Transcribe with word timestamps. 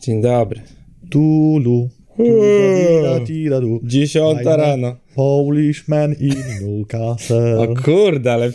Dzień 0.00 0.22
dobry. 0.22 0.60
Tulu. 1.10 1.88
Dziesiąta 3.82 4.56
rano. 4.56 4.96
Polishman 5.14 6.14
in 6.20 6.34
Newcastle. 6.60 7.58
O 7.58 7.74
kurde, 7.84 8.32
ale 8.32 8.52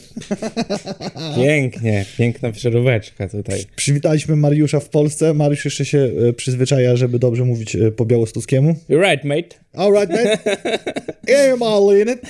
pięknie, 1.36 2.06
piękna 2.18 2.52
przeróbeczka 2.52 3.30
tutaj. 3.30 3.64
Przywitaliśmy 3.76 4.36
Mariusza 4.36 4.80
w 4.80 4.90
Polsce. 4.90 5.34
Mariusz 5.34 5.66
jeszcze 5.66 5.86
się 5.86 6.12
e, 6.30 6.34
przyzwyczaja, 6.34 6.96
żeby 6.96 7.20
dobrze 7.20 7.44
mówić 7.44 7.76
e, 7.76 7.92
po 7.92 8.06
białostuckiemu. 8.06 8.76
You're 8.90 9.12
right, 9.12 9.24
mate. 9.24 9.66
All 9.74 9.92
right, 9.94 10.10
man. 10.10 10.56
I'm 11.28 11.64
all 11.64 12.00
in 12.02 12.10
it. 12.10 12.22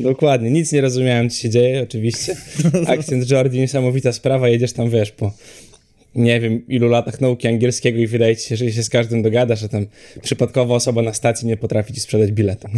Dokładnie, 0.00 0.50
nic 0.50 0.72
nie 0.72 0.80
rozumiałem, 0.80 1.30
co 1.30 1.36
się 1.36 1.50
dzieje, 1.50 1.82
oczywiście. 1.82 2.36
Akcent 2.86 3.30
Jordi, 3.30 3.58
niesamowita 3.58 4.12
sprawa, 4.12 4.48
jedziesz 4.48 4.72
tam, 4.72 4.90
wiesz, 4.90 5.12
po 5.12 5.32
nie 6.14 6.40
wiem, 6.40 6.66
ilu 6.68 6.88
latach 6.88 7.20
nauki 7.20 7.48
angielskiego 7.48 7.98
i 7.98 8.06
wydaje 8.06 8.36
ci 8.36 8.48
się, 8.48 8.56
że 8.56 8.72
się 8.72 8.82
z 8.82 8.88
każdym 8.90 9.22
dogadasz, 9.22 9.60
że 9.60 9.68
tam 9.68 9.86
przypadkowa 10.22 10.74
osoba 10.74 11.02
na 11.02 11.14
stacji 11.14 11.48
nie 11.48 11.56
potrafi 11.56 11.92
ci 11.92 12.00
sprzedać 12.00 12.32
biletu. 12.32 12.68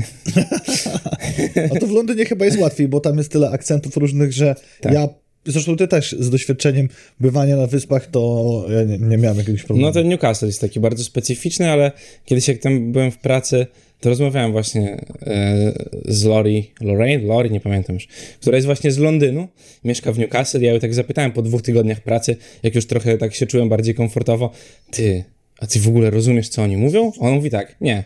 A 1.75 1.79
to 1.79 1.87
w 1.87 1.91
Londynie 1.91 2.25
chyba 2.25 2.45
jest 2.45 2.59
łatwiej, 2.59 2.89
bo 2.89 3.01
tam 3.01 3.19
jest 3.19 3.33
tyle 3.33 3.51
akcentów 3.51 3.97
różnych, 3.97 4.33
że 4.33 4.55
Tak. 4.81 4.93
ja, 4.93 5.09
zresztą 5.47 5.77
ty 5.77 5.89
też 5.89 6.17
z 6.19 6.31
doświadczeniem 6.31 6.89
bywania 7.21 7.57
na 7.57 7.67
wyspach, 7.67 8.07
to 8.07 8.65
ja 8.71 8.83
nie, 8.83 8.99
nie 8.99 9.19
miałem 9.19 9.39
jakiegoś 9.39 9.63
problemu. 9.63 9.87
No 9.87 9.93
ten 9.93 10.09
Newcastle 10.09 10.47
jest 10.47 10.61
taki 10.61 10.81
bardzo 10.81 11.05
specyficzny, 11.05 11.71
ale 11.71 11.93
kiedyś 12.25 12.49
jak 12.49 12.59
tam 12.59 12.93
byłem 12.93 13.11
w 13.11 13.19
pracy, 13.19 13.67
to 14.03 14.09
rozmawiałem 14.09 14.53
właśnie 14.53 14.97
e, 15.23 15.73
z 16.05 16.25
Lori, 16.25 16.71
Lorraine, 16.81 17.27
Lori, 17.27 17.51
nie 17.51 17.61
pamiętam 17.61 17.95
już, 17.95 18.07
która 18.41 18.57
jest 18.57 18.67
właśnie 18.67 18.93
z 18.93 18.99
Londynu, 18.99 19.49
mieszka 19.85 20.13
w 20.13 20.19
Newcastle, 20.19 20.61
ja 20.61 20.73
ją 20.73 20.81
tak 20.81 20.95
zapytałem 20.95 21.33
po 21.33 21.43
dwóch 21.43 21.63
tygodniach 21.63 22.01
pracy, 22.01 22.37
jak 22.63 22.75
już 22.75 22.87
trochę 22.87 23.19
tak 23.19 23.35
się 23.35 23.47
czułem 23.47 23.69
bardziej 23.69 23.95
komfortowo, 23.95 24.51
ty, 24.91 25.25
a 25.63 25.67
ty 25.67 25.81
w 25.81 25.89
ogóle 25.89 26.11
rozumiesz, 26.11 26.49
co 26.49 26.63
oni 26.63 26.77
mówią? 26.77 27.13
On 27.19 27.35
mówi 27.35 27.51
tak, 27.51 27.77
nie. 27.81 28.05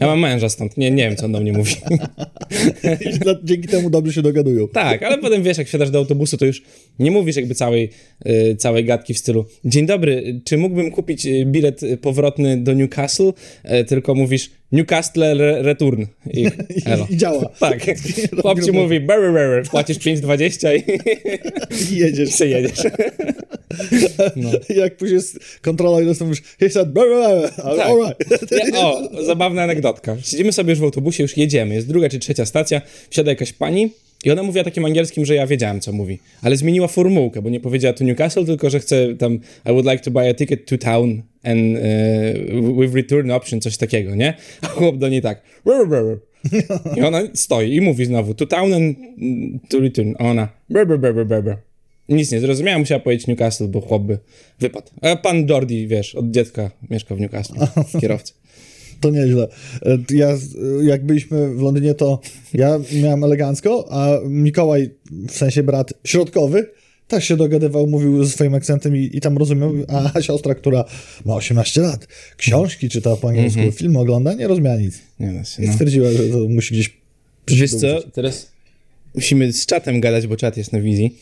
Ja 0.00 0.06
mam 0.06 0.20
męża 0.20 0.48
stąd, 0.48 0.76
nie, 0.76 0.90
nie 0.90 1.02
wiem, 1.02 1.16
co 1.16 1.24
on 1.24 1.32
do 1.32 1.40
mnie 1.40 1.52
mówi. 1.52 1.74
I 3.00 3.44
Dzięki 3.44 3.68
temu 3.68 3.90
dobrze 3.90 4.12
się 4.12 4.22
dogadują. 4.22 4.68
Tak, 4.68 5.02
ale 5.02 5.18
potem 5.18 5.42
wiesz, 5.42 5.58
jak 5.58 5.66
wsiadasz 5.66 5.90
do 5.90 5.98
autobusu, 5.98 6.36
to 6.36 6.44
już 6.44 6.62
nie 6.98 7.10
mówisz 7.10 7.36
jakby 7.36 7.54
całej, 7.54 7.90
y, 8.26 8.56
całej 8.56 8.84
gadki 8.84 9.14
w 9.14 9.18
stylu 9.18 9.44
Dzień 9.64 9.86
dobry, 9.86 10.40
czy 10.44 10.58
mógłbym 10.58 10.90
kupić 10.90 11.26
y, 11.26 11.44
bilet 11.46 11.80
powrotny 12.00 12.56
do 12.56 12.74
Newcastle? 12.74 13.32
E, 13.64 13.84
tylko 13.84 14.14
mówisz 14.14 14.50
Newcastle 14.72 15.24
re 15.24 15.62
return. 15.62 16.04
I, 16.30 16.46
elo. 16.86 17.06
I 17.10 17.16
działa. 17.16 17.48
Tak. 17.60 17.86
Chłopcy 18.42 18.72
mówi 18.72 19.00
brr, 19.00 19.32
brr, 19.32 19.70
płacisz 19.70 19.98
5,20 19.98 20.76
i, 20.76 21.92
I 21.92 21.94
i 21.94 21.98
jedziesz. 21.98 22.30
sobie 22.30 22.50
jedziesz. 22.50 22.82
No. 24.36 24.50
Jak 24.82 24.96
później 24.96 25.16
jest 25.16 25.38
kontrola 25.62 26.00
i 26.02 26.06
nastąpisz, 26.06 26.42
he 26.60 26.70
said, 26.70 26.88
blah, 26.88 27.06
blah, 27.06 27.56
blah. 27.56 27.76
Tak. 27.76 27.88
right. 27.96 28.52
Ja, 28.74 28.86
o, 28.86 29.24
zabawna 29.24 29.62
anegdotka. 29.62 30.16
Siedzimy 30.22 30.52
sobie 30.52 30.70
już 30.70 30.80
w 30.80 30.84
autobusie, 30.84 31.22
już 31.22 31.36
jedziemy. 31.36 31.74
Jest 31.74 31.88
druga 31.88 32.08
czy 32.08 32.18
trzecia 32.18 32.46
stacja, 32.46 32.82
wsiada 33.10 33.30
jakaś 33.30 33.52
pani 33.52 33.90
i 34.24 34.30
ona 34.30 34.42
mówiła 34.42 34.64
takim 34.64 34.84
angielskim, 34.84 35.24
że 35.24 35.34
ja 35.34 35.46
wiedziałem, 35.46 35.80
co 35.80 35.92
mówi. 35.92 36.18
Ale 36.42 36.56
zmieniła 36.56 36.88
formułkę, 36.88 37.42
bo 37.42 37.50
nie 37.50 37.60
powiedziała 37.60 37.92
to 37.92 38.04
Newcastle, 38.04 38.44
tylko 38.44 38.70
że 38.70 38.80
chce 38.80 39.14
tam 39.14 39.34
I 39.66 39.68
would 39.68 39.86
like 39.86 39.98
to 39.98 40.10
buy 40.10 40.30
a 40.30 40.34
ticket 40.34 40.66
to 40.66 40.78
town 40.78 41.22
and 41.44 41.76
uh, 41.76 42.80
with 42.80 42.94
return 42.94 43.30
option, 43.30 43.60
coś 43.60 43.76
takiego, 43.76 44.14
nie? 44.14 44.34
A 44.62 44.66
chłop 44.66 44.96
do 44.98 45.08
niej 45.08 45.22
tak 45.22 45.42
"Brr, 45.64 45.88
brr". 45.88 46.18
i 46.96 47.02
ona 47.02 47.20
stoi 47.34 47.74
i 47.74 47.80
mówi 47.80 48.04
znowu 48.04 48.34
to 48.34 48.46
town 48.46 48.74
and 48.74 48.96
mm, 49.18 49.60
to 49.68 49.80
return. 49.80 50.14
A 50.18 50.24
ona 50.24 50.48
brr, 50.70 50.86
brr, 50.86 50.98
brr, 50.98 51.26
brr, 51.26 51.42
brr. 51.42 51.56
Nic 52.12 52.32
nie 52.32 52.40
zrozumiała, 52.40 52.78
musiała 52.78 53.00
powiedzieć 53.00 53.26
Newcastle, 53.26 53.68
bo 53.68 53.80
chłop 53.80 54.02
by 54.02 54.18
wypadł. 54.60 54.90
A 55.00 55.16
pan 55.16 55.46
Jordi, 55.48 55.88
wiesz, 55.88 56.14
od 56.14 56.30
dziecka 56.30 56.70
mieszka 56.90 57.14
w 57.14 57.20
Newcastle, 57.20 57.54
kierowca. 58.00 58.34
To 59.00 59.10
nieźle. 59.10 59.48
E, 59.82 59.98
Ja, 60.10 60.38
jak 60.82 61.06
byliśmy 61.06 61.54
w 61.54 61.60
Londynie, 61.62 61.94
to 61.94 62.20
ja 62.54 62.80
miałem 63.02 63.24
elegancko, 63.24 63.88
a 63.90 64.20
Mikołaj, 64.28 64.90
w 65.28 65.32
sensie 65.32 65.62
brat 65.62 65.92
środkowy, 66.04 66.70
też 67.08 67.24
się 67.24 67.36
dogadywał, 67.36 67.86
mówił 67.86 68.24
ze 68.24 68.30
swoim 68.30 68.54
akcentem 68.54 68.96
i, 68.96 69.10
i 69.12 69.20
tam 69.20 69.38
rozumiał, 69.38 69.72
a 70.14 70.22
siostra, 70.22 70.54
która 70.54 70.84
ma 71.24 71.34
18 71.34 71.80
lat, 71.80 72.06
książki 72.36 72.88
czyta 72.88 73.16
po 73.16 73.28
angielsku, 73.28 73.60
filmy 73.72 73.98
ogląda, 73.98 74.34
nie 74.34 74.48
rozumiała 74.48 74.76
nic. 74.76 74.98
Nie 75.20 75.32
da 75.32 75.44
się, 75.44 75.62
I 75.62 75.66
no. 75.66 75.72
stwierdziła, 75.72 76.12
że 76.12 76.28
to 76.28 76.38
musi 76.48 76.74
gdzieś 76.74 76.90
Wiesz 77.48 77.74
co, 77.74 78.02
teraz 78.12 78.52
musimy 79.14 79.52
z 79.52 79.66
czatem 79.66 80.00
gadać, 80.00 80.26
bo 80.26 80.36
czat 80.36 80.56
jest 80.56 80.72
na 80.72 80.80
wizji. 80.80 81.16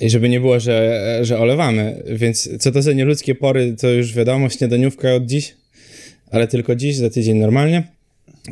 I 0.00 0.10
żeby 0.10 0.28
nie 0.28 0.40
było, 0.40 0.60
że, 0.60 1.18
że 1.22 1.38
olewamy. 1.38 2.02
Więc 2.06 2.48
co 2.58 2.72
to 2.72 2.82
za 2.82 2.92
nieludzkie 2.92 3.34
pory, 3.34 3.76
to 3.80 3.88
już 3.88 4.14
wiadomo, 4.14 4.50
śniadaniówka 4.50 5.14
od 5.14 5.26
dziś, 5.26 5.54
ale 6.30 6.48
tylko 6.48 6.74
dziś, 6.74 6.96
za 6.96 7.10
tydzień 7.10 7.38
normalnie. 7.38 7.98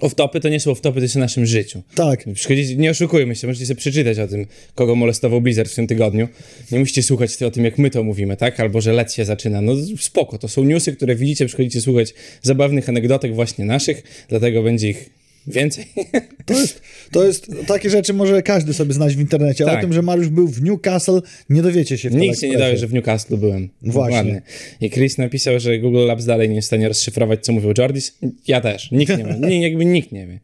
Off-topy 0.00 0.40
to 0.40 0.48
nie 0.48 0.60
są 0.60 0.72
off-topy, 0.72 0.94
to 0.94 1.00
jest 1.00 1.16
o 1.16 1.18
naszym 1.18 1.46
życiu. 1.46 1.82
Tak, 1.94 2.24
Przychodzicie, 2.34 2.76
nie 2.76 2.90
oszukujmy 2.90 3.36
się, 3.36 3.46
możecie 3.46 3.66
sobie 3.66 3.78
przeczytać 3.78 4.18
o 4.18 4.28
tym, 4.28 4.46
kogo 4.74 4.94
molestował 4.94 5.40
Blizzard 5.40 5.70
w 5.70 5.74
tym 5.74 5.86
tygodniu. 5.86 6.28
Nie 6.72 6.78
musicie 6.78 7.02
słuchać 7.02 7.42
o 7.42 7.50
tym, 7.50 7.64
jak 7.64 7.78
my 7.78 7.90
to 7.90 8.04
mówimy, 8.04 8.36
tak? 8.36 8.60
Albo, 8.60 8.80
że 8.80 8.92
lec 8.92 9.14
się 9.14 9.24
zaczyna. 9.24 9.60
No 9.60 9.72
spoko, 9.98 10.38
to 10.38 10.48
są 10.48 10.64
newsy, 10.64 10.92
które 10.92 11.16
widzicie, 11.16 11.46
przychodzicie 11.46 11.80
słuchać 11.80 12.14
zabawnych 12.42 12.88
anegdotek 12.88 13.34
właśnie 13.34 13.64
naszych, 13.64 14.02
dlatego 14.28 14.62
będzie 14.62 14.88
ich 14.88 15.10
więcej. 15.46 15.84
to 16.44 16.54
jest, 16.54 16.80
to 17.12 17.26
jest, 17.26 17.50
takie 17.66 17.90
rzeczy 17.90 18.14
może 18.14 18.42
każdy 18.42 18.74
sobie 18.74 18.94
znać 18.94 19.16
w 19.16 19.20
internecie, 19.20 19.64
ale 19.64 19.72
Tak. 19.72 19.80
o 19.80 19.82
tym, 19.82 19.92
że 19.92 20.02
Mariusz 20.02 20.28
był 20.28 20.48
w 20.48 20.62
Newcastle, 20.62 21.18
nie 21.50 21.62
dowiecie 21.62 21.98
się 21.98 22.10
w 22.10 22.14
Nikt 22.14 22.40
się 22.40 22.48
nie 22.48 22.58
dowie, 22.58 22.76
że 22.76 22.86
w 22.86 22.92
Newcastle 22.92 23.36
byłem. 23.36 23.68
Właśnie. 23.82 24.42
I 24.80 24.90
Chris 24.90 25.18
napisał, 25.18 25.60
że 25.60 25.78
Google 25.78 26.06
Labs 26.06 26.24
dalej 26.24 26.48
nie 26.48 26.54
jest 26.54 26.66
w 26.66 26.70
stanie 26.70 26.88
rozszyfrować, 26.88 27.44
co 27.44 27.52
mówił 27.52 27.72
Jordis. 27.78 28.18
Ja 28.48 28.60
też. 28.60 28.90
Nikt 28.90 29.18
nie 29.18 29.24
wie. 29.24 29.36
Nie, 29.40 29.62
jakby 29.62 29.84
nikt 29.84 30.12
nie 30.12 30.26
wie. 30.26 30.40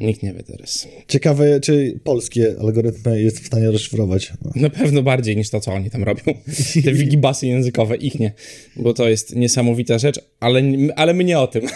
Nikt 0.00 0.22
nie 0.22 0.32
wie 0.32 0.42
teraz. 0.42 0.88
Ciekawe, 1.08 1.60
czy 1.60 2.00
polskie 2.04 2.54
algorytmy 2.60 3.22
jest 3.22 3.40
w 3.40 3.46
stanie 3.46 3.70
rozszyfrować. 3.70 4.32
Na 4.54 4.70
pewno 4.70 5.02
bardziej 5.02 5.36
niż 5.36 5.50
to, 5.50 5.60
co 5.60 5.72
oni 5.72 5.90
tam 5.90 6.04
robią. 6.04 6.22
Te 6.84 6.92
wigibasy 6.92 7.46
językowe, 7.46 7.96
ich 7.96 8.20
nie. 8.20 8.32
Bo 8.76 8.94
to 8.94 9.08
jest 9.08 9.36
niesamowita 9.36 9.98
rzecz, 9.98 10.20
ale, 10.40 10.62
ale 10.96 11.14
my 11.14 11.24
nie 11.24 11.38
o 11.38 11.46
tym. 11.46 11.66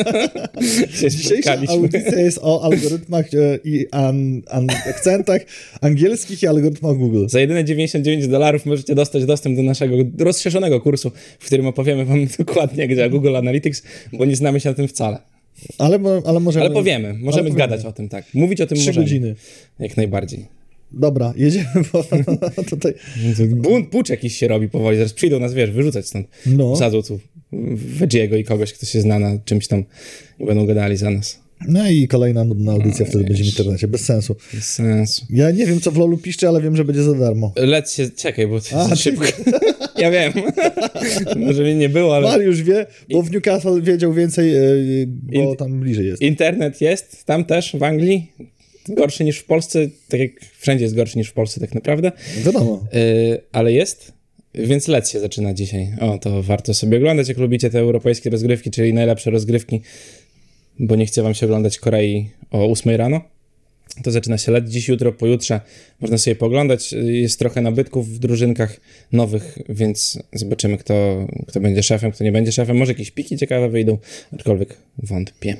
Dzisiejsza 1.10 1.56
audycja 1.68 2.20
jest 2.20 2.38
o 2.42 2.62
algorytmach 2.62 3.34
e, 3.34 3.58
i 3.64 3.86
an, 3.90 4.42
an, 4.46 4.70
akcentach 4.70 5.40
angielskich 5.80 6.42
i 6.42 6.46
algorytmach 6.46 6.96
Google. 6.96 7.28
Za 7.28 7.40
jedyne 7.40 7.64
99 7.64 8.28
dolarów 8.28 8.66
możecie 8.66 8.94
dostać 8.94 9.24
dostęp 9.24 9.56
do 9.56 9.62
naszego 9.62 9.96
rozszerzonego 10.18 10.80
kursu, 10.80 11.10
w 11.38 11.46
którym 11.46 11.66
opowiemy 11.66 12.04
wam 12.04 12.26
dokładnie, 12.38 12.96
działa 12.96 13.08
Google 13.08 13.36
Analytics, 13.36 13.82
bo 14.12 14.24
nie 14.24 14.36
znamy 14.36 14.60
się 14.60 14.68
na 14.68 14.74
tym 14.74 14.88
wcale. 14.88 15.39
Ale, 15.78 15.98
ale 16.24 16.40
możemy... 16.40 16.64
Ale 16.64 16.74
powiemy, 16.74 17.14
możemy 17.14 17.50
powiemy. 17.50 17.58
gadać 17.58 17.84
o 17.84 17.92
tym, 17.92 18.08
tak. 18.08 18.24
Mówić 18.34 18.60
o 18.60 18.66
tym 18.66 18.78
Trzy 18.78 18.86
możemy. 18.86 19.06
godziny. 19.06 19.34
Jak 19.78 19.96
najbardziej. 19.96 20.46
Dobra, 20.92 21.34
jedziemy, 21.36 21.66
bo 21.92 22.04
tutaj... 22.70 22.94
Bunt, 23.48 23.88
pucz 23.88 24.08
jakiś 24.08 24.36
się 24.36 24.48
robi 24.48 24.68
powoli, 24.68 24.96
zaraz 24.96 25.12
przyjdą 25.12 25.40
nas, 25.40 25.54
wiesz, 25.54 25.70
wyrzucać 25.70 26.06
stąd. 26.06 26.26
No. 26.46 26.74
Wsadzą 26.74 27.02
tu 27.02 27.20
Veggie'ego 27.98 28.38
i 28.38 28.44
kogoś, 28.44 28.72
kto 28.72 28.86
się 28.86 29.00
zna 29.00 29.18
na 29.18 29.38
czymś 29.44 29.68
tam 29.68 29.84
i 30.40 30.44
będą 30.44 30.66
gadali 30.66 30.96
za 30.96 31.10
nas. 31.10 31.40
No 31.68 31.90
i 31.90 32.08
kolejna 32.08 32.44
nudna 32.44 32.72
audycja 32.72 33.06
wtedy 33.06 33.24
będzie 33.24 33.44
w 33.44 33.46
internecie, 33.46 33.88
bez 33.88 34.04
sensu. 34.04 34.36
Bez 34.54 34.64
sensu. 34.64 35.26
Ja 35.30 35.50
nie 35.50 35.66
wiem, 35.66 35.80
co 35.80 35.90
w 35.90 35.96
LoLu 35.96 36.18
piszczy, 36.18 36.48
ale 36.48 36.62
wiem, 36.62 36.76
że 36.76 36.84
będzie 36.84 37.02
za 37.02 37.14
darmo. 37.14 37.52
Lec 37.56 37.94
się, 37.94 38.10
czekaj, 38.10 38.46
bo 38.46 38.60
to 38.60 38.80
A, 38.80 38.88
za 38.88 38.96
szybko. 38.96 39.24
ja 40.02 40.10
wiem. 40.10 40.32
Może 41.46 41.62
mnie 41.62 41.74
nie 41.74 41.88
było, 41.88 42.16
ale 42.16 42.28
Mariusz 42.28 42.62
wie, 42.62 42.86
bo 43.12 43.22
w 43.22 43.30
Newcastle 43.30 43.82
wiedział 43.82 44.12
więcej, 44.12 44.56
e, 44.56 44.60
bo 45.06 45.32
In- 45.50 45.56
tam 45.56 45.80
bliżej 45.80 46.06
jest. 46.06 46.22
internet 46.22 46.80
jest 46.80 47.24
tam 47.24 47.44
też 47.44 47.76
w 47.76 47.82
Anglii. 47.82 48.32
Gorszy 48.88 49.24
niż 49.24 49.38
w 49.38 49.44
Polsce, 49.44 49.78
tak 50.08 50.20
jak 50.20 50.30
wszędzie 50.58 50.84
jest 50.84 50.94
gorszy 50.96 51.18
niż 51.18 51.28
w 51.28 51.32
Polsce 51.32 51.60
tak 51.60 51.74
naprawdę. 51.74 52.12
Wiadomo. 52.44 52.86
Yy, 52.92 53.40
ale 53.52 53.72
jest. 53.72 54.12
Więc 54.54 54.88
lec 54.88 55.10
się 55.10 55.20
zaczyna 55.20 55.54
dzisiaj. 55.54 55.88
O, 56.00 56.18
to 56.18 56.42
warto 56.42 56.74
sobie 56.74 56.96
oglądać, 56.96 57.28
jak 57.28 57.38
lubicie 57.38 57.70
te 57.70 57.78
europejskie 57.78 58.30
rozgrywki, 58.30 58.70
czyli 58.70 58.94
najlepsze 58.94 59.30
rozgrywki, 59.30 59.80
bo 60.80 60.96
nie 60.96 61.06
chce 61.06 61.22
wam 61.22 61.34
się 61.34 61.46
oglądać 61.46 61.78
Korei 61.78 62.30
o 62.50 62.70
8 62.70 62.96
rano. 62.96 63.20
To 64.02 64.10
zaczyna 64.10 64.38
się 64.38 64.52
lec 64.52 64.68
dziś, 64.68 64.88
jutro, 64.88 65.12
pojutrze. 65.12 65.60
Można 66.00 66.18
sobie 66.18 66.36
pooglądać. 66.36 66.92
Yy, 66.92 67.12
Jest 67.12 67.38
trochę 67.38 67.60
nabytków 67.60 68.08
w 68.08 68.18
drużynkach 68.18 68.80
nowych, 69.12 69.58
więc 69.68 70.18
zobaczymy, 70.32 70.78
kto, 70.78 71.26
kto 71.48 71.60
będzie 71.60 71.82
szefem, 71.82 72.12
kto 72.12 72.24
nie 72.24 72.32
będzie 72.32 72.52
szefem. 72.52 72.76
Może 72.76 72.92
jakieś 72.92 73.10
piki 73.10 73.36
ciekawe 73.36 73.68
wyjdą, 73.68 73.98
aczkolwiek 74.32 74.76
wątpię. 74.98 75.56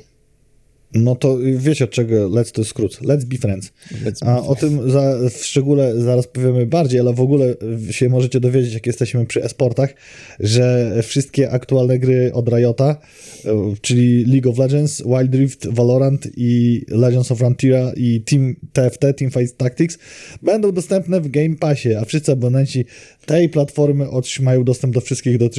No 0.93 1.15
to 1.15 1.37
wiecie 1.57 1.85
od 1.85 1.91
czego 1.91 2.29
Let's 2.29 2.51
to 2.51 2.63
skrót. 2.63 3.01
Let's 3.01 3.25
be 3.25 3.37
friends. 3.37 3.71
Let's 4.05 4.25
A 4.25 4.43
o 4.43 4.55
tym 4.55 4.91
za, 4.91 5.29
w 5.29 5.45
szczególe 5.45 6.01
zaraz 6.01 6.27
powiemy 6.27 6.65
bardziej, 6.65 6.99
ale 6.99 7.13
w 7.13 7.21
ogóle 7.21 7.55
się 7.91 8.09
możecie 8.09 8.39
dowiedzieć, 8.39 8.73
jak 8.73 8.87
jesteśmy 8.87 9.25
przy 9.25 9.43
esportach, 9.43 9.93
że 10.39 10.93
wszystkie 11.03 11.51
aktualne 11.51 11.99
gry 11.99 12.33
od 12.33 12.49
Riota, 12.49 12.97
e, 13.45 13.73
czyli 13.81 14.25
League 14.25 14.49
of 14.49 14.57
Legends, 14.57 15.03
Wild 15.03 15.35
Rift, 15.35 15.67
Valorant 15.67 16.27
i 16.37 16.81
Legends 16.87 17.31
of 17.31 17.37
Frontier 17.37 17.93
i 17.95 18.21
Team 18.21 18.55
TFT, 18.73 19.13
Teamfight 19.17 19.57
Tactics, 19.57 19.97
będą 20.41 20.71
dostępne 20.71 21.21
w 21.21 21.29
Game 21.29 21.55
Passie, 21.55 21.95
a 21.95 22.05
wszyscy 22.05 22.31
abonenci 22.31 22.85
tej 23.25 23.49
platformy 23.49 24.09
otrzymają 24.09 24.63
dostęp 24.63 24.93
do 24.93 25.01
wszystkich 25.01 25.37
do 25.37 25.49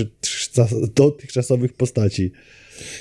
dotychczasowych 0.95 1.73
postaci. 1.73 2.33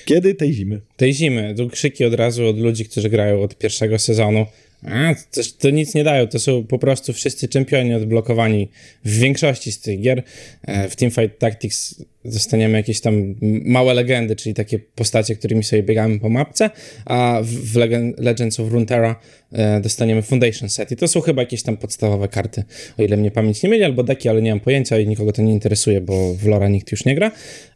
Kiedy? 0.06 0.36
Tej 0.36 0.54
zimy. 0.54 0.82
Tej 0.98 1.14
zimy. 1.14 1.56
Tu 1.58 1.70
krzyki 1.70 2.06
od 2.06 2.14
razu 2.14 2.48
od 2.48 2.58
ludzi, 2.60 2.86
którzy 2.86 3.10
grają 3.10 3.42
od 3.42 3.58
pierwszego 3.58 4.00
sezonu. 4.00 4.46
A, 4.86 5.16
to, 5.32 5.42
to 5.60 5.70
nic 5.70 5.94
nie 5.96 6.04
dają, 6.04 6.28
to 6.28 6.40
są 6.40 6.64
po 6.64 6.80
prostu 6.80 7.14
wszyscy 7.14 7.48
czempioni 7.48 7.94
odblokowani 7.94 8.70
w 9.06 9.20
większości 9.20 9.72
z 9.72 9.80
tych 9.80 10.02
gier. 10.02 10.24
E, 10.64 10.90
W 10.90 10.96
Teamfight 10.96 11.40
Tactics 11.40 11.96
dostaniemy 12.26 12.78
jakieś 12.78 13.02
tam 13.02 13.36
małe 13.66 13.94
legendy, 13.94 14.36
czyli 14.36 14.56
takie 14.56 14.80
postacie, 14.80 15.36
którymi 15.36 15.64
sobie 15.64 15.84
biegamy 15.84 16.20
po 16.20 16.30
mapce, 16.30 16.70
a 17.06 17.42
w 17.44 17.74
Legend- 17.76 18.14
Legends 18.18 18.60
of 18.60 18.72
Runeterra 18.72 19.20
e, 19.52 19.82
dostaniemy 19.82 20.22
Foundation 20.22 20.70
Set 20.70 20.92
i 20.92 20.96
to 20.96 21.08
są 21.08 21.22
chyba 21.22 21.42
jakieś 21.42 21.64
tam 21.64 21.78
podstawowe 21.78 22.28
karty, 22.28 22.64
o 22.98 23.04
ile 23.04 23.18
mnie 23.18 23.32
pamięć 23.32 23.64
nie 23.64 23.70
myli, 23.70 23.84
albo 23.84 24.04
deki, 24.04 24.30
ale 24.30 24.42
nie 24.42 24.50
mam 24.50 24.60
pojęcia 24.60 25.00
i 25.00 25.08
nikogo 25.08 25.32
to 25.32 25.42
nie 25.42 25.54
interesuje, 25.54 26.02
bo 26.02 26.34
w 26.34 26.46
Lora 26.46 26.68
nikt 26.70 26.92
już 26.92 27.06
nie 27.06 27.16
gra, 27.16 27.32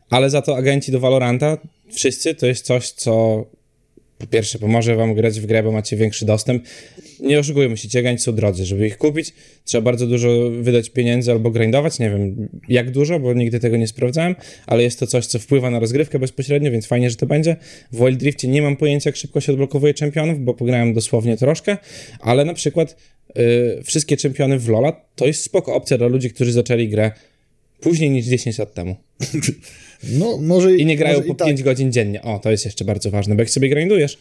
ale 0.10 0.30
za 0.30 0.42
to 0.42 0.58
agenci 0.58 0.92
do 0.92 1.00
Valoranta, 1.00 1.58
wszyscy, 1.92 2.36
to 2.36 2.48
jest 2.48 2.66
coś, 2.66 2.92
co 2.92 3.46
po 4.18 4.28
pierwsze, 4.28 4.60
pomoże 4.60 4.96
wam 4.96 5.14
grać 5.14 5.40
w 5.40 5.46
grę, 5.46 5.64
bo 5.64 5.72
macie 5.72 5.98
większy 5.98 6.26
dostęp. 6.26 6.64
Nie 7.20 7.40
oszukujmy, 7.40 7.70
musicie 7.70 8.02
grać 8.02 8.22
są 8.22 8.36
drodzy. 8.36 8.66
Żeby 8.66 8.88
ich 8.88 8.98
kupić, 8.98 9.34
trzeba 9.66 9.82
bardzo 9.82 10.08
dużo 10.08 10.30
wydać 10.62 10.90
pieniędzy 10.90 11.32
albo 11.32 11.52
grindować. 11.52 12.00
Nie 12.00 12.10
wiem 12.10 12.50
jak 12.70 12.92
dużo, 12.92 13.20
bo 13.20 13.34
nigdy 13.34 13.60
tego 13.60 13.78
nie 13.78 13.88
sprawdzałem, 13.88 14.36
ale 14.68 14.84
jest 14.84 15.00
to 15.00 15.08
coś, 15.08 15.26
co 15.26 15.40
wpływa 15.40 15.70
na 15.70 15.80
rozgrywkę 15.80 16.20
bezpośrednio, 16.20 16.72
więc 16.72 16.86
fajnie, 16.86 17.10
że 17.10 17.16
to 17.16 17.26
będzie. 17.26 17.56
W 17.92 17.98
Wild 17.98 18.20
Driftie 18.20 18.48
nie 18.48 18.62
mam 18.62 18.78
pojęcia, 18.78 19.10
jak 19.10 19.16
szybko 19.16 19.42
się 19.42 19.52
odblokowuje 19.52 19.94
czempionów, 19.94 20.40
bo 20.40 20.54
pograłem 20.54 20.94
dosłownie 20.94 21.38
troszkę, 21.38 21.78
ale 22.20 22.46
na 22.46 22.54
przykład 22.54 22.96
y, 23.38 23.84
wszystkie 23.84 24.18
czempiony 24.18 24.60
w 24.60 24.70
Lola 24.70 25.02
to 25.16 25.26
jest 25.26 25.44
spoko 25.44 25.76
opcja 25.76 25.98
dla 25.98 26.08
ludzi, 26.08 26.30
którzy 26.30 26.52
zaczęli 26.52 26.90
grę 26.90 27.12
później 27.80 28.10
niż 28.10 28.26
10 28.26 28.58
lat 28.58 28.74
temu. 28.74 28.96
No, 30.12 30.38
może 30.38 30.76
I 30.76 30.86
nie 30.86 30.98
grają 30.98 31.22
po 31.22 31.34
i 31.34 31.36
tak. 31.36 31.48
5 31.48 31.64
godzin 31.64 31.92
dziennie. 31.92 32.22
O, 32.22 32.40
to 32.40 32.52
jest 32.52 32.66
jeszcze 32.66 32.86
bardzo 32.86 33.12
ważne, 33.12 33.36
bo 33.36 33.42
jak 33.42 33.50
sobie 33.50 33.70
grindujesz 33.70 34.18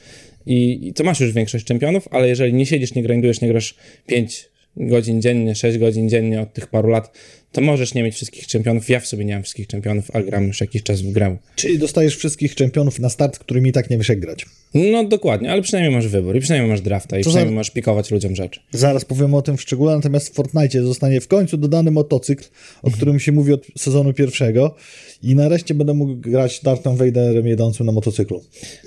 i, 0.47 0.89
i 0.89 0.93
to 0.93 1.05
masz 1.05 1.21
już 1.21 1.33
większość 1.33 1.65
czempionów, 1.65 2.09
ale 2.11 2.29
jeżeli 2.29 2.55
nie 2.55 2.67
siedzisz, 2.67 2.95
nie 2.95 3.03
grindujesz, 3.03 3.41
nie 3.41 3.49
grasz 3.49 3.75
5 4.07 4.51
godzin 4.77 5.23
dziennie, 5.23 5.55
6 5.55 5.79
godzin 5.79 6.09
dziennie 6.09 6.41
od 6.41 6.53
tych 6.53 6.67
paru 6.67 6.89
lat, 6.89 7.19
to 7.55 7.61
możesz 7.61 7.95
nie 7.95 8.03
mieć 8.03 8.15
wszystkich 8.15 8.47
czempionów. 8.47 8.89
Ja 8.89 9.01
w 9.01 9.06
sobie 9.06 9.25
nie 9.25 9.35
mam 9.35 9.43
wszystkich 9.43 9.67
czempionów, 9.67 10.11
ale 10.12 10.25
gram 10.25 10.47
już 10.47 10.61
jakiś 10.61 10.83
czas 10.83 11.03
w 11.03 11.12
grę. 11.12 11.37
Czyli 11.56 11.79
dostajesz 11.79 12.17
wszystkich 12.17 12.55
czempionów 12.55 12.99
na 12.99 13.09
start, 13.09 13.39
którymi 13.39 13.71
i 13.71 13.73
tak 13.73 13.91
nie 13.91 13.99
wiesz 13.99 14.09
jak 14.09 14.21
grać. 14.21 14.47
No 14.75 15.05
dokładnie, 15.05 15.51
ale 15.53 15.62
przynajmniej 15.62 15.95
masz 15.95 16.09
wybór 16.09 16.37
i 16.37 16.41
przynajmniej 16.41 16.71
masz 16.71 16.81
drafta 16.81 17.19
i 17.19 17.23
To 17.25 17.31
przynajmniej 17.31 17.53
za- 17.55 17.56
możesz 17.56 17.71
pikować 17.71 18.11
ludziom 18.11 18.37
rzeczy. 18.37 18.61
Zaraz 18.73 19.05
powiemy 19.05 19.37
o 19.37 19.43
tym 19.43 19.56
w 19.56 19.62
szczególe, 19.62 19.97
natomiast 19.97 20.29
w 20.29 20.33
Fortnite 20.33 20.83
zostanie 20.83 21.21
w 21.21 21.29
końcu 21.29 21.56
dodany 21.56 21.91
motocykl, 21.91 22.45
o 22.83 22.91
którym 22.91 23.21
się 23.21 23.33
mówi 23.33 23.53
od 23.53 23.67
sezonu 23.79 24.12
pierwszego 24.12 24.75
i 25.23 25.35
nareszcie 25.35 25.75
będę 25.75 25.95
mógł 25.95 26.15
grać 26.17 26.61
Darthem 26.61 26.97
Vaderem 26.97 27.47
jedącym 27.47 27.87
na 27.87 27.93
motocyklu. 27.93 28.43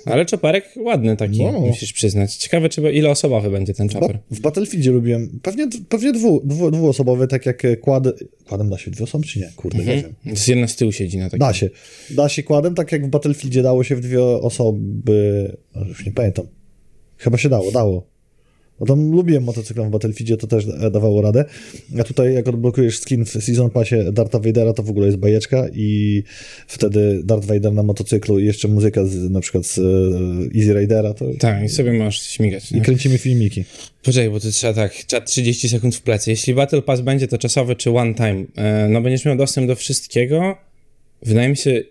Ale 0.05 0.25
czoperek 0.25 0.65
ładny 0.77 1.17
taki, 1.17 1.43
No. 1.43 1.51
musisz 1.59 1.93
przyznać. 1.93 2.35
Ciekawe, 2.35 2.69
czy 2.69 2.81
ile 2.91 3.09
osobowy 3.09 3.49
będzie 3.49 3.73
ten 3.73 3.87
Ba- 3.87 3.93
czoper. 3.93 4.19
w 4.31 4.39
Battlefieldzie 4.39 4.91
lubiłem, 4.91 5.39
pewnie, 5.43 5.67
pewnie 5.89 6.11
dwu, 6.11 6.41
dwu, 6.45 6.71
dwuosobowy, 6.71 7.27
tak 7.27 7.45
jak 7.45 7.65
e, 7.65 7.77
kład... 7.77 8.03
Kładem 8.57 8.69
da 8.69 8.77
się 8.77 8.91
dwie 8.91 9.03
osoby, 9.03 9.25
czy 9.25 9.39
nie? 9.39 9.51
Kurde, 9.55 9.77
nie 9.77 9.85
wiem. 9.85 10.15
Jest 10.25 10.47
jedna 10.47 10.67
z 10.67 10.75
tyłu 10.75 10.91
siedzi 10.91 11.17
na 11.17 11.25
takim. 11.25 11.39
Da 11.39 11.53
się. 11.53 11.69
Da 12.09 12.29
się 12.29 12.43
kładem, 12.43 12.75
tak 12.75 12.91
jak 12.91 13.07
w 13.07 13.09
Battlefieldzie 13.09 13.63
dało 13.63 13.83
się 13.83 13.95
w 13.95 14.01
dwie 14.01 14.23
osoby, 14.23 15.57
ale 15.73 15.87
już 15.87 16.05
nie 16.05 16.11
pamiętam. 16.11 16.47
Chyba 17.17 17.37
się 17.37 17.49
dało, 17.49 17.71
dało. 17.71 18.07
No 18.79 18.85
tam 18.85 19.11
lubiłem 19.11 19.43
motocyklem 19.43 19.87
w 19.87 19.91
Battlefieldzie, 19.91 20.37
to 20.37 20.47
też 20.47 20.65
e, 20.81 20.91
dawało 20.91 21.21
radę. 21.21 21.45
A 21.99 22.03
tutaj 22.03 22.33
jak 22.33 22.47
odblokujesz 22.47 22.99
skin 22.99 23.25
w 23.25 23.29
Season 23.29 23.69
Passie 23.69 23.95
Darta 24.11 24.39
Vadera, 24.39 24.73
to 24.73 24.83
w 24.83 24.89
ogóle 24.89 25.05
jest 25.05 25.17
bajeczka 25.17 25.65
i 25.73 26.23
wtedy 26.67 27.21
Darth 27.23 27.45
Vader 27.47 27.73
na 27.73 27.83
motocyklu 27.83 28.39
i 28.39 28.45
jeszcze 28.45 28.67
muzyka 28.67 29.05
z, 29.05 29.29
na 29.29 29.39
przykład 29.39 29.65
z 29.65 29.77
e, 29.77 30.59
Easy 30.59 30.79
Ridera, 30.79 31.13
to 31.13 31.25
Tak, 31.39 31.63
i 31.63 31.69
sobie 31.69 31.93
możesz 31.93 32.21
śmigać. 32.21 32.71
Nie? 32.71 32.79
i 32.79 32.81
kręcimy 32.81 33.17
filmiki. 33.17 33.63
Poczekaj, 34.03 34.29
bo 34.29 34.39
to 34.39 34.51
trzeba 34.51 34.73
tak, 34.73 35.05
czat 35.05 35.25
30 35.25 35.69
sekund 35.69 35.95
w 35.95 36.01
plecy. 36.01 36.29
Jeśli 36.31 36.53
Battle 36.53 36.81
Pass 36.81 37.01
będzie 37.01 37.27
to 37.27 37.37
czasowy 37.37 37.75
czy 37.75 37.91
one 37.91 38.13
time, 38.13 38.45
e, 38.55 38.87
no 38.89 39.01
będziesz 39.01 39.25
miał 39.25 39.37
dostęp 39.37 39.67
do 39.67 39.75
wszystkiego. 39.75 40.57
Wydaje 41.21 41.49
mi 41.49 41.57
się, 41.57 41.83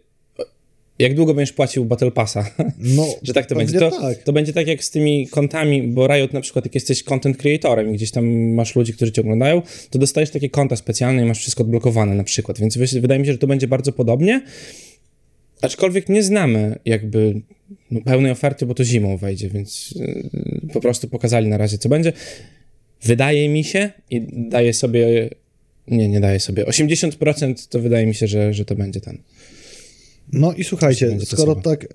jak 0.98 1.14
długo 1.14 1.34
będziesz 1.34 1.52
płacił 1.52 1.84
Battle 1.84 2.10
Passa? 2.10 2.50
No, 2.78 3.06
że 3.22 3.34
tak 3.34 3.46
to 3.46 3.54
będzie. 3.54 3.78
To, 3.78 3.90
tak. 3.90 4.22
to 4.22 4.32
będzie 4.32 4.52
tak 4.52 4.66
jak 4.66 4.84
z 4.84 4.90
tymi 4.90 5.28
kontami, 5.28 5.82
bo 5.82 6.06
Riot 6.06 6.32
na 6.32 6.40
przykład 6.40 6.64
jak 6.64 6.74
jesteś 6.74 7.02
content 7.02 7.36
creatorem 7.36 7.90
i 7.90 7.94
gdzieś 7.94 8.10
tam 8.10 8.54
masz 8.54 8.76
ludzi, 8.76 8.92
którzy 8.92 9.12
cię 9.12 9.20
oglądają, 9.20 9.62
to 9.90 9.98
dostajesz 9.98 10.30
takie 10.30 10.50
konta 10.50 10.76
specjalne 10.76 11.22
i 11.22 11.26
masz 11.26 11.38
wszystko 11.38 11.62
odblokowane 11.62 12.14
na 12.14 12.24
przykład. 12.24 12.60
Więc 12.60 12.76
wy- 12.76 13.00
wydaje 13.00 13.20
mi 13.20 13.26
się, 13.26 13.32
że 13.32 13.38
to 13.38 13.46
będzie 13.46 13.68
bardzo 13.68 13.92
podobnie. 13.92 14.42
Aczkolwiek 15.62 16.08
nie 16.08 16.22
znamy 16.22 16.78
jakby 16.84 17.40
no, 17.90 18.00
pełnej 18.00 18.32
oferty, 18.32 18.66
bo 18.66 18.74
to 18.74 18.84
zimą 18.84 19.16
wejdzie, 19.16 19.48
więc 19.48 19.94
yy, 19.96 20.72
po 20.72 20.80
prostu 20.80 21.08
pokazali 21.08 21.48
na 21.48 21.56
razie, 21.56 21.78
co 21.78 21.88
będzie. 21.88 22.12
Wydaje 23.02 23.48
mi 23.48 23.64
się 23.64 23.90
i 24.10 24.22
daję 24.48 24.72
sobie. 24.72 25.30
Nie, 25.88 26.08
nie 26.08 26.20
daję 26.20 26.40
sobie. 26.40 26.64
80% 26.64 27.68
to 27.68 27.80
wydaje 27.80 28.06
mi 28.06 28.14
się, 28.14 28.26
że, 28.26 28.54
że 28.54 28.64
to 28.64 28.74
będzie 28.74 29.00
ten. 29.00 29.18
No 30.32 30.52
i 30.52 30.64
słuchajcie, 30.64 31.18
skoro 31.24 31.54
tak, 31.54 31.84
e, 31.84 31.88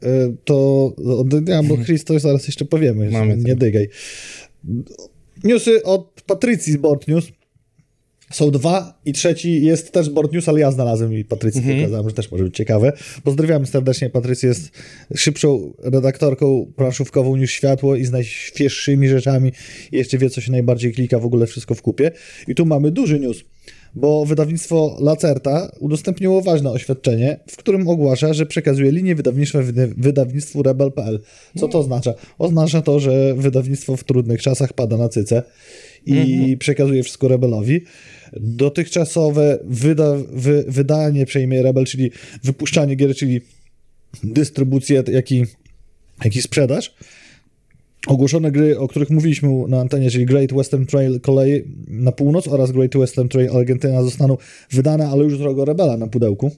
to 0.46 0.86
od 1.20 1.28
bo 1.68 1.78
Chris, 1.78 2.04
to 2.04 2.20
zaraz 2.20 2.48
jeszcze 2.48 2.66
powiemy, 2.66 3.12
Mamy 3.12 3.38
nie 3.38 3.56
dygaj. 3.56 3.90
Newsy 5.44 5.84
od 5.84 6.22
Patrycji 6.26 6.74
z 6.74 6.78
Board 6.78 7.08
News. 7.08 7.28
Są 8.32 8.52
dwa 8.52 9.00
i 9.06 9.14
trzeci 9.14 9.66
jest 9.66 9.92
też 9.92 10.10
Board 10.10 10.34
News, 10.34 10.50
ale 10.50 10.60
ja 10.60 10.72
znalazłem 10.72 11.14
i 11.14 11.26
Patrycji 11.26 11.62
Mhm. 11.62 11.80
pokazałem, 11.80 12.10
że 12.10 12.16
też 12.16 12.32
może 12.32 12.44
być 12.44 12.56
ciekawe. 12.56 12.94
Pozdrawiamy 13.24 13.66
serdecznie. 13.66 14.10
Patrycja 14.10 14.50
jest 14.50 14.72
szybszą 15.16 15.74
redaktorką 15.84 16.72
planszówkową 16.76 17.36
niż 17.36 17.52
światło 17.52 17.96
i 17.96 18.06
z 18.06 18.12
najświeższymi 18.12 19.08
rzeczami 19.08 19.52
i 19.92 19.98
jeszcze 19.98 20.18
wie, 20.18 20.30
co 20.30 20.42
się 20.42 20.52
najbardziej 20.52 20.94
klika 20.94 21.20
w 21.20 21.26
ogóle 21.26 21.48
wszystko 21.48 21.76
w 21.76 21.82
kupie. 21.82 22.12
I 22.48 22.56
tu 22.56 22.66
mamy 22.66 22.92
duży 22.92 23.20
news 23.20 23.44
bo 23.96 24.26
wydawnictwo 24.26 24.98
Lacerta 25.00 25.72
udostępniło 25.80 26.42
ważne 26.42 26.72
oświadczenie, 26.72 27.40
w 27.48 27.58
którym 27.58 27.88
ogłasza, 27.88 28.34
że 28.34 28.46
przekazuje 28.46 28.92
linię 28.92 29.16
wydawniczą 29.16 29.60
wyda- 29.64 29.94
wydawnictwu 29.98 30.64
Rebel.pl. 30.64 31.20
Co 31.58 31.68
to 31.68 31.80
oznacza? 31.80 32.14
Oznacza 32.38 32.82
to, 32.82 33.00
że 33.00 33.34
wydawnictwo 33.34 33.98
w 33.98 34.04
trudnych 34.04 34.42
czasach 34.42 34.74
pada 34.74 34.98
na 34.98 35.10
cyce 35.10 35.44
i 36.06 36.58
przekazuje 36.58 37.04
wszystko 37.04 37.28
Rebelowi. 37.28 37.82
Dotychczasowe 38.34 39.60
wyda, 39.64 40.16
wy, 40.34 40.66
wydanie 40.68 41.26
przejmie 41.26 41.62
Rebel, 41.62 41.86
czyli 41.86 42.12
wypuszczanie 42.44 42.96
gier, 42.96 43.16
czyli 43.16 43.42
dystrybucję, 44.24 45.04
jak 45.12 45.32
i, 45.32 45.46
jak 46.24 46.36
i 46.36 46.42
sprzedaż. 46.42 46.96
Ogłoszone 48.08 48.52
gry, 48.52 48.80
o 48.80 48.88
których 48.88 49.10
mówiliśmy 49.10 49.50
na 49.68 49.80
antenie, 49.80 50.12
czyli 50.12 50.26
Great 50.26 50.54
Western 50.54 50.86
Trail 50.86 51.20
kolej 51.22 51.66
na 51.88 52.12
północ 52.12 52.48
oraz 52.48 52.72
Great 52.72 52.94
Western 52.98 53.28
Trail 53.28 53.58
Argentyna 53.58 54.04
zostaną 54.04 54.38
wydane, 54.72 55.08
ale 55.08 55.24
już 55.24 55.38
drogo 55.38 55.66
Rebela 55.66 55.98
na 55.98 56.08
pudełku. 56.08 56.52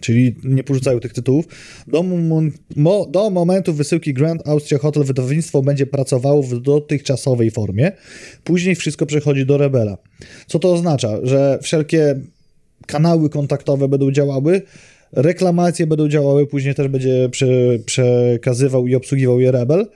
Czyli 0.00 0.36
nie 0.44 0.64
porzucają 0.64 1.00
tych 1.00 1.12
tytułów. 1.12 1.44
Do, 1.86 2.00
mom- 2.02 2.50
mo, 2.76 3.06
do 3.06 3.30
momentu 3.30 3.74
wysyłki 3.74 4.14
Grand 4.14 4.48
Austria 4.48 4.78
Hotel 4.78 5.04
wydawnictwo 5.04 5.62
będzie 5.62 5.86
pracowało 5.86 6.42
w 6.42 6.60
dotychczasowej 6.60 7.50
formie. 7.50 7.92
Później 8.44 8.74
wszystko 8.74 9.06
przechodzi 9.06 9.46
do 9.46 9.58
Rebela. 9.58 9.98
Co 10.46 10.58
to 10.58 10.72
oznacza? 10.72 11.18
Że 11.22 11.58
wszelkie 11.62 12.20
kanały 12.86 13.30
kontaktowe 13.30 13.88
będą 13.88 14.10
działały, 14.10 14.62
reklamacje 15.12 15.86
będą 15.86 16.08
działały, 16.08 16.46
później 16.46 16.74
też 16.74 16.88
będzie 16.88 17.28
prze, 17.28 17.46
przekazywał 17.86 18.86
i 18.86 18.94
obsługiwał 18.94 19.40
je 19.40 19.52
Rebel. 19.52 19.86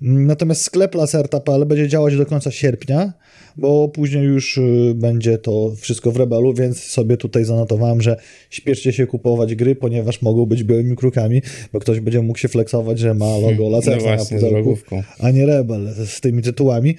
Natomiast 0.00 0.62
sklep 0.62 0.94
laserta.pl 0.94 1.66
będzie 1.66 1.88
działać 1.88 2.16
do 2.16 2.26
końca 2.26 2.50
sierpnia, 2.50 3.12
bo 3.56 3.88
później 3.88 4.24
już 4.24 4.58
y, 4.58 4.92
będzie 4.94 5.38
to 5.38 5.72
wszystko 5.76 6.12
w 6.12 6.16
Rebelu, 6.16 6.54
więc 6.54 6.82
sobie 6.82 7.16
tutaj 7.16 7.44
zanotowałem, 7.44 8.02
że 8.02 8.16
śpieszcie 8.50 8.92
się 8.92 9.06
kupować 9.06 9.54
gry, 9.54 9.74
ponieważ 9.74 10.22
mogą 10.22 10.46
być 10.46 10.64
białymi 10.64 10.96
krukami, 10.96 11.42
bo 11.72 11.80
ktoś 11.80 12.00
będzie 12.00 12.22
mógł 12.22 12.38
się 12.38 12.48
flexować, 12.48 12.98
że 12.98 13.14
ma 13.14 13.38
logo 13.38 13.68
laserta 13.76 14.04
no 14.04 14.10
na 14.10 14.16
właśnie, 14.16 14.38
pudełku, 14.38 14.78
a 15.18 15.30
nie 15.30 15.46
Rebel 15.46 15.88
z 16.06 16.20
tymi 16.20 16.42
tytułami. 16.42 16.94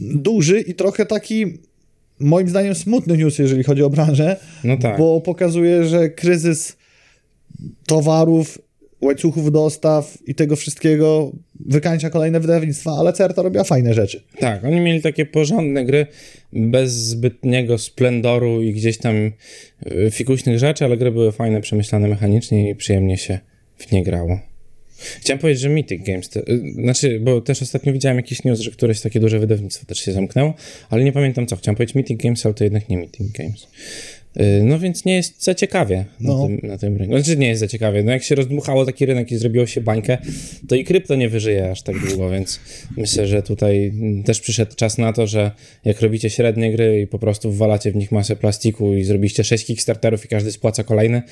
Duży 0.00 0.60
i 0.60 0.74
trochę 0.74 1.06
taki 1.06 1.46
moim 2.20 2.48
zdaniem 2.48 2.74
smutny 2.74 3.16
news, 3.16 3.38
jeżeli 3.38 3.64
chodzi 3.64 3.82
o 3.82 3.90
branżę, 3.90 4.36
No 4.64 4.76
tak. 4.76 4.98
bo 4.98 5.20
pokazuje, 5.20 5.84
że 5.84 6.10
kryzys 6.10 6.76
towarów, 7.86 8.58
łańcuchów 9.00 9.52
dostaw 9.52 10.18
i 10.26 10.34
tego 10.34 10.56
wszystkiego 10.56 11.32
wykańcza 11.60 12.10
kolejne 12.10 12.40
wydawnictwa, 12.40 12.90
ale 12.98 13.12
Certa 13.12 13.42
robiła 13.42 13.64
fajne 13.64 13.94
rzeczy. 13.94 14.22
Tak, 14.38 14.64
oni 14.64 14.80
mieli 14.80 15.02
takie 15.02 15.26
porządne 15.26 15.84
gry, 15.84 16.06
bez 16.52 16.92
zbytniego 16.92 17.78
splendoru 17.78 18.62
i 18.62 18.72
gdzieś 18.72 18.98
tam 18.98 19.14
y, 19.16 20.10
fikuśnych 20.10 20.58
rzeczy, 20.58 20.84
ale 20.84 20.96
gry 20.96 21.12
były 21.12 21.32
fajne, 21.32 21.60
przemyślane 21.60 22.08
mechanicznie 22.08 22.70
i 22.70 22.74
przyjemnie 22.74 23.18
się 23.18 23.38
w 23.76 23.92
nie 23.92 24.04
grało. 24.04 24.40
Chciałem 25.20 25.38
powiedzieć, 25.38 25.62
że 25.62 25.68
Mythic 25.68 26.06
Games, 26.06 26.28
te, 26.28 26.40
y, 26.40 26.72
znaczy, 26.74 27.20
bo 27.20 27.40
też 27.40 27.62
ostatnio 27.62 27.92
widziałem 27.92 28.16
jakiś 28.16 28.44
news, 28.44 28.60
że 28.60 28.70
któreś 28.70 29.00
takie 29.00 29.20
duże 29.20 29.38
wydawnictwo 29.38 29.86
też 29.86 29.98
się 29.98 30.12
zamknęło, 30.12 30.54
ale 30.90 31.04
nie 31.04 31.12
pamiętam 31.12 31.46
co. 31.46 31.56
Chciałem 31.56 31.76
powiedzieć 31.76 31.94
Mythic 31.94 32.22
Games, 32.22 32.46
ale 32.46 32.54
to 32.54 32.64
jednak 32.64 32.88
nie 32.88 32.98
Mythic 32.98 33.32
Games. 33.32 33.66
Y, 34.40 34.62
No 34.62 34.78
więc 34.78 35.04
nie 35.04 35.14
jest 35.14 35.44
za 35.44 35.54
ciekawie 35.54 36.04
No. 36.20 36.38
na, 36.38 36.46
tym, 36.46 36.68
na 36.68 36.78
tym 36.78 36.96
rynku. 36.96 37.18
Znaczy 37.18 37.36
nie 37.36 37.48
jest 37.48 37.60
za 37.60 37.68
ciekawie. 37.68 38.02
No 38.02 38.12
jak 38.12 38.22
się 38.22 38.34
rozdmuchało 38.34 38.86
taki 38.86 39.06
rynek 39.06 39.32
i 39.32 39.36
zrobiło 39.36 39.66
się 39.66 39.80
bańkę, 39.80 40.18
to 40.68 40.74
i 40.74 40.84
krypto 40.84 41.14
nie 41.14 41.28
wyżyje 41.28 41.70
aż 41.70 41.82
tak 41.82 41.98
długo, 42.08 42.30
więc 42.30 42.60
myślę, 42.96 43.26
że 43.26 43.42
tutaj 43.42 43.86
mm, 43.86 44.22
też 44.22 44.40
przyszedł 44.40 44.74
czas 44.76 44.98
na 44.98 45.12
to, 45.12 45.26
że 45.26 45.50
jak 45.84 46.00
robicie 46.00 46.30
średnie 46.30 46.72
gry 46.72 47.00
i 47.00 47.06
po 47.06 47.18
prostu 47.18 47.52
wwalacie 47.52 47.92
w 47.92 47.96
nich 47.96 48.12
masę 48.12 48.36
plastiku 48.36 48.94
i 48.94 49.04
zrobiliście 49.04 49.44
6 49.44 49.66
Kickstarterów 49.66 50.24
i 50.24 50.28
każdy 50.28 50.52
spłaca 50.52 50.84
kolejny, 50.84 51.22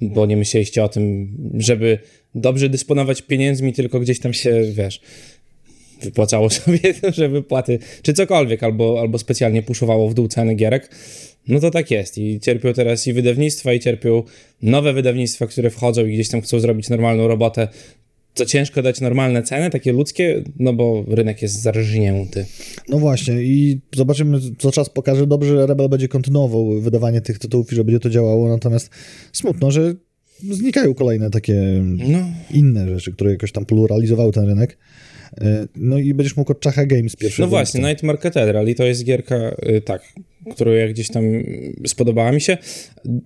bo 0.00 0.26
nie 0.26 0.36
myśleliście 0.36 0.84
o 0.84 0.88
tym, 0.88 1.28
żeby 1.54 1.98
dobrze 2.34 2.68
dysponować 2.68 3.22
pieniędzmi, 3.22 3.72
tylko 3.72 4.00
gdzieś 4.00 4.20
tam 4.20 4.32
się, 4.32 4.62
wiesz, 4.72 5.00
wypłacało 6.02 6.50
sobie, 6.60 6.78
że 7.12 7.28
wypłaty, 7.28 7.78
czy 8.02 8.12
cokolwiek, 8.12 8.62
albo, 8.62 9.00
albo 9.00 9.18
specjalnie 9.18 9.62
puszowało 9.62 10.08
w 10.08 10.14
dół 10.14 10.28
ceny 10.28 10.54
gierek, 10.54 10.90
no 11.48 11.60
to 11.60 11.70
tak 11.70 11.90
jest. 11.90 12.18
I 12.18 12.40
cierpią 12.40 12.72
teraz 12.72 13.06
i 13.06 13.12
wydawnictwa, 13.12 13.72
i 13.72 13.80
cierpią 13.80 14.22
nowe 14.62 14.92
wydawnictwa, 14.92 15.46
które 15.46 15.70
wchodzą 15.70 16.06
i 16.06 16.14
gdzieś 16.14 16.28
tam 16.28 16.40
chcą 16.40 16.60
zrobić 16.60 16.88
normalną 16.88 17.28
robotę. 17.28 17.68
To 18.34 18.46
ciężko 18.46 18.82
dać 18.82 19.00
normalne 19.00 19.42
ceny, 19.42 19.70
takie 19.70 19.92
ludzkie, 19.92 20.44
no 20.58 20.72
bo 20.72 21.04
rynek 21.08 21.42
jest 21.42 21.62
zarżnięty. 21.62 22.46
No 22.88 22.98
właśnie 22.98 23.42
i 23.42 23.80
zobaczymy, 23.96 24.38
co 24.58 24.72
czas 24.72 24.90
pokaże. 24.90 25.26
Dobrze, 25.26 25.48
że 25.48 25.66
Rebel 25.66 25.88
będzie 25.88 26.08
kontynuował 26.08 26.80
wydawanie 26.80 27.20
tych 27.20 27.38
tytułów 27.38 27.72
i 27.72 27.76
że 27.76 27.84
będzie 27.84 28.00
to 28.00 28.10
działało, 28.10 28.48
natomiast 28.48 28.90
smutno, 29.32 29.70
że 29.70 29.94
znikają 30.50 30.94
kolejne 30.94 31.30
takie 31.30 31.54
No, 31.84 32.18
inne 32.50 32.88
rzeczy, 32.88 33.12
które 33.12 33.30
jakoś 33.30 33.52
tam 33.52 33.66
pluralizowały 33.66 34.32
ten 34.32 34.46
rynek. 34.46 34.78
E, 35.40 35.66
No 35.76 35.98
i 35.98 36.14
będziesz 36.14 36.36
mógł 36.36 36.52
od 36.52 36.60
Czacha 36.60 36.86
Games 36.86 37.16
pierwszy. 37.16 37.42
no 37.42 37.48
właśnie, 37.48 37.80
Nightmare 37.80 38.18
Cathedral 38.18 38.68
i 38.68 38.74
to 38.74 38.84
jest 38.84 39.04
gierka, 39.04 39.56
y, 39.68 39.80
tak, 39.80 40.02
którą 40.54 40.72
ja 40.72 40.88
gdzieś 40.88 41.08
tam 41.08 41.24
spodobała 41.86 42.32
mi 42.32 42.40
się. 42.40 42.58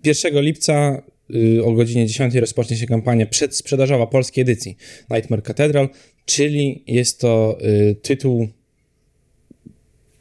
1 0.05 0.41
lipca 0.41 1.03
y, 1.35 1.65
o 1.65 1.73
godzinie 1.73 2.07
10 2.07 2.35
rozpocznie 2.35 2.77
się 2.77 2.87
kampania 2.87 3.27
przedsprzedażowa 3.27 4.07
polskiej 4.07 4.43
edycji 4.43 4.77
Nightmare 5.11 5.43
Cathedral, 5.43 5.89
czyli 6.27 6.85
jest 6.87 7.21
to 7.21 7.59
y, 7.91 7.95
tytuł 8.03 8.49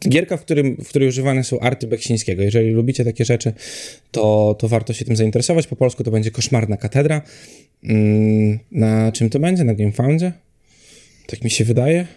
Gierka, 0.09 0.37
w, 0.37 0.41
którym, 0.41 0.77
w 0.83 0.89
której 0.89 1.07
używane 1.07 1.43
są 1.43 1.59
arty 1.59 1.87
Beksińskiego. 1.87 2.43
Jeżeli 2.43 2.69
lubicie 2.71 3.05
takie 3.05 3.25
rzeczy, 3.25 3.53
to, 4.11 4.55
to 4.59 4.67
warto 4.67 4.93
się 4.93 5.05
tym 5.05 5.15
zainteresować. 5.15 5.67
Po 5.67 5.75
polsku 5.75 6.03
to 6.03 6.11
będzie 6.11 6.31
Koszmarna 6.31 6.77
Katedra. 6.77 7.21
Mm, 7.83 8.59
Na 8.71 9.11
czym 9.11 9.29
to 9.29 9.39
będzie? 9.39 9.63
Na 9.63 9.73
GameFoundzie? 9.73 10.31
Tak 11.27 11.43
mi 11.43 11.49
się 11.49 11.65
wydaje. 11.65 12.07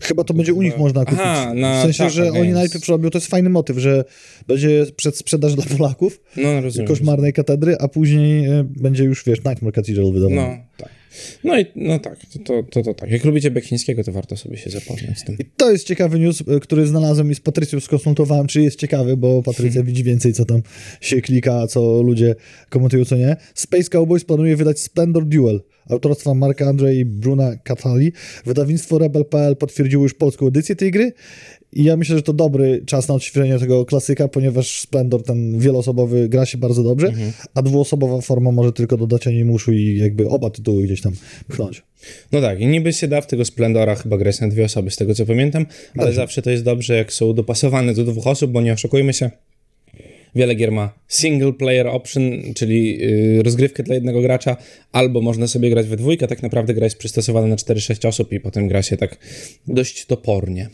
Chyba 0.00 0.24
to 0.24 0.34
będzie 0.34 0.54
u 0.54 0.62
nich 0.62 0.78
można 0.78 1.04
kupić. 1.04 1.20
Aha, 1.22 1.52
w 1.54 1.82
sensie, 1.82 1.98
Czacha 1.98 2.10
że 2.10 2.22
oni 2.22 2.32
Games. 2.38 2.54
najpierw 2.54 2.88
robią, 2.88 3.10
to 3.10 3.18
jest 3.18 3.28
fajny 3.28 3.50
motyw, 3.50 3.78
że 3.78 4.04
będzie 4.46 4.86
przedsprzedaż 4.96 5.54
dla 5.54 5.64
Polaków 5.76 6.20
No, 6.36 6.60
rozumiem. 6.60 6.88
koszmarnej 6.88 7.32
katedry, 7.32 7.76
a 7.80 7.88
później 7.88 8.44
e, 8.46 8.64
będzie 8.76 9.04
już, 9.04 9.24
wiesz, 9.24 9.38
Nightmare 9.44 9.72
Cathedral 9.74 10.12
wydawany. 10.12 10.36
No, 10.36 10.56
tak. 10.82 10.90
No 11.44 11.58
i 11.58 11.66
no 11.76 11.98
tak, 11.98 12.18
to, 12.26 12.38
to, 12.38 12.62
to, 12.62 12.82
to 12.82 12.94
tak. 12.94 13.10
Jak 13.10 13.24
lubicie 13.24 13.50
Beksińskiego, 13.50 14.04
to 14.04 14.12
warto 14.12 14.36
sobie 14.36 14.56
się 14.56 14.70
zapoznać 14.70 15.18
z 15.18 15.24
tym. 15.24 15.36
I 15.38 15.44
to 15.56 15.70
jest 15.70 15.86
ciekawy 15.86 16.18
news, 16.18 16.40
y, 16.40 16.60
który 16.60 16.86
znalazłem 16.86 17.30
i 17.30 17.34
z 17.34 17.40
Patrycją 17.40 17.80
skonsultowałem, 17.80 18.46
czy 18.46 18.62
jest 18.62 18.78
ciekawy, 18.78 19.16
bo 19.16 19.42
Patrycja 19.42 19.82
widzi 19.92 20.04
więcej, 20.04 20.32
co 20.32 20.44
tam 20.44 20.62
się 21.00 21.20
klika, 21.20 21.66
co 21.66 22.02
ludzie 22.02 22.34
komentują, 22.68 23.04
co 23.04 23.16
nie. 23.16 23.36
Space 23.54 23.90
Cowboys 23.90 24.24
planuje 24.24 24.56
wydać 24.56 24.80
Splendor 24.80 25.24
Duel 25.24 25.60
autorstwa 25.88 26.34
Marka 26.34 26.66
Andrzej 26.66 26.98
i 26.98 27.04
Bruna 27.04 27.56
Catali. 27.56 28.12
Wydawnictwo 28.46 28.98
Rebel.pl 28.98 29.56
potwierdziło 29.56 30.02
już 30.02 30.14
polską 30.14 30.46
edycję 30.46 30.76
tej 30.76 30.90
gry 30.90 31.12
i 31.72 31.84
ja 31.84 31.96
myślę, 31.96 32.16
że 32.16 32.22
to 32.22 32.32
dobry 32.32 32.82
czas 32.86 33.08
na 33.08 33.14
odświeżenie 33.14 33.58
tego 33.58 33.84
klasyka, 33.84 34.28
ponieważ 34.28 34.80
Splendor, 34.80 35.22
ten 35.22 35.58
wieloosobowy, 35.58 36.28
gra 36.28 36.46
się 36.46 36.58
bardzo 36.58 36.82
dobrze, 36.82 37.12
a 37.54 37.62
dwuosobowa 37.62 38.20
forma 38.20 38.50
może 38.50 38.72
tylko 38.72 38.96
dodać 38.96 39.26
animuszu 39.26 39.72
i 39.72 39.98
jakby 39.98 40.28
oba 40.28 40.50
tytuły 40.50 40.82
gdzieś 40.82 41.00
tam 41.00 41.12
pchnąć. 41.48 41.82
No 42.32 42.40
tak, 42.40 42.60
i 42.60 42.66
niby 42.66 42.92
się 42.92 43.08
da 43.08 43.20
w 43.20 43.26
tego 43.26 43.44
Splendora 43.44 43.94
chyba 43.94 44.16
grać 44.18 44.40
na 44.40 44.48
dwie 44.48 44.64
osoby, 44.64 44.90
z 44.90 44.96
tego 44.96 45.14
co 45.14 45.26
pamiętam, 45.26 45.66
ale 45.98 46.12
zawsze 46.12 46.42
to 46.42 46.50
jest 46.50 46.64
dobrze, 46.64 46.96
jak 46.96 47.12
są 47.12 47.34
dopasowane 47.34 47.94
do 47.94 48.04
dwóch 48.04 48.26
osób, 48.26 48.50
bo 48.50 48.60
nie 48.60 48.72
oszukujmy 48.72 49.12
się. 49.12 49.30
Wiele 50.34 50.54
gier 50.54 50.72
ma 50.72 50.92
single 51.08 51.52
player 51.52 51.86
option, 51.86 52.22
czyli 52.54 52.98
yy, 52.98 53.42
rozgrywkę 53.42 53.82
dla 53.82 53.94
jednego 53.94 54.20
gracza, 54.22 54.56
albo 54.92 55.20
można 55.20 55.46
sobie 55.46 55.70
grać 55.70 55.86
we 55.86 55.96
dwójkę, 55.96 56.26
tak 56.28 56.42
naprawdę 56.42 56.74
gra 56.74 56.84
jest 56.84 56.96
przystosowana 56.96 57.46
na 57.46 57.56
4-6 57.56 58.08
osób 58.08 58.32
i 58.32 58.40
potem 58.40 58.68
gra 58.68 58.82
się 58.82 58.96
tak 58.96 59.18
dość 59.68 60.06
topornie. 60.06 60.68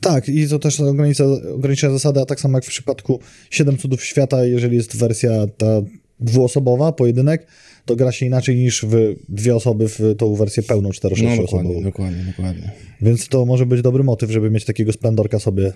Tak, 0.00 0.28
i 0.28 0.48
to 0.48 0.58
też 0.58 0.80
ogranicza, 0.80 1.24
ogranicza 1.54 1.90
zasady, 1.90 2.20
a 2.20 2.24
tak 2.24 2.40
samo 2.40 2.58
jak 2.58 2.64
w 2.64 2.68
przypadku 2.68 3.20
Siedem 3.50 3.76
Cudów 3.76 4.04
Świata, 4.04 4.44
jeżeli 4.44 4.76
jest 4.76 4.96
wersja 4.96 5.46
ta 5.58 5.82
dwuosobowa, 6.20 6.92
pojedynek, 6.92 7.46
to 7.84 7.96
gra 7.96 8.12
się 8.12 8.26
inaczej 8.26 8.56
niż 8.56 8.84
w 8.84 9.14
dwie 9.28 9.56
osoby 9.56 9.88
w 9.88 10.00
tą 10.18 10.34
wersję 10.34 10.62
pełną 10.62 10.88
No 10.88 11.08
4-6 11.08 11.08
dokładnie, 11.08 11.44
osobową. 11.44 11.82
dokładnie, 11.82 12.24
dokładnie. 12.36 12.70
Więc 13.02 13.28
to 13.28 13.46
może 13.46 13.66
być 13.66 13.82
dobry 13.82 14.04
motyw, 14.04 14.30
żeby 14.30 14.50
mieć 14.50 14.64
takiego 14.64 14.92
splendorka 14.92 15.38
sobie 15.38 15.72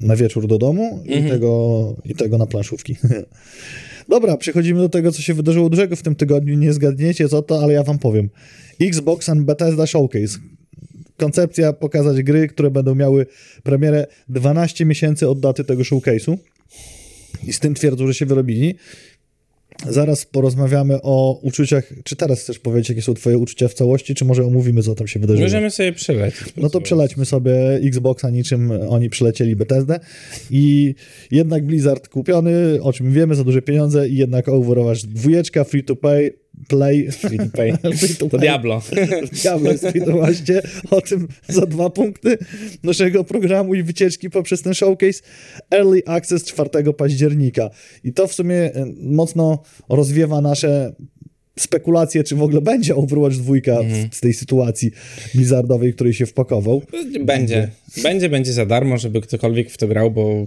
na 0.00 0.16
wieczór 0.16 0.46
do 0.46 0.58
domu 0.58 1.02
i, 1.04 1.28
tego, 1.28 1.94
i 2.04 2.14
tego 2.14 2.38
na 2.38 2.46
planszówki. 2.46 2.96
Dobra, 4.08 4.36
przechodzimy 4.36 4.80
do 4.80 4.88
tego, 4.88 5.12
co 5.12 5.22
się 5.22 5.34
wydarzyło 5.34 5.70
dużego 5.70 5.96
w 5.96 6.02
tym 6.02 6.14
tygodniu. 6.14 6.54
Nie 6.54 6.72
zgadniecie 6.72 7.28
co 7.28 7.42
to, 7.42 7.62
ale 7.62 7.72
ja 7.72 7.82
wam 7.82 7.98
powiem. 7.98 8.30
Xbox 8.80 9.28
and 9.28 9.44
Bethesda 9.44 9.86
Showcase. 9.86 10.38
Koncepcja 11.16 11.72
pokazać 11.72 12.22
gry, 12.22 12.48
które 12.48 12.70
będą 12.70 12.94
miały 12.94 13.26
premierę 13.62 14.06
12 14.28 14.84
miesięcy 14.84 15.28
od 15.28 15.40
daty 15.40 15.64
tego 15.64 15.82
showcase'u. 15.82 16.36
I 17.46 17.52
z 17.52 17.60
tym 17.60 17.74
twierdzą, 17.74 18.06
że 18.06 18.14
się 18.14 18.26
wyrobili. 18.26 18.74
Zaraz 19.88 20.26
porozmawiamy 20.26 21.02
o 21.02 21.40
uczuciach. 21.42 21.92
Czy 22.04 22.16
teraz 22.16 22.40
chcesz 22.40 22.58
powiedzieć, 22.58 22.88
jakie 22.88 23.02
są 23.02 23.14
twoje 23.14 23.38
uczucia 23.38 23.68
w 23.68 23.74
całości, 23.74 24.14
czy 24.14 24.24
może 24.24 24.44
omówimy, 24.44 24.82
co 24.82 24.94
tam 24.94 25.06
się 25.06 25.20
wydarzyło? 25.20 25.44
Możemy 25.44 25.70
sobie 25.70 25.92
przelecieć. 25.92 26.44
No 26.56 26.70
to 26.70 26.80
przelećmy 26.80 27.24
sobie 27.24 27.52
Xboxa, 27.74 28.30
niczym 28.30 28.72
oni 28.88 29.10
przylecieli 29.10 29.56
Bethesdę 29.56 30.00
i 30.50 30.94
jednak 31.30 31.66
Blizzard 31.66 32.08
kupiony, 32.08 32.82
o 32.82 32.92
czym 32.92 33.12
wiemy, 33.12 33.34
za 33.34 33.44
duże 33.44 33.62
pieniądze 33.62 34.08
i 34.08 34.16
jednak 34.16 34.48
Overwatch 34.48 35.00
dwójeczka, 35.00 35.64
free 35.64 35.84
to 35.84 35.96
pay, 35.96 36.30
play, 36.68 37.10
Free 37.12 37.38
pay. 37.52 37.72
free 37.96 38.16
to. 38.16 38.38
Diablo. 38.38 38.82
Diablo 39.42 39.70
jest 39.72 39.86
free 39.86 40.00
to 40.00 40.12
właśnie, 40.12 40.62
o 40.90 41.00
tym 41.00 41.28
za 41.48 41.66
dwa 41.66 41.90
punkty 41.90 42.38
naszego 42.82 43.24
programu 43.24 43.74
i 43.74 43.82
wycieczki 43.82 44.30
poprzez 44.30 44.62
ten 44.62 44.74
showcase. 44.74 45.22
Early 45.70 46.02
Access 46.06 46.44
4 46.44 46.70
października 46.98 47.70
i 48.04 48.12
to 48.12 48.26
w 48.26 48.34
sumie 48.34 48.56
e, 48.56 48.86
mocno 49.02 49.62
rozwiewa 49.88 50.40
nasze 50.40 50.92
spekulacje, 51.58 52.24
czy 52.24 52.36
w 52.36 52.42
ogóle 52.42 52.60
będzie 52.60 52.96
Overwatch 52.96 53.36
2 53.36 53.54
w, 53.54 54.14
z 54.14 54.20
tej 54.20 54.34
sytuacji 54.34 54.90
Blizzardowej, 55.34 55.92
w 55.92 55.94
której 55.94 56.14
się 56.14 56.26
wpakował. 56.26 56.82
Będzie. 57.20 57.70
Będzie, 58.02 58.28
będzie 58.28 58.52
za 58.52 58.66
darmo, 58.66 58.98
żeby 58.98 59.20
ktokolwiek 59.20 59.70
w 59.70 59.76
to 59.76 59.88
grał, 59.88 60.10
bo 60.10 60.46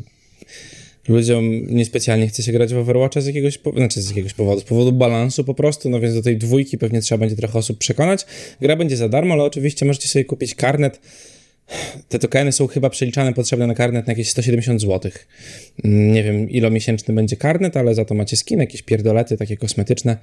ludziom 1.08 1.66
niespecjalnie 1.68 2.28
chce 2.28 2.44
się 2.44 2.52
grać 2.52 2.74
w 2.74 2.78
Overwatcha 2.78 3.22
z 3.22 3.26
jakiegoś, 3.26 3.58
po... 3.58 3.72
znaczy 3.72 4.02
z 4.02 4.10
jakiegoś 4.10 4.34
powodu, 4.34 4.62
z 4.62 4.64
powodu 4.64 4.92
balansu 4.92 5.44
po 5.44 5.54
prostu, 5.54 5.90
no 5.90 6.00
więc 6.00 6.16
do 6.16 6.22
tej 6.22 6.38
dwójki 6.38 6.78
pewnie 6.78 7.02
trzeba 7.02 7.20
będzie 7.20 7.36
trochę 7.36 7.60
osób 7.60 7.78
przekonać. 7.78 8.26
Gra 8.62 8.76
będzie 8.76 8.98
za 8.98 9.10
darmo, 9.10 9.34
ale 9.34 9.44
oczywiście 9.44 9.86
możecie 9.86 10.08
sobie 10.08 10.26
kupić 10.26 10.56
karnet. 10.56 11.00
Te 12.10 12.20
tokeny 12.20 12.52
są 12.52 12.68
chyba 12.68 12.90
przeliczane, 12.90 13.34
potrzebne 13.34 13.68
na 13.68 13.74
karnet 13.76 14.08
na 14.08 14.12
jakieś 14.12 14.30
170 14.30 14.82
zł. 14.82 15.12
Nie 15.84 16.24
wiem, 16.24 16.50
ilomiesięczny 16.50 17.14
będzie 17.14 17.36
karnet, 17.38 17.78
ale 17.78 17.96
za 17.96 18.06
to 18.06 18.16
macie 18.16 18.38
skin, 18.38 18.60
jakieś 18.60 18.82
pierdolety 18.82 19.38
takie 19.38 19.58
kosmetyczne. 19.58 20.18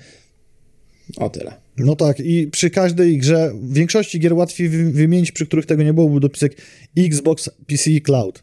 O 1.16 1.30
tyle. 1.30 1.52
No 1.78 1.96
tak, 1.96 2.20
i 2.20 2.46
przy 2.46 2.70
każdej 2.70 3.18
grze, 3.18 3.52
w 3.62 3.74
większości 3.74 4.20
gier 4.20 4.34
łatwiej 4.34 4.68
wy- 4.68 4.92
wymienić, 4.92 5.32
przy 5.32 5.46
których 5.46 5.66
tego 5.66 5.82
nie 5.82 5.92
było, 5.92 6.08
był 6.08 6.20
dopisek 6.20 6.56
Xbox 6.98 7.50
PC 7.66 8.00
Cloud. 8.00 8.42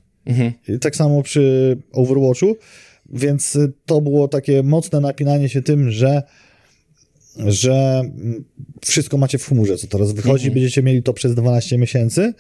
I 0.67 0.79
Tak 0.79 0.95
samo 0.95 1.23
przy 1.23 1.77
Overwatchu, 1.91 2.55
więc 3.09 3.57
to 3.85 4.01
było 4.01 4.27
takie 4.27 4.63
mocne 4.63 4.99
napinanie 4.99 5.49
się 5.49 5.61
tym, 5.61 5.91
że 5.91 6.23
że 7.45 8.01
wszystko 8.85 9.17
macie 9.17 9.37
w 9.37 9.45
chmurze, 9.45 9.77
co 9.77 9.87
teraz 9.87 10.11
wychodzi, 10.11 10.51
będziecie 10.51 10.83
mieli 10.83 11.03
to 11.03 11.13
przez 11.13 11.35
12 11.35 11.77
miesięcy. 11.77 12.33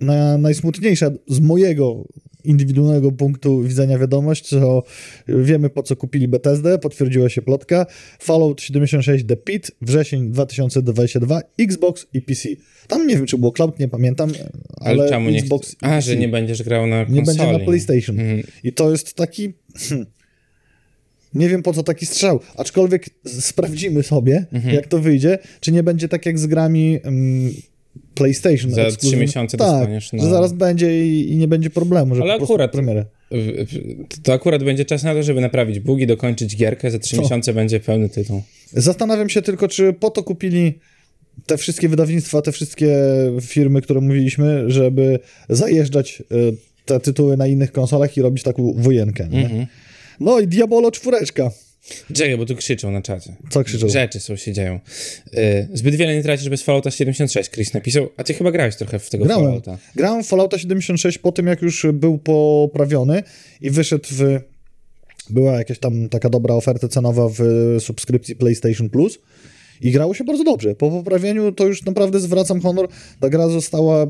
Na, 0.00 0.38
najsmutniejsza 0.38 1.10
z 1.28 1.40
mojego 1.40 2.04
indywidualnego 2.44 3.12
punktu 3.12 3.62
widzenia 3.62 3.98
wiadomość, 3.98 4.48
to 4.48 4.82
wiemy 5.28 5.70
po 5.70 5.82
co 5.82 5.96
kupili 5.96 6.28
Bethesdę, 6.28 6.78
potwierdziła 6.78 7.28
się 7.28 7.42
plotka. 7.42 7.86
Fallout 8.18 8.62
76 8.62 9.24
The 9.26 9.36
Pit, 9.36 9.70
wrzesień 9.82 10.30
2022, 10.30 11.40
Xbox 11.58 12.06
i 12.14 12.22
PC. 12.22 12.48
Tam 12.88 13.06
nie 13.06 13.16
wiem, 13.16 13.26
czy 13.26 13.38
było 13.38 13.52
cloud, 13.52 13.78
nie 13.78 13.88
pamiętam, 13.88 14.30
ale, 14.76 15.00
Ale, 15.02 15.08
czemu 15.08 15.30
nie 15.30 15.38
Xbox 15.38 15.72
i 15.72 15.76
A, 15.80 16.00
że 16.00 16.16
nie 16.16 16.28
będziesz 16.28 16.62
grał 16.62 16.86
na 16.86 16.96
konsoli. 17.04 17.20
Nie 17.20 17.26
będzie 17.26 17.52
na 17.52 17.58
PlayStation. 17.58 18.20
Mhm. 18.20 18.42
I 18.64 18.72
to 18.72 18.90
jest 18.90 19.14
taki. 19.14 19.52
hmm, 19.88 20.06
Nie 21.34 21.48
wiem 21.48 21.62
po 21.62 21.72
co 21.72 21.82
taki 21.82 22.06
strzał. 22.06 22.40
Aczkolwiek 22.56 23.06
sprawdzimy 23.26 24.02
sobie, 24.02 24.46
Mhm. 24.52 24.74
jak 24.74 24.86
to 24.86 24.98
wyjdzie. 24.98 25.38
Czy 25.60 25.72
nie 25.72 25.82
będzie 25.82 26.08
tak 26.08 26.26
jak 26.26 26.38
z 26.38 26.46
grami 26.46 26.98
mm, 27.02 27.52
PlayStation. 28.14 28.70
Za 28.70 28.90
trzy 28.90 29.16
miesiące 29.16 29.56
tak, 29.56 29.66
dostaniesz, 29.68 30.12
no. 30.12 30.22
że 30.24 30.30
zaraz 30.30 30.52
będzie 30.52 31.06
i, 31.06 31.32
i 31.32 31.36
nie 31.36 31.48
będzie 31.48 31.70
problemu, 31.70 32.14
że 32.14 32.22
Ale 32.22 32.38
po 32.38 32.44
akurat- 32.44 32.72
premierę. 32.72 33.04
to 34.22 34.32
akurat 34.32 34.64
będzie 34.64 34.84
czas 34.84 35.02
na 35.02 35.14
to, 35.14 35.22
żeby 35.22 35.40
naprawić 35.40 35.80
bugi, 35.80 36.06
dokończyć 36.06 36.56
gierkę, 36.56 36.90
za 36.90 36.98
trzy 36.98 37.16
Co? 37.16 37.22
miesiące 37.22 37.54
będzie 37.54 37.80
pełny 37.80 38.08
tytuł. 38.08 38.42
Zastanawiam 38.72 39.28
się 39.28 39.42
tylko, 39.42 39.68
czy 39.68 39.92
po 39.92 40.10
to 40.10 40.22
kupili 40.22 40.78
te 41.46 41.56
wszystkie 41.56 41.88
wydawnictwa, 41.88 42.42
te 42.42 42.52
wszystkie 42.52 42.96
firmy, 43.40 43.82
które 43.82 44.00
mówiliśmy, 44.00 44.70
żeby 44.70 45.18
zajeżdżać 45.48 46.22
y, 46.32 46.56
te 46.84 47.00
tytuły 47.00 47.36
na 47.36 47.46
innych 47.46 47.72
konsolach 47.72 48.16
i 48.16 48.22
robić 48.22 48.42
taką 48.42 48.74
wojenkę. 48.76 49.28
Nie? 49.28 49.42
Mhm. 49.44 49.66
No 50.20 50.40
i 50.40 50.46
Diabolo 50.46 50.90
czwóreczka. 50.90 51.50
Czekaj, 52.14 52.36
bo 52.36 52.46
tu 52.46 52.56
krzyczą 52.56 52.90
na 52.90 53.02
czacie. 53.02 53.36
Co 53.50 53.64
krzyczą? 53.64 53.88
Rzeczy 53.88 54.20
są, 54.20 54.36
się 54.36 54.52
dzieją. 54.52 54.80
Y, 55.34 55.68
zbyt 55.74 55.94
wiele 55.94 56.14
nie 56.14 56.22
tracisz 56.22 56.48
bez 56.48 56.62
Fallouta 56.62 56.90
76, 56.90 57.50
Chris 57.50 57.74
napisał. 57.74 58.08
A 58.16 58.24
ty 58.24 58.34
chyba 58.34 58.50
grałeś 58.50 58.76
trochę 58.76 58.98
w 58.98 59.10
tego 59.10 59.24
Grałem. 59.24 59.44
Fallouta. 59.44 59.78
Grałem 59.96 60.24
w 60.24 60.26
Fallouta 60.26 60.58
76 60.58 61.18
po 61.18 61.32
tym, 61.32 61.46
jak 61.46 61.62
już 61.62 61.86
był 61.92 62.18
poprawiony 62.18 63.22
i 63.60 63.70
wyszedł 63.70 64.08
w... 64.10 64.40
Była 65.30 65.52
jakaś 65.52 65.78
tam 65.78 66.08
taka 66.08 66.30
dobra 66.30 66.54
oferta 66.54 66.88
cenowa 66.88 67.28
w 67.28 67.40
subskrypcji 67.80 68.36
PlayStation 68.36 68.90
Plus 68.90 69.18
i 69.80 69.90
grało 69.90 70.14
się 70.14 70.24
bardzo 70.24 70.44
dobrze. 70.44 70.74
Po 70.74 70.90
poprawieniu 70.90 71.52
to 71.52 71.66
już 71.66 71.84
naprawdę 71.84 72.20
zwracam 72.20 72.60
honor. 72.60 72.88
Ta 73.20 73.28
gra 73.28 73.48
została 73.48 74.06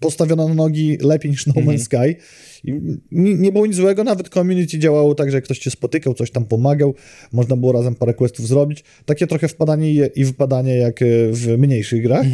postawiona 0.00 0.48
na 0.48 0.54
nogi 0.54 0.98
lepiej 1.00 1.30
niż 1.30 1.46
No 1.46 1.52
Man's 1.52 1.78
Sky. 1.78 2.16
I 2.64 2.72
nie, 3.12 3.34
nie 3.34 3.52
było 3.52 3.66
nic 3.66 3.76
złego, 3.76 4.04
nawet 4.04 4.28
community 4.28 4.78
działało 4.78 5.14
tak, 5.14 5.30
że 5.30 5.36
jak 5.36 5.44
ktoś 5.44 5.58
cię 5.58 5.70
spotykał, 5.70 6.14
coś 6.14 6.30
tam 6.30 6.44
pomagał, 6.44 6.94
można 7.32 7.56
było 7.56 7.72
razem 7.72 7.94
parę 7.94 8.14
questów 8.14 8.46
zrobić. 8.48 8.84
Takie 9.04 9.26
trochę 9.26 9.48
wpadanie 9.48 9.92
i- 10.14 10.24
wypadanie 10.24 10.76
jak 10.76 11.02
e, 11.02 11.06
w 11.32 11.58
mniejszych 11.58 12.02
grach. 12.02 12.26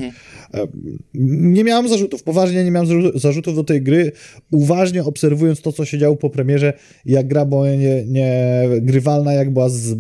E, 0.55 0.67
Nie 1.15 1.65
miałem 1.65 1.89
zarzutów, 1.89 2.23
poważnie 2.23 2.65
nie 2.65 2.71
miałem 2.71 2.89
zarzu- 2.89 3.19
zarzutów 3.19 3.55
do 3.57 3.65
tej 3.65 3.83
gry. 3.83 4.13
Uważnie 4.51 5.05
obserwując 5.05 5.61
to, 5.61 5.73
co 5.73 5.85
się 5.85 5.99
działo 5.99 6.17
po 6.17 6.31
premierze, 6.31 6.73
jak 7.05 7.29
gra 7.29 7.45
była 7.45 7.71
nie, 7.71 8.05
nie 8.07 8.63
grywalna, 8.83 9.33
jak 9.33 9.51
była, 9.53 9.69
z, 9.69 9.97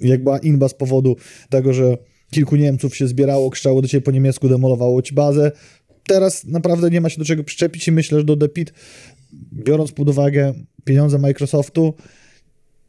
jak 0.00 0.22
była 0.22 0.38
inba 0.38 0.68
z 0.68 0.74
powodu 0.74 1.16
tego, 1.50 1.72
że 1.72 1.96
kilku 2.30 2.56
Niemców 2.56 2.96
się 2.96 3.08
zbierało, 3.08 3.50
krzało 3.50 3.82
do 3.82 3.88
ciebie 3.88 4.02
po 4.02 4.10
niemiecku, 4.10 4.48
demolowało 4.48 5.02
ci 5.02 5.14
bazę. 5.14 5.52
Teraz 6.08 6.44
naprawdę 6.44 6.90
nie 6.90 7.00
ma 7.00 7.08
się 7.08 7.18
do 7.18 7.24
czego 7.24 7.44
przyczepić 7.44 7.88
i 7.88 7.92
myślę, 7.92 8.18
że 8.18 8.24
do 8.24 8.36
The 8.36 8.48
Pit, 8.48 8.72
biorąc 9.52 9.92
pod 9.92 10.08
uwagę 10.08 10.54
pieniądze 10.84 11.18
Microsoftu 11.18 11.94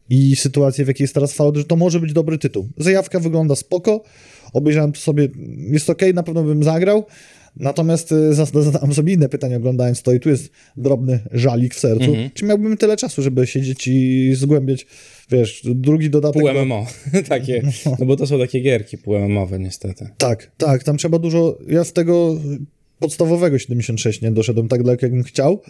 i 0.09 0.35
sytuację, 0.35 0.85
w 0.85 0.88
jakiej 0.88 1.03
jest 1.03 1.13
teraz 1.13 1.33
Fallout, 1.33 1.57
że 1.57 1.63
to 1.63 1.75
może 1.75 1.99
być 1.99 2.13
dobry 2.13 2.38
tytuł. 2.38 2.69
Zajawka 2.77 3.19
wygląda 3.19 3.55
spoko, 3.55 4.03
obejrzałem 4.53 4.91
to 4.91 4.99
sobie, 4.99 5.27
jest 5.71 5.89
ok, 5.89 6.01
na 6.13 6.23
pewno 6.23 6.43
bym 6.43 6.63
zagrał, 6.63 7.05
natomiast 7.55 8.09
zas- 8.31 8.63
zadałem 8.63 8.93
sobie 8.93 9.13
inne 9.13 9.29
pytanie 9.29 9.57
oglądając 9.57 10.01
to 10.01 10.13
i 10.13 10.19
tu 10.19 10.29
jest 10.29 10.49
drobny 10.77 11.19
żalik 11.31 11.75
w 11.75 11.79
sercu. 11.79 12.15
Czy 12.33 12.45
miałbym 12.45 12.77
tyle 12.77 12.97
czasu, 12.97 13.21
żeby 13.21 13.47
siedzieć 13.47 13.88
i 13.88 14.31
zgłębiać, 14.35 14.88
wiesz, 15.31 15.61
drugi 15.65 16.09
dodatek... 16.09 16.41
Pół 16.41 16.53
do- 16.53 16.65
MMO. 16.65 16.88
takie, 17.29 17.61
no 17.99 18.05
bo 18.05 18.15
to 18.15 18.27
są 18.27 18.39
takie 18.39 18.59
gierki 18.59 18.97
pół 18.97 19.15
MMOwe 19.19 19.59
niestety. 19.59 20.09
Tak, 20.17 20.51
tak, 20.57 20.83
tam 20.83 20.97
trzeba 20.97 21.19
dużo. 21.19 21.57
Ja 21.67 21.83
w 21.83 21.91
tego 21.91 22.35
podstawowego 23.00 23.60
76 23.60 24.22
nie 24.22 24.32
doszedłem 24.32 24.68
tak 24.68 24.84
daleko, 24.84 25.06
jakbym 25.06 25.24
chciał. 25.24 25.62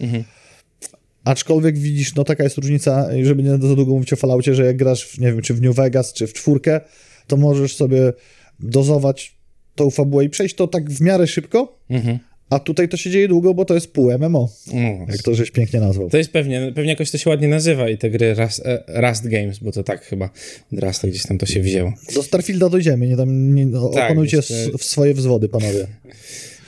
Aczkolwiek 1.24 1.78
widzisz, 1.78 2.14
no 2.14 2.24
taka 2.24 2.44
jest 2.44 2.56
różnica, 2.58 3.08
żeby 3.22 3.42
nie 3.42 3.50
za 3.50 3.58
długo 3.58 3.92
mówić 3.92 4.12
o 4.12 4.16
Falloutie, 4.16 4.54
że 4.54 4.64
jak 4.66 4.76
grasz, 4.76 5.04
w, 5.06 5.18
nie 5.18 5.32
wiem, 5.32 5.42
czy 5.42 5.54
w 5.54 5.62
New 5.62 5.76
Vegas, 5.76 6.12
czy 6.12 6.26
w 6.26 6.32
czwórkę, 6.32 6.80
to 7.26 7.36
możesz 7.36 7.76
sobie 7.76 8.12
dozować 8.60 9.36
tą 9.74 9.90
fabułę 9.90 10.24
i 10.24 10.28
przejść 10.28 10.54
to 10.54 10.66
tak 10.68 10.90
w 10.90 11.00
miarę 11.00 11.26
szybko, 11.26 11.78
Mhm. 11.90 12.18
a 12.50 12.58
tutaj 12.58 12.88
to 12.88 12.96
się 12.96 13.10
dzieje 13.10 13.28
długo, 13.28 13.54
bo 13.54 13.64
to 13.64 13.74
jest 13.74 13.92
pół 13.92 14.10
MMO, 14.18 14.48
No, 14.72 14.80
jak 15.08 15.22
to 15.22 15.34
żeś 15.34 15.50
pięknie 15.50 15.80
nazwał. 15.80 16.10
To 16.10 16.18
jest 16.18 16.30
pewnie, 16.32 16.72
pewnie 16.74 16.90
jakoś 16.90 17.10
to 17.10 17.18
się 17.18 17.30
ładnie 17.30 17.48
nazywa 17.48 17.88
i 17.88 17.98
te 17.98 18.10
gry 18.10 18.34
Rust, 18.34 18.62
e, 18.66 18.84
Rust 19.08 19.28
Games, 19.28 19.58
bo 19.58 19.72
to 19.72 19.82
tak 19.82 20.04
chyba 20.04 20.30
od 20.72 20.78
Rusta 20.78 21.08
gdzieś 21.08 21.22
tam 21.22 21.38
to 21.38 21.46
się 21.46 21.60
wzięło. 21.60 21.92
Do 22.14 22.22
Starfielda 22.22 22.68
dojdziemy, 22.68 23.06
nie 23.08 23.16
tam 23.16 23.54
nie, 23.54 23.66
no, 23.66 23.88
Tak, 23.88 24.04
opanujcie 24.04 24.36
jeszcze- 24.36 24.78
swoje 24.78 25.14
wzwody, 25.14 25.48
panowie. 25.48 25.86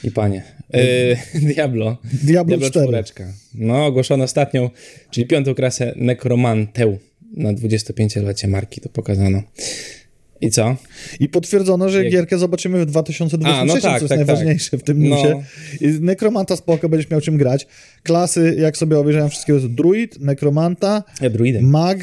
I 0.05 0.11
panie. 0.11 0.43
E, 0.75 0.81
Diablo. 1.39 1.97
Diablo 2.25 2.57
4. 2.57 2.71
czwóreczka. 2.87 3.25
No, 3.55 3.87
ogłoszono 3.87 4.25
ostatnią, 4.25 4.71
czyli 5.11 5.27
piątą 5.27 5.55
klasę 5.55 5.93
Necromantę 5.97 6.97
na 7.37 7.53
25-lecie 7.55 8.49
marki 8.49 8.81
to 8.81 8.89
pokazano. 8.89 9.43
I 10.41 10.51
co? 10.51 10.77
I 11.21 11.29
potwierdzono, 11.29 11.89
że 11.89 12.03
Jak- 12.05 12.13
gierkę 12.13 12.39
zobaczymy 12.39 12.81
w 12.81 12.87
2023, 12.87 13.55
A, 13.61 13.65
no 13.65 13.73
tak, 13.75 13.83
co 13.83 13.89
jest 13.91 14.09
tak, 14.09 14.17
najważniejsze 14.19 14.79
w 14.79 14.83
tym 14.83 15.09
No. 15.09 15.17
newsie. 15.17 15.43
I 15.81 15.87
Nekromanta 16.01 16.57
spoko, 16.57 16.89
będziesz 16.89 17.11
miał 17.11 17.21
czym 17.21 17.37
grać. 17.37 17.67
Klasy, 18.03 18.57
jak 18.59 18.77
sobie 18.77 18.99
obejrzałem 18.99 19.31
wszystkie, 19.31 19.53
to 19.53 19.59
jest 19.59 19.73
druid, 19.75 20.21
nekromanta, 20.21 21.03
Ja 21.21 21.31
druidem. 21.31 21.65
mag, 21.71 21.99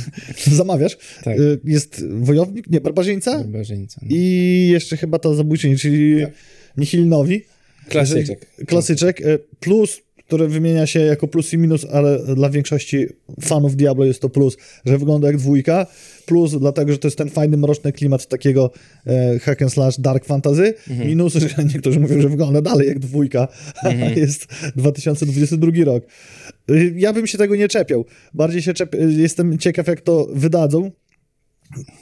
zamawiasz, 0.52 0.98
Tak. 1.24 1.38
Y, 1.38 1.58
jest 1.64 2.04
wojownik, 2.10 2.70
nie, 2.70 2.80
barbarzyńca 2.80 3.38
Barbarzyńca. 3.38 4.00
no. 4.02 4.08
i 4.10 4.68
jeszcze 4.72 4.96
chyba 4.96 5.18
ta 5.18 5.34
zabójczyni, 5.34 5.76
czyli 5.76 6.22
Tak. 6.22 6.32
Nihilnowi. 6.76 7.42
Klasyczek. 7.88 8.46
Klasyczek, 8.66 9.20
y, 9.20 9.38
plus, 9.60 10.00
który 10.26 10.48
wymienia 10.48 10.86
się 10.86 11.00
jako 11.00 11.28
plus 11.28 11.52
i 11.52 11.58
minus, 11.58 11.84
ale 11.92 12.34
dla 12.34 12.50
większości 12.50 13.06
fanów 13.40 13.76
Diablo 13.76 14.04
jest 14.04 14.20
to 14.22 14.28
plus, 14.28 14.56
że 14.86 14.98
wygląda 14.98 15.26
jak 15.26 15.36
dwójka, 15.36 15.86
plus 16.26 16.58
dlatego, 16.58 16.92
że 16.92 16.98
to 16.98 17.08
jest 17.08 17.18
ten 17.18 17.30
fajny, 17.30 17.56
mroczny 17.56 17.92
klimat 17.92 18.26
takiego 18.26 18.70
e, 19.06 19.38
hack 19.38 19.62
and 19.62 19.72
slash 19.72 20.00
dark 20.00 20.24
fantasy, 20.24 20.74
Mhm. 20.90 21.08
minus, 21.08 21.32
że 21.34 21.48
niektórzy 21.74 22.00
mówią, 22.00 22.20
że 22.20 22.28
wygląda 22.28 22.62
dalej 22.62 22.88
jak 22.88 22.98
dwójka, 22.98 23.48
Mhm. 23.84 24.12
a 24.12 24.16
jest 24.20 24.46
2022 24.76 25.84
rok. 25.84 26.04
Y, 26.70 26.94
Ja 26.96 27.12
bym 27.12 27.26
się 27.26 27.38
tego 27.38 27.56
nie 27.56 27.68
czepiał. 27.68 28.04
Bardziej 28.34 28.62
się 28.62 28.74
czep... 28.74 28.94
y, 28.94 29.12
jestem 29.12 29.58
ciekaw, 29.58 29.86
jak 29.86 30.00
to 30.00 30.28
wydadzą. 30.34 30.90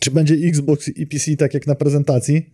Czy 0.01 0.11
będzie 0.11 0.35
Xbox 0.35 0.89
i 0.89 1.07
PC 1.07 1.37
tak 1.37 1.55
jak 1.55 1.67
na 1.67 1.75
prezentacji? 1.75 2.51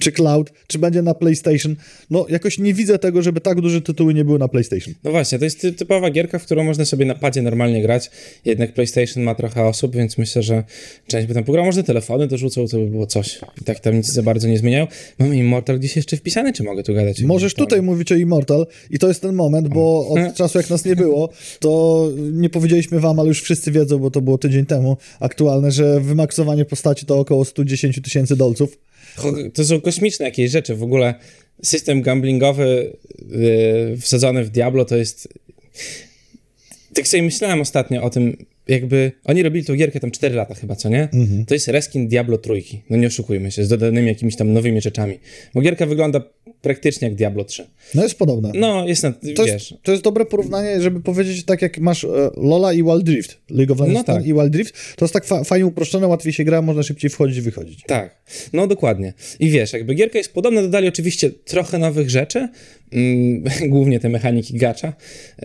Czy 0.00 0.12
cloud? 0.12 0.52
Czy 0.66 0.78
będzie 0.78 1.02
na 1.02 1.14
PlayStation? 1.14 1.76
No, 2.10 2.26
jakoś 2.28 2.58
nie 2.58 2.74
widzę 2.74 2.98
tego, 2.98 3.22
żeby 3.22 3.40
tak 3.40 3.60
duże 3.60 3.80
tytuły 3.80 4.14
nie 4.14 4.24
były 4.24 4.38
na 4.38 4.48
PlayStation. 4.48 4.94
No 5.04 5.10
właśnie, 5.10 5.38
to 5.38 5.44
jest 5.44 5.60
ty- 5.60 5.72
typowa 5.72 6.10
gierka, 6.10 6.38
w 6.38 6.44
którą 6.44 6.64
można 6.64 6.84
sobie 6.84 7.04
na 7.04 7.14
padzie 7.14 7.42
normalnie 7.42 7.82
grać. 7.82 8.10
Jednak 8.44 8.74
PlayStation 8.74 9.22
ma 9.22 9.34
trochę 9.34 9.64
osób, 9.64 9.96
więc 9.96 10.18
myślę, 10.18 10.42
że 10.42 10.64
część 11.06 11.26
by 11.26 11.34
tam 11.34 11.44
pograła. 11.44 11.66
Może 11.66 11.84
telefony 11.84 12.26
dorzucą, 12.26 12.66
to 12.68 12.78
by 12.78 12.86
było 12.86 13.06
coś. 13.06 13.40
I 13.60 13.64
tak 13.64 13.80
tam 13.80 13.96
nic 13.96 14.12
za 14.12 14.22
bardzo 14.22 14.48
nie 14.48 14.58
zmieniają. 14.58 14.86
Mamy 15.18 15.36
Immortal 15.36 15.78
gdzieś 15.78 15.96
jeszcze 15.96 16.16
wpisany, 16.16 16.52
czy 16.52 16.62
mogę 16.62 16.82
tu 16.82 16.94
gadać? 16.94 17.22
Możesz 17.22 17.54
tutaj 17.54 17.82
mówić 17.82 18.12
o 18.12 18.14
Immortal 18.14 18.66
i 18.90 18.98
to 18.98 19.08
jest 19.08 19.22
ten 19.22 19.34
moment, 19.34 19.68
bo 19.68 20.08
od 20.08 20.34
czasu 20.36 20.58
jak 20.58 20.70
nas 20.70 20.84
nie 20.84 20.96
było, 20.96 21.28
to 21.60 22.08
nie 22.32 22.50
powiedzieliśmy 22.50 23.00
wam, 23.00 23.18
ale 23.20 23.28
już 23.28 23.42
wszyscy 23.42 23.72
wiedzą, 23.72 23.98
bo 23.98 24.10
to 24.10 24.20
było 24.20 24.38
tydzień 24.38 24.66
temu 24.66 24.96
aktualne, 25.20 25.72
że 25.72 26.00
wymaksowanie 26.00 26.64
postaci 26.64 27.06
to 27.06 27.18
około 27.18 27.44
110 27.44 28.00
tysięcy 28.02 28.36
dolców. 28.36 28.78
Cho- 29.16 29.50
To 29.54 29.64
są 29.64 29.80
kosmiczne 29.80 30.24
jakieś 30.24 30.50
rzeczy. 30.50 30.74
W 30.74 30.82
ogóle 30.82 31.14
system 31.62 32.02
gamblingowy 32.02 32.96
yy, 33.90 33.96
wsadzony 34.00 34.44
w 34.44 34.50
Diablo 34.50 34.84
to 34.84 34.96
jest... 34.96 35.28
Tak 36.94 37.08
sobie 37.08 37.22
myślałem 37.22 37.60
ostatnio 37.60 38.02
o 38.02 38.10
tym, 38.10 38.36
jakby 38.68 39.12
oni 39.24 39.42
robili 39.42 39.64
tą 39.64 39.74
gierkę 39.76 40.00
tam 40.00 40.10
4 40.10 40.34
lata 40.34 40.54
chyba, 40.54 40.76
co 40.76 40.88
nie? 40.88 41.08
To 41.46 41.54
jest 41.54 41.68
reskin 41.68 42.08
Diablo 42.08 42.38
trójki. 42.38 42.82
No 42.90 42.96
nie 42.96 43.06
oszukujmy 43.06 43.50
się, 43.52 43.64
z 43.64 43.68
dodanymi 43.68 44.08
jakimiś 44.08 44.36
tam 44.36 44.52
nowymi 44.52 44.80
rzeczami. 44.80 45.18
Bo 45.54 45.60
gierka 45.60 45.86
wygląda 45.86 46.20
praktycznie 46.62 47.08
jak 47.08 47.16
Diablo 47.16 47.44
3. 47.44 47.66
No 47.94 48.02
jest 48.02 48.18
podobne. 48.18 48.52
No, 48.54 48.86
jest 48.88 49.02
na, 49.02 49.12
To 49.12 49.44
wiesz... 49.44 49.52
jest, 49.70 49.82
to 49.82 49.92
jest 49.92 50.04
dobre 50.04 50.24
porównanie, 50.24 50.80
żeby 50.80 51.00
powiedzieć 51.00 51.44
tak 51.44 51.62
jak 51.62 51.78
masz 51.78 52.04
e, 52.04 52.08
Lola 52.36 52.72
i 52.72 52.82
Wild 52.82 53.02
Drift, 53.02 53.38
League 53.50 53.72
of 53.72 53.80
Legends 53.80 54.06
No 54.08 54.14
tak. 54.14 54.26
i 54.26 54.34
Wild 54.34 54.50
Drift, 54.50 54.96
to 54.96 55.04
jest 55.04 55.14
tak 55.14 55.24
fa- 55.24 55.44
fajnie 55.44 55.66
uproszczone, 55.66 56.06
łatwiej 56.06 56.32
się 56.32 56.44
gra, 56.44 56.62
można 56.62 56.82
szybciej 56.82 57.10
wchodzić 57.10 57.38
i 57.38 57.40
wychodzić. 57.40 57.82
Tak, 57.86 58.22
no 58.52 58.66
dokładnie. 58.66 59.12
I 59.40 59.50
wiesz, 59.50 59.72
jakby 59.72 59.94
gierka 59.94 60.18
jest 60.18 60.32
podobna, 60.32 60.62
dodali 60.62 60.88
oczywiście 60.88 61.30
trochę 61.30 61.78
nowych 61.78 62.10
rzeczy, 62.10 62.48
mm, 62.92 63.44
głównie 63.70 64.00
te 64.00 64.08
mechaniki 64.08 64.54
gacza, 64.54 64.92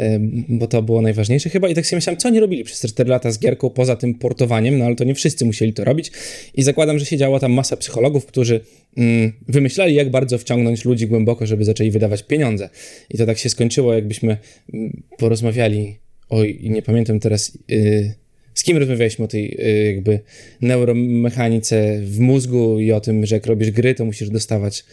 ym, 0.02 0.46
bo 0.50 0.68
to 0.68 0.82
było 0.82 1.02
najważniejsze 1.02 1.50
chyba. 1.50 1.70
I 1.70 1.76
tak 1.76 1.86
sobie 1.88 1.98
myślałem, 1.98 2.20
co 2.20 2.28
oni 2.28 2.40
robili 2.40 2.64
przez 2.64 2.80
te 2.80 2.88
4 2.88 3.10
lata 3.10 3.32
z 3.32 3.40
gierką 3.40 3.70
poza 3.70 3.96
tym 3.96 4.14
portowaniem, 4.16 4.78
no 4.78 4.86
ale 4.86 4.96
to 4.96 5.04
nie 5.04 5.16
wszyscy 5.16 5.46
musieli 5.46 5.74
to 5.74 5.84
robić. 5.84 6.12
I 6.54 6.64
zakładam, 6.64 7.00
że 7.00 7.06
siedziała 7.06 7.40
tam 7.40 7.52
masa 7.52 7.78
psychologów, 7.78 8.26
którzy 8.26 8.60
mm, 8.98 9.34
wymyślali, 9.48 9.96
jak 9.96 10.12
bardzo 10.12 10.38
wciągnąć 10.38 10.86
ludzi 10.86 11.07
głęboko, 11.08 11.46
żeby 11.46 11.66
zaczęli 11.66 11.92
wydawać 11.92 12.24
pieniądze. 12.24 12.70
I 13.10 13.18
to 13.18 13.26
tak 13.26 13.38
się 13.38 13.50
skończyło, 13.50 13.94
jakbyśmy 13.94 14.38
mm, 14.74 15.04
porozmawiali, 15.18 15.96
oj, 16.30 16.60
nie 16.64 16.82
pamiętam 16.82 17.20
teraz... 17.20 17.58
Yy, 17.68 18.14
z 18.54 18.64
kim 18.64 18.78
rozmawialiśmy 18.78 19.26
o 19.26 19.28
tej 19.28 19.58
y, 19.62 19.94
jakby 19.94 20.20
neuromechanice 20.62 22.00
w 22.04 22.20
mózgu 22.20 22.80
i 22.80 22.92
o 22.92 23.02
tym, 23.02 23.26
że 23.26 23.36
jak 23.36 23.46
robisz 23.46 23.72
gry, 23.72 23.96
to 23.96 24.06
musisz 24.06 24.30
dostawać 24.30 24.86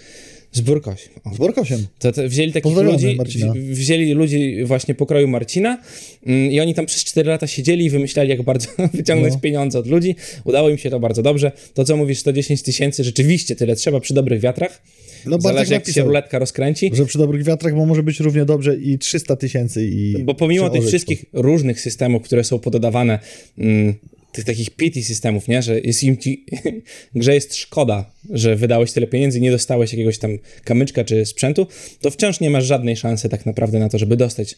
Z 0.53 0.61
Burkosiem. 0.61 1.13
O. 1.25 1.35
Z 1.35 1.39
Borkosiem. 1.39 1.87
To, 1.99 2.13
to 2.13 2.29
wzięli 2.29 2.53
takich 2.53 2.63
Pozdrawiamy 2.63 2.93
ludzi, 2.93 3.17
Marcina. 3.17 3.53
wzi- 3.53 3.61
wzięli 3.75 4.13
ludzi 4.13 4.65
właśnie 4.65 4.95
pokroju 4.95 5.29
Marcina 5.29 5.79
mm, 6.27 6.53
i 6.53 6.61
oni 6.61 6.75
tam 6.75 6.87
przez 6.87 7.05
4 7.05 7.29
lata 7.29 7.47
siedzieli 7.47 7.85
i 7.85 7.91
wymyślali, 7.91 8.31
jak 8.31 8.43
bardzo 8.43 8.69
wyciągnąć 8.95 9.35
No. 9.35 9.41
pieniądze 9.41 9.79
od 9.79 9.87
ludzi. 9.87 10.17
Udało 10.45 10.71
im 10.71 10.79
się 10.79 10.91
to 10.91 11.01
bardzo 11.01 11.23
dobrze. 11.23 11.53
To, 11.75 11.85
co 11.85 11.97
mówisz, 11.97 12.19
110 12.19 12.63
tysięcy, 12.63 13.05
rzeczywiście 13.05 13.57
tyle 13.57 13.77
trzeba 13.77 14.01
przy 14.01 14.15
dobrych 14.15 14.41
wiatrach. 14.41 14.83
No 15.27 15.41
Zależy, 15.41 15.73
jak 15.73 15.83
ci 15.83 15.87
się 15.87 15.91
napisał, 15.91 16.07
ruletka 16.07 16.39
rozkręci. 16.39 16.91
że 16.95 17.07
przy 17.07 17.19
dobrych 17.19 17.45
wiatrach 17.45 17.75
bo 17.75 17.87
może 17.87 18.03
być 18.03 18.21
równie 18.21 18.45
dobrze 18.45 18.77
i 18.77 18.99
300 18.99 19.37
tysięcy 19.37 19.87
i... 19.87 20.23
Bo 20.25 20.35
pomimo 20.35 20.71
tych 20.71 20.87
wszystkich 20.87 21.25
różnych 21.33 21.81
systemów, 21.81 22.23
które 22.23 22.45
są 22.45 22.59
pododawane, 22.59 23.19
mm, 23.59 23.95
tych 24.35 24.45
takich 24.45 24.71
pity 24.71 25.03
systemów, 25.03 25.49
nie? 25.49 25.63
że 25.63 25.81
jest 25.81 26.03
im 26.03 26.17
ci, 26.19 26.47
grze 27.15 27.35
jest 27.35 27.55
szkoda, 27.55 28.11
że 28.31 28.57
wydałeś 28.57 28.93
tyle 28.93 29.07
pieniędzy 29.07 29.39
i 29.39 29.43
nie 29.43 29.51
dostałeś 29.51 29.93
jakiegoś 29.93 30.19
tam 30.19 30.39
kamyczka 30.65 31.05
czy 31.05 31.27
sprzętu, 31.27 31.67
to 32.01 32.11
wciąż 32.11 32.41
nie 32.41 32.51
masz 32.51 32.65
żadnej 32.65 32.97
szansy 32.97 33.29
tak 33.29 33.47
naprawdę 33.47 33.79
na 33.79 33.89
to, 33.89 33.99
żeby 33.99 34.17
dostać 34.17 34.57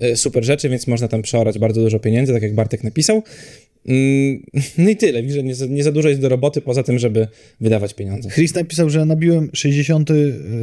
e, 0.00 0.16
super 0.16 0.44
rzeczy, 0.44 0.68
więc 0.68 0.86
można 0.86 1.08
tam 1.08 1.22
przeorać 1.22 1.58
bardzo 1.58 1.80
dużo 1.80 1.98
pieniędzy, 2.00 2.32
tak 2.32 2.42
jak 2.42 2.54
Bartek 2.54 2.84
napisał. 2.84 3.22
Mm, 3.88 4.42
No 4.78 4.90
i 4.90 4.96
tyle, 4.96 5.30
że 5.30 5.42
nie 5.42 5.54
za, 5.54 5.66
nie 5.66 5.84
za 5.84 5.92
dużo 5.92 6.08
jest 6.08 6.20
do 6.20 6.28
roboty 6.28 6.60
poza 6.60 6.82
tym, 6.82 6.98
żeby 6.98 7.28
wydawać 7.60 7.94
pieniądze. 7.94 8.30
Chris 8.30 8.54
napisał, 8.54 8.90
że 8.90 9.04
nabiłem 9.04 9.50
60 9.52 10.10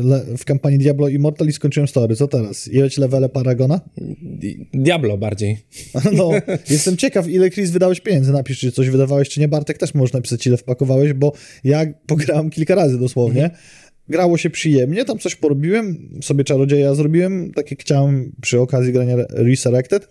le- 0.04 0.26
w 0.38 0.46
kampanii 0.46 0.80
Diablo 0.80 1.10
Immortal 1.10 1.48
i 1.48 1.52
skończyłem 1.54 1.88
story. 1.88 2.16
Co 2.16 2.28
teraz? 2.28 2.68
Jechać 2.68 2.98
levele 2.98 3.30
Paragona? 3.30 3.82
Di- 4.22 4.68
Diablo 4.74 5.18
bardziej. 5.18 5.58
No, 6.18 6.32
jestem 6.70 6.98
ciekaw, 6.98 7.28
ile 7.30 7.50
Chris 7.52 7.70
wydałeś 7.72 8.00
pieniędzy. 8.02 8.32
Napisz, 8.32 8.60
czy 8.60 8.72
coś 8.72 8.90
wydawałeś, 8.90 9.30
czy 9.30 9.40
nie. 9.40 9.48
Bartek 9.48 9.78
też 9.78 9.94
możesz 9.94 10.14
napisać, 10.14 10.48
ile 10.48 10.58
wpakowałeś, 10.58 11.14
bo 11.14 11.34
ja 11.64 11.86
pograłem 12.08 12.50
kilka 12.50 12.76
razy 12.76 13.00
dosłownie. 13.00 13.50
Grało 14.10 14.38
się 14.38 14.50
przyjemnie, 14.50 15.06
tam 15.06 15.20
coś 15.20 15.36
porobiłem, 15.36 16.10
sobie 16.22 16.44
czarodzieja 16.44 16.96
zrobiłem, 16.96 17.52
tak 17.56 17.72
jak 17.72 17.80
chciałem 17.82 18.32
przy 18.42 18.60
okazji 18.60 18.94
grania 18.94 19.16
Resurrected. 19.30 20.08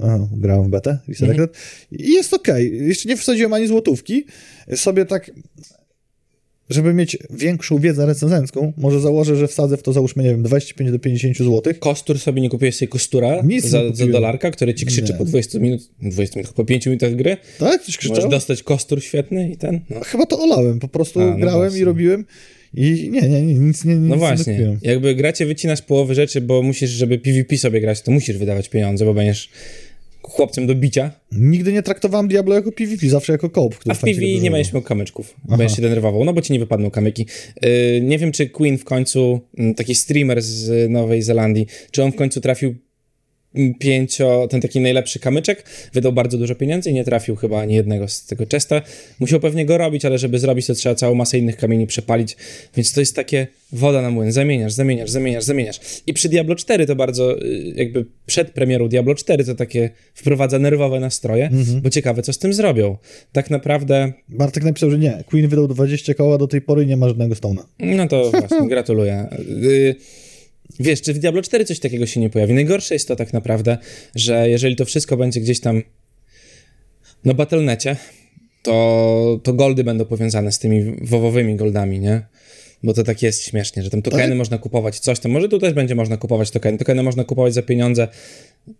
Aha, 0.00 0.28
grałem 0.36 0.64
w 0.64 0.68
betę, 0.68 0.98
Resurrected. 1.08 1.56
I 1.92 2.12
jest 2.12 2.34
okej. 2.34 2.88
Jeszcze 2.88 3.08
nie 3.08 3.16
wsadziłem 3.16 3.52
ani 3.52 3.66
złotówki. 3.66 4.24
Sobie 4.74 5.04
tak 5.06 5.30
żeby 6.70 6.94
mieć 6.94 7.18
większą 7.30 7.78
wiedzę 7.78 8.06
recenzencką, 8.06 8.72
może 8.76 9.00
założę, 9.00 9.36
że 9.36 9.48
wsadzę 9.48 9.76
w 9.76 9.82
to, 9.82 9.92
załóżmy, 9.92 10.22
nie 10.22 10.30
wiem, 10.30 10.42
25 10.42 10.90
do 10.90 10.98
50 10.98 11.38
zł. 11.38 11.74
Kostur 11.78 12.18
sobie 12.18 12.42
nie 12.42 12.50
kupiłeś 12.50 12.76
sobie 12.76 12.88
kostura 12.88 13.42
Nic 13.44 13.64
za, 13.66 13.82
nie 13.82 13.96
za 13.96 14.06
dolarka, 14.06 14.50
który 14.50 14.74
ci 14.74 14.86
krzyczy 14.86 15.12
Nie. 15.12 15.18
po 15.18 15.24
20 15.24 15.58
minut, 15.58 15.80
20 16.02 16.40
minut, 16.40 16.52
po 16.52 16.64
5 16.64 16.86
minutach 16.86 17.14
gry. 17.14 17.36
Tak? 17.58 17.82
Coś 17.82 17.96
krzyczał? 17.96 18.16
Możesz 18.16 18.30
dostać 18.30 18.62
kostur 18.62 19.02
świetny 19.02 19.50
i 19.50 19.56
ten. 19.56 19.80
No, 19.90 20.00
Chyba 20.00 20.26
to 20.26 20.38
olałem, 20.38 20.78
po 20.78 20.88
prostu 20.88 21.20
A, 21.20 21.24
no 21.24 21.36
grałem 21.36 21.60
właśnie. 21.60 21.80
i 21.80 21.84
robiłem 21.84 22.24
i 22.74 23.08
nie, 23.10 23.20
nie, 23.20 23.42
nie 23.42 23.54
nic 23.54 23.84
nie, 23.84 23.94
nic 23.94 24.08
no 24.08 24.14
nie 24.14 24.18
właśnie, 24.18 24.54
kupiłem. 24.54 24.78
jakby 24.82 25.14
gracie 25.14 25.46
wycinasz 25.46 25.82
połowę 25.82 26.14
rzeczy, 26.14 26.40
bo 26.40 26.62
musisz, 26.62 26.90
żeby 26.90 27.18
PvP 27.18 27.58
sobie 27.58 27.80
grać, 27.80 28.02
to 28.02 28.10
musisz 28.10 28.38
wydawać 28.38 28.68
pieniądze, 28.68 29.04
bo 29.04 29.14
będziesz 29.14 29.48
chłopcem 30.22 30.66
do 30.66 30.74
bicia, 30.74 31.10
Nigdy 31.32 31.72
nie 31.72 31.82
traktowałem 31.82 32.28
Diablo 32.28 32.54
jako 32.54 32.72
PvP, 32.72 33.08
zawsze 33.08 33.32
jako 33.32 33.50
koop, 33.50 33.74
a 33.88 33.94
w 33.94 34.00
się 34.00 34.40
nie 34.40 34.50
będziesz 34.50 34.72
miał 34.72 34.82
kamyczków, 34.82 35.34
będziesz 35.48 35.76
się 35.76 35.82
denerwował, 35.82 36.24
no 36.24 36.32
bo 36.32 36.40
ci 36.40 36.52
nie 36.52 36.58
wypadną 36.58 36.90
kamyki. 36.90 37.26
Yy, 37.62 38.00
nie 38.00 38.18
wiem, 38.18 38.32
czy 38.32 38.48
Queen 38.48 38.78
w 38.78 38.84
końcu, 38.84 39.40
mm, 39.58 39.74
taki 39.74 39.94
streamer 39.94 40.42
z 40.42 40.90
Nowej 40.90 41.22
Zelandii, 41.22 41.66
czy 41.90 42.02
on 42.02 42.12
w 42.12 42.16
końcu 42.16 42.40
trafił 42.40 42.74
pięcio, 43.78 44.46
ten 44.50 44.60
taki 44.60 44.80
najlepszy 44.80 45.18
kamyczek, 45.18 45.64
wydał 45.92 46.12
bardzo 46.12 46.38
dużo 46.38 46.54
pieniędzy 46.54 46.90
i 46.90 46.94
nie 46.94 47.04
trafił 47.04 47.36
chyba 47.36 47.60
ani 47.60 47.74
jednego 47.74 48.08
z 48.08 48.26
tego 48.26 48.44
chesta. 48.52 48.82
Musiał 49.20 49.40
pewnie 49.40 49.66
go 49.66 49.78
robić, 49.78 50.04
ale 50.04 50.18
żeby 50.18 50.38
zrobić 50.38 50.66
to 50.66 50.74
trzeba 50.74 50.94
całą 50.94 51.14
masę 51.14 51.38
innych 51.38 51.56
kamieni 51.56 51.86
przepalić, 51.86 52.36
więc 52.76 52.92
to 52.92 53.00
jest 53.00 53.16
takie 53.16 53.46
woda 53.72 54.02
na 54.02 54.10
młyn, 54.10 54.32
zamieniasz, 54.32 54.72
zamieniasz, 54.72 55.10
zamieniasz, 55.10 55.44
zamieniasz. 55.44 55.80
I 56.06 56.12
przy 56.12 56.28
Diablo 56.28 56.54
4 56.54 56.86
to 56.86 56.96
bardzo, 56.96 57.42
y, 57.42 57.72
jakby 57.76 58.06
przed 58.26 58.50
premierą 58.50 58.88
Diablo 58.88 59.14
4 59.14 59.44
to 59.44 59.54
takie 59.54 59.90
wprowadza 60.14 60.58
nerwowe 60.58 61.00
nastroje, 61.00 61.50
bo 61.82 61.90
ciekawe 61.90 62.22
co 62.22 62.32
z 62.32 62.38
tym 62.38 62.52
zrobią. 62.52 62.96
Tak 63.32 63.50
naprawdę, 63.50 64.12
Bartek 64.28 64.64
napisał, 64.64 64.90
że 64.90 64.98
nie. 64.98 65.24
Queen 65.26 65.48
wydał 65.48 65.68
20 65.68 66.14
koła 66.14 66.38
do 66.38 66.48
tej 66.48 66.60
pory 66.60 66.82
i 66.82 66.86
nie 66.86 66.96
ma 66.96 67.08
żadnego 67.08 67.34
Stone'a. 67.34 67.62
no 67.78 68.08
to 68.08 68.30
właśnie, 68.30 68.68
gratuluję. 68.68 69.26
Y, 69.62 69.94
Wiesz, 70.80 71.02
czy 71.02 71.14
w 71.14 71.18
Diablo 71.18 71.42
4 71.42 71.64
coś 71.64 71.78
takiego 71.78 72.06
się 72.06 72.20
nie 72.20 72.30
pojawi? 72.30 72.54
Najgorsze 72.54 72.94
jest 72.94 73.08
to 73.08 73.16
tak 73.16 73.32
naprawdę, 73.32 73.78
że 74.14 74.48
jeżeli 74.50 74.76
to 74.76 74.84
wszystko 74.84 75.16
będzie 75.16 75.40
gdzieś 75.40 75.60
tam 75.60 75.82
na 77.24 77.34
Battle.necie, 77.34 77.96
to, 78.62 79.40
to 79.42 79.52
goldy 79.52 79.84
będą 79.84 80.04
powiązane 80.04 80.52
z 80.52 80.58
tymi 80.58 80.96
wowowymi 81.02 81.56
goldami, 81.56 82.00
nie? 82.00 82.22
Bo 82.82 82.94
to 82.94 83.02
tak 83.02 83.22
jest 83.22 83.44
śmiesznie, 83.44 83.82
że 83.82 83.90
tam 83.90 84.02
tokeny 84.02 84.28
Tak? 84.28 84.38
można 84.38 84.58
kupować, 84.58 84.98
coś 84.98 85.20
tam. 85.20 85.32
Może 85.32 85.48
tu 85.48 85.58
też 85.58 85.72
będzie 85.72 85.94
można 85.94 86.16
kupować 86.16 86.50
tokeny. 86.50 86.78
Tokeny 86.78 87.02
można 87.02 87.24
kupować 87.24 87.54
za 87.54 87.62
pieniądze 87.62 88.08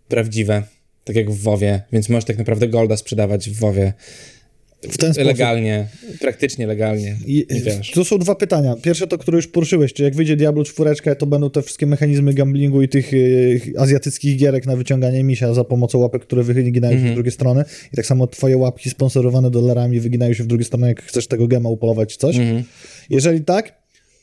prawdziwe, 0.09 0.63
tak 1.05 1.17
jak 1.17 1.31
w 1.31 1.43
WoWie, 1.43 1.83
więc 1.93 2.09
możesz 2.09 2.25
tak 2.25 2.39
naprawdę 2.39 2.69
golda 2.69 2.97
sprzedawać 2.97 3.51
w 3.51 3.59
WoWie 3.59 3.93
W 4.91 4.99
ten 4.99 5.15
sposób. 5.15 5.27
legalnie, 5.27 5.87
praktycznie 6.21 6.67
legalnie. 6.67 7.17
I, 7.27 7.47
to 7.95 8.05
są 8.05 8.19
dwa 8.19 8.35
pytania. 8.35 8.77
Pierwsze 8.83 9.07
to, 9.07 9.19
które 9.19 9.37
już 9.37 9.47
poruszyłeś, 9.49 9.93
czy 9.93 10.03
jak 10.03 10.15
wyjdzie 10.15 10.37
Diablo 10.37 10.65
4, 10.65 10.95
to 11.19 11.27
będą 11.27 11.51
te 11.51 11.63
wszystkie 11.63 11.87
mechanizmy 11.87 12.35
gamblingu 12.35 12.83
i 12.83 12.89
tych 12.89 13.13
y, 13.15 13.61
azjatyckich 13.79 14.37
gierek 14.37 14.67
na 14.67 14.77
wyciąganie 14.77 15.25
misia 15.25 15.55
za 15.55 15.65
pomocą 15.65 15.99
łapek, 15.99 16.23
które 16.23 16.43
wyginają 16.43 16.93
Mhm. 16.95 17.09
się 17.09 17.13
w 17.13 17.15
drugie 17.15 17.31
strony 17.31 17.65
i 17.93 17.97
tak 17.97 18.07
samo 18.07 18.27
twoje 18.27 18.57
łapki 18.57 18.91
sponsorowane 18.91 19.51
dolarami 19.51 20.01
wyginają 20.01 20.35
się 20.35 20.45
w 20.45 20.47
drugie 20.47 20.65
strony, 20.65 20.89
jak 20.89 21.03
chcesz 21.03 21.27
tego 21.27 21.49
gema 21.49 21.69
upolować 21.69 22.17
coś. 22.17 22.37
Mhm. 22.37 22.63
Jeżeli 23.11 23.41
tak, 23.41 23.82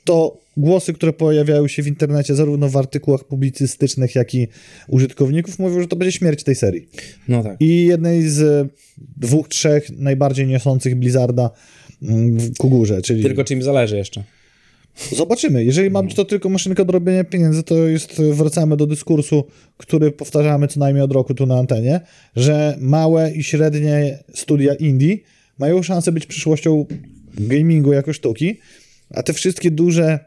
to 0.10 0.38
głosy, 0.58 0.94
które 0.94 1.14
pojawiają 1.14 1.68
się 1.68 1.84
w 1.84 1.88
internecie, 1.88 2.36
zarówno 2.36 2.70
w 2.70 2.78
artykułach 2.78 3.24
publicystycznych, 3.24 4.16
jak 4.16 4.36
i 4.36 4.48
użytkowników, 4.88 5.60
mówią, 5.60 5.82
że 5.82 5.88
to 5.88 5.96
będzie 5.96 6.12
śmierć 6.12 6.44
tej 6.44 6.56
serii. 6.56 6.88
No 7.28 7.44
tak. 7.44 7.58
I 7.60 7.86
jednej 7.86 8.30
z 8.30 8.70
dwóch, 9.18 9.48
trzech 9.48 9.90
najbardziej 9.98 10.48
niosących 10.48 10.96
Blizzarda 10.96 11.50
mm, 12.02 12.38
ku 12.58 12.70
górze, 12.70 13.02
czyli... 13.02 13.24
Tylko 13.24 13.44
czy 13.44 13.54
im 13.54 13.62
zależy 13.64 13.98
jeszcze. 13.98 14.24
Zobaczymy. 15.12 15.64
Jeżeli 15.64 15.90
ma 15.90 16.04
być 16.04 16.16
to 16.16 16.26
tylko 16.26 16.50
maszynka 16.50 16.86
do 16.86 16.92
robienia 16.92 17.24
pieniędzy, 17.24 17.64
to 17.64 17.88
jest, 17.88 18.22
wracamy 18.22 18.78
do 18.78 18.88
dyskursu, 18.88 19.44
który 19.78 20.12
powtarzamy 20.12 20.68
co 20.68 20.80
najmniej 20.80 21.04
od 21.04 21.12
roku 21.12 21.34
tu 21.34 21.46
na 21.46 21.60
antenie, 21.60 22.02
że 22.36 22.78
małe 22.80 23.32
i 23.32 23.44
średnie 23.44 24.20
studia 24.34 24.74
indie 24.74 25.18
mają 25.60 25.84
szansę 25.84 26.12
być 26.12 26.26
przyszłością 26.26 26.86
gamingu 27.38 27.94
jako 27.94 28.14
sztuki, 28.14 28.60
a 29.14 29.24
te 29.24 29.34
wszystkie 29.34 29.72
duże 29.72 30.20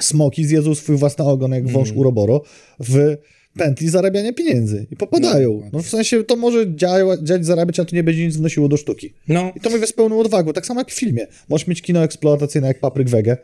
smoki 0.00 0.44
zjedzą 0.44 0.74
swój 0.74 0.96
własny 0.96 1.24
ogon 1.24 1.52
jak 1.52 1.68
wąż 1.68 1.92
uroboro 1.92 2.42
w 2.80 3.16
pętli 3.58 3.88
zarabiania 3.88 4.32
pieniędzy 4.32 4.86
i 4.90 4.96
popadają. 4.96 5.70
No 5.72 5.82
w 5.82 5.88
sensie 5.88 6.24
to 6.24 6.36
może 6.36 6.76
działa, 6.76 7.16
dziać, 7.22 7.46
zarabiać, 7.46 7.80
a 7.80 7.84
to 7.84 7.96
nie 7.96 8.02
będzie 8.02 8.26
nic 8.26 8.36
wnosiło 8.36 8.68
do 8.68 8.76
sztuki. 8.76 9.12
No, 9.28 9.52
I 9.56 9.60
to 9.60 9.70
mówię 9.70 9.86
z 9.86 9.92
pełną 9.92 10.20
odwagą, 10.20 10.52
tak 10.52 10.66
samo 10.66 10.80
jak 10.80 10.90
w 10.90 10.94
filmie. 10.94 11.26
Możesz 11.48 11.66
mieć 11.66 11.82
kino 11.82 12.04
eksploatacyjne 12.04 12.68
jak 12.68 12.80
Papryk 12.80 13.08
Wege, 13.08 13.36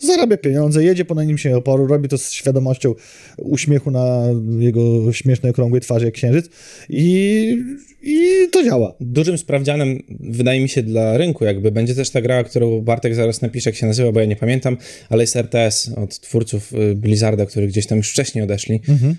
zarabia 0.00 0.36
pieniądze, 0.36 0.84
jedzie 0.84 1.04
po 1.04 1.22
nim 1.22 1.38
się 1.38 1.56
oporu, 1.56 1.86
robi 1.86 2.08
to 2.08 2.18
z 2.18 2.32
świadomością 2.32 2.94
uśmiechu 3.38 3.90
na 3.90 4.26
jego 4.58 5.12
śmiesznej, 5.12 5.50
okrągłej 5.50 5.80
twarzy 5.80 6.04
jak 6.04 6.14
księżyc 6.14 6.48
i, 6.88 7.56
i 8.02 8.48
to 8.52 8.64
działa. 8.64 8.94
dużym 9.00 9.38
sprawdzianem, 9.38 10.02
wydaje 10.20 10.60
mi 10.60 10.68
się, 10.68 10.82
dla 10.82 11.18
rynku 11.18 11.44
jakby 11.44 11.72
będzie 11.72 11.94
też 11.94 12.10
ta 12.10 12.20
gra, 12.20 12.44
którą 12.44 12.80
Bartek 12.80 13.14
zaraz 13.14 13.42
napisze, 13.42 13.70
jak 13.70 13.76
się 13.76 13.86
nazywa, 13.86 14.12
bo 14.12 14.20
ja 14.20 14.26
nie 14.26 14.36
pamiętam, 14.36 14.76
ale 15.08 15.22
jest 15.22 15.36
RTS 15.36 15.90
od 15.96 16.20
twórców 16.20 16.72
y, 16.72 16.94
Blizzarda, 16.94 17.46
którzy 17.46 17.66
gdzieś 17.66 17.86
tam 17.86 17.98
już 17.98 18.10
wcześniej 18.10 18.44
odeszli 18.44 18.80
mm, 18.88 19.16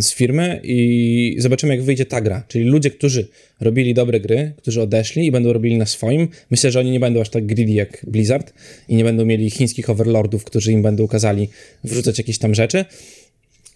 z 0.00 0.14
firmy 0.14 0.60
i 0.62 1.36
zobaczymy, 1.38 1.76
jak 1.76 1.84
wyjdzie 1.84 2.06
ta 2.06 2.20
gra. 2.20 2.44
Czyli 2.48 2.64
ludzie, 2.64 2.90
którzy 2.90 3.28
robili 3.60 3.94
dobre 3.94 4.20
gry, 4.20 4.52
którzy 4.56 4.82
odeszli 4.82 5.26
i 5.26 5.30
będą 5.30 5.52
robili 5.52 5.78
na 5.78 5.86
swoim. 5.86 6.28
Myślę, 6.50 6.70
że 6.70 6.80
oni 6.80 6.90
nie 6.90 7.00
będą 7.00 7.20
aż 7.20 7.28
tak 7.28 7.46
greedy 7.46 7.72
jak 7.72 8.06
Blizzard 8.08 8.52
i 8.88 8.94
nie 8.94 9.04
będą 9.04 9.24
mieli 9.24 9.50
chińskich 9.50 9.90
overlordów, 9.90 10.44
którzy 10.44 10.72
im 10.72 10.82
będą 10.82 11.08
kazali 11.08 11.48
wrzucać 11.84 12.18
jakieś 12.18 12.38
tam 12.38 12.54
rzeczy. 12.54 12.84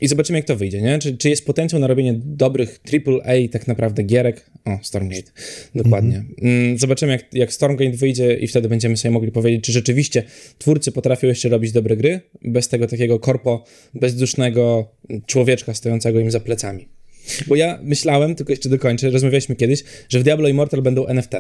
I 0.01 0.09
zobaczymy, 0.09 0.39
jak 0.39 0.47
to 0.47 0.57
wyjdzie, 0.57 0.83
nie? 0.83 0.99
Czy, 0.99 1.17
czy 1.17 1.29
jest 1.31 1.47
potencjał 1.47 1.81
na 1.81 1.87
robienie 1.87 2.15
dobrych 2.25 2.81
AAA 2.93 3.35
tak 3.53 3.67
naprawdę 3.67 4.03
gierek? 4.03 4.51
O, 4.65 4.79
Stormgate, 4.83 5.31
dokładnie. 5.75 6.25
Mm, 6.43 6.79
Zobaczymy, 6.79 7.13
jak, 7.13 7.35
jak 7.35 7.53
Stormgate 7.53 7.97
wyjdzie 7.97 8.35
i 8.35 8.47
wtedy 8.47 8.69
będziemy 8.69 8.97
sobie 8.97 9.13
mogli 9.13 9.33
powiedzieć, 9.33 9.65
czy 9.65 9.73
rzeczywiście 9.73 10.23
twórcy 10.59 10.93
potrafią 10.93 11.27
jeszcze 11.27 11.49
robić 11.49 11.73
dobre 11.73 11.97
gry 11.97 12.21
bez 12.43 12.69
tego 12.69 12.87
takiego 12.87 13.19
korpo 13.19 13.65
bezdusznego 13.95 14.91
człowieczka 15.27 15.75
stojącego 15.75 16.21
im 16.21 16.31
za 16.31 16.41
plecami. 16.41 16.89
Bo 17.47 17.57
ja 17.57 17.79
myślałem, 17.83 18.35
tylko 18.35 18.53
jeszcze 18.53 18.69
dokończę, 18.69 19.11
rozmawialiśmy 19.11 19.57
kiedyś, 19.57 19.85
że 20.09 20.21
w 20.21 20.23
Diablo 20.23 20.49
Immortal 20.49 20.83
będą 20.83 21.07
NFT. 21.07 21.33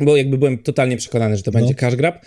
Bo 0.00 0.16
jakby 0.16 0.38
byłem 0.38 0.58
totalnie 0.58 0.96
przekonany, 0.96 1.36
że 1.36 1.42
to 1.42 1.50
będzie 1.50 1.74
cash 1.74 1.96
grab, 1.96 2.24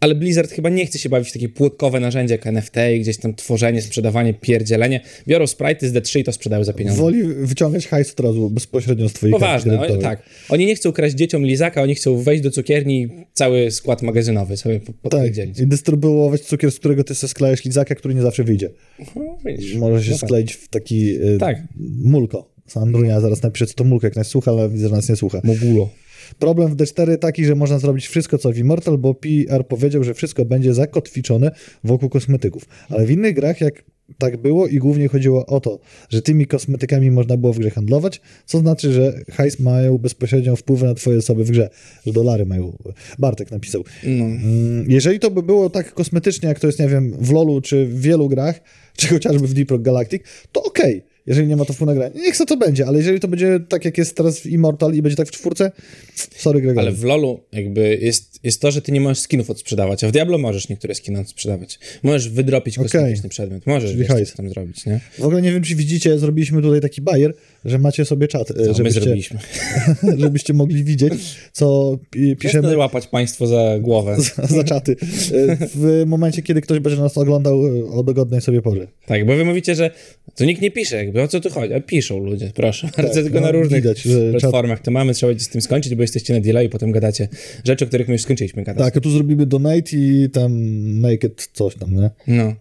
ale 0.00 0.14
Blizzard 0.14 0.50
chyba 0.50 0.68
nie 0.68 0.86
chce 0.86 0.98
się 0.98 1.08
bawić 1.08 1.28
w 1.28 1.32
takie 1.32 1.48
płotkowe 1.48 2.00
narzędzia 2.00 2.34
jak 2.34 2.46
NFT 2.46 2.74
i 2.96 3.00
gdzieś 3.00 3.16
tam 3.18 3.34
tworzenie, 3.34 3.82
sprzedawanie, 3.82 4.34
pierdzielenie. 4.34 5.00
Biorą 5.28 5.44
sprite'y 5.44 5.88
z 5.88 5.92
D3 5.92 6.18
i 6.18 6.24
to 6.24 6.32
sprzedają 6.32 6.64
za 6.64 6.72
pieniądze. 6.72 7.00
Woli 7.02 7.22
wyciągać 7.24 7.86
hajs 7.86 8.12
od 8.12 8.20
razu 8.20 8.50
bezpośrednio 8.50 9.08
z 9.08 9.12
twojej 9.12 9.32
Poważne, 9.32 9.74
o, 9.74 9.78
kredytowej. 9.78 10.02
tak. 10.02 10.22
Oni 10.48 10.66
nie 10.66 10.74
chcą 10.74 10.92
kraść 10.92 11.14
dzieciom 11.14 11.44
lizaka, 11.46 11.82
oni 11.82 11.94
chcą 11.94 12.16
wejść 12.22 12.42
do 12.42 12.50
cukierni 12.50 13.02
i 13.02 13.08
cały 13.32 13.70
skład 13.70 14.02
magazynowy 14.02 14.56
sobie 14.56 14.80
po- 14.80 14.86
Tak, 14.92 14.96
podpowiedzieć. 15.02 15.58
i 15.60 15.66
dystrybuować 15.66 16.40
cukier, 16.40 16.72
z 16.72 16.78
którego 16.78 17.04
ty 17.04 17.14
sobie 17.14 17.28
sklejesz 17.30 17.64
lizaka, 17.64 17.94
który 17.94 18.14
nie 18.14 18.22
zawsze 18.22 18.44
wyjdzie. 18.44 18.70
No, 19.16 19.38
widzisz. 19.46 19.74
Może 19.74 20.04
się 20.04 20.10
No 20.10 20.18
tak. 20.18 20.28
skleić 20.28 20.52
w 20.52 20.68
taki 20.68 21.10
y, 21.22 21.38
Tak. 21.40 21.56
mulko. 22.04 22.50
Sandrunia 22.66 23.20
zaraz 23.20 23.42
napisze, 23.42 23.66
co 23.66 23.74
to 23.74 23.84
mulko, 23.84 24.06
jak 24.06 24.16
nas 24.16 24.26
słucha, 24.26 24.50
ale 24.50 24.68
widzę, 24.68 24.88
że 24.88 24.94
nas 24.94 25.08
nie 25.08 25.16
słucha. 25.16 25.40
Mogulo. 25.44 25.88
Problem 26.38 26.68
w 26.68 26.76
D4 26.76 27.18
taki, 27.18 27.44
że 27.44 27.54
można 27.54 27.78
zrobić 27.78 28.06
wszystko, 28.06 28.38
co 28.38 28.52
w 28.52 28.58
Immortal, 28.58 28.98
bo 28.98 29.14
PR 29.14 29.66
powiedział, 29.66 30.04
że 30.04 30.14
wszystko 30.14 30.44
będzie 30.44 30.74
zakotwiczone 30.74 31.50
wokół 31.84 32.08
kosmetyków. 32.08 32.66
Ale 32.88 33.06
w 33.06 33.10
innych 33.10 33.34
grach, 33.34 33.60
jak 33.60 33.84
tak 34.18 34.36
było 34.36 34.66
i 34.66 34.78
głównie 34.78 35.08
chodziło 35.08 35.46
o 35.46 35.60
to, 35.60 35.78
że 36.08 36.22
tymi 36.22 36.46
kosmetykami 36.46 37.10
można 37.10 37.36
było 37.36 37.52
w 37.52 37.58
grze 37.58 37.70
handlować, 37.70 38.20
co 38.46 38.58
znaczy, 38.58 38.92
że 38.92 39.20
hajs 39.32 39.60
mają 39.60 39.98
bezpośrednio 39.98 40.56
wpływ 40.56 40.82
na 40.82 40.94
twoje 40.94 41.18
osoby 41.18 41.44
w 41.44 41.50
grze, 41.50 41.70
że 42.06 42.12
dolary 42.12 42.46
mają. 42.46 42.78
Bartek 43.18 43.50
napisał. 43.50 43.84
No. 44.04 44.24
Mm, 44.24 44.90
Jeżeli 44.90 45.18
to 45.18 45.30
by 45.30 45.42
było 45.42 45.70
tak 45.70 45.94
kosmetycznie, 45.94 46.48
jak 46.48 46.60
to 46.60 46.66
jest, 46.66 46.78
nie 46.78 46.88
wiem, 46.88 47.12
w 47.20 47.32
LoLu 47.32 47.60
czy 47.60 47.86
w 47.86 48.00
wielu 48.00 48.28
grach, 48.28 48.60
czy 48.96 49.08
chociażby 49.08 49.48
w 49.48 49.54
Deep 49.54 49.70
Rock 49.70 49.82
Galactic, 49.82 50.22
to 50.52 50.62
okej. 50.62 51.02
Jeżeli 51.26 51.48
nie 51.48 51.56
ma 51.56 51.64
to 51.64 51.72
wpływu 51.72 51.92
na 51.92 51.94
grę. 51.94 52.10
Niech 52.14 52.36
co 52.36 52.46
to 52.46 52.56
będzie, 52.56 52.86
ale 52.86 52.98
jeżeli 52.98 53.20
to 53.20 53.28
będzie 53.28 53.60
tak, 53.68 53.84
jak 53.84 53.98
jest 53.98 54.16
teraz 54.16 54.40
w 54.40 54.46
Immortal 54.46 54.94
i 54.94 55.02
będzie 55.02 55.16
tak 55.16 55.28
w 55.28 55.30
czwórce, 55.30 55.72
sorry 56.36 56.60
Gregor. 56.60 56.80
Ale 56.80 56.92
w 56.92 57.04
LoLu 57.04 57.40
jakby 57.52 57.98
jest, 58.02 58.40
jest 58.42 58.60
to, 58.60 58.70
że 58.70 58.82
ty 58.82 58.92
nie 58.92 59.00
możesz 59.00 59.18
skinów 59.18 59.50
odsprzedawać, 59.50 60.04
a 60.04 60.08
w 60.08 60.12
Diablo 60.12 60.38
możesz 60.38 60.68
niektóre 60.68 60.94
skiny 60.94 61.20
odsprzedawać. 61.20 61.78
Możesz 62.02 62.28
wydropić 62.28 62.76
kosmetyczny 62.76 63.28
przedmiot, 63.28 63.66
możesz 63.66 63.96
wiesz, 63.96 64.32
tam 64.36 64.48
zrobić, 64.48 64.86
nie? 64.86 65.00
W 65.18 65.24
ogóle 65.24 65.42
nie 65.42 65.52
wiem, 65.52 65.62
czy 65.62 65.74
widzicie, 65.74 66.18
zrobiliśmy 66.18 66.62
tutaj 66.62 66.80
taki 66.80 67.02
bajer, 67.02 67.34
że 67.66 67.78
macie 67.78 68.04
sobie 68.04 68.28
czat, 68.28 68.52
No, 68.56 68.64
my 68.68 68.74
żebyście, 68.74 69.00
zrobiliśmy. 69.00 69.38
żebyście 70.22 70.54
mogli 70.54 70.84
widzieć, 70.84 71.12
co 71.52 71.98
pi- 72.10 72.20
piszemy 72.36 72.36
Piszemy 72.36 72.76
łapać 72.76 73.06
państwo 73.06 73.46
za 73.46 73.78
głowę. 73.80 74.16
za, 74.36 74.46
za 74.46 74.64
czaty. 74.64 74.96
E, 75.34 75.56
W 75.74 76.02
momencie, 76.06 76.42
kiedy 76.42 76.60
ktoś 76.60 76.78
będzie 76.78 77.00
nas 77.02 77.18
oglądał 77.18 77.66
e, 77.66 77.84
o 77.90 78.02
dogodnej 78.02 78.40
sobie 78.40 78.62
porze. 78.62 78.86
Tak, 79.06 79.26
bo 79.26 79.36
wy 79.36 79.44
mówicie, 79.44 79.74
że 79.74 79.90
to 80.34 80.44
nikt 80.44 80.62
nie 80.62 80.70
pisze, 80.70 80.96
jakby 80.96 81.22
o 81.22 81.28
co 81.28 81.40
tu 81.40 81.50
chodzi? 81.50 81.74
A 81.74 81.80
piszą 81.80 82.18
ludzie, 82.18 82.50
proszę. 82.54 82.88
bardzo 82.96 83.22
tylko 83.22 83.40
no, 83.40 83.46
na 83.46 83.52
różnych 83.52 83.82
widać, 83.82 84.02
że 84.02 84.32
czat- 84.32 84.40
platformach 84.40 84.80
to 84.82 84.90
mamy, 84.90 85.14
trzeba 85.14 85.30
będzie 85.30 85.44
z 85.44 85.48
tym 85.48 85.60
skończyć, 85.60 85.94
bo 85.94 86.02
jesteście 86.02 86.34
na 86.34 86.40
delay 86.40 86.66
i 86.66 86.68
potem 86.68 86.92
gadacie 86.92 87.28
rzeczy, 87.64 87.84
o 87.84 87.88
których 87.88 88.08
my 88.08 88.14
już 88.14 88.22
skończyliśmy 88.22 88.62
gadać. 88.62 88.84
Tak, 88.84 88.96
a 88.96 89.00
tu 89.00 89.10
zrobimy 89.10 89.46
donate 89.46 89.90
i 89.92 90.28
tam 90.32 90.52
naked 91.00 91.48
coś 91.52 91.74
tam, 91.74 91.94
nie? 91.94 92.10
No. 92.26 92.54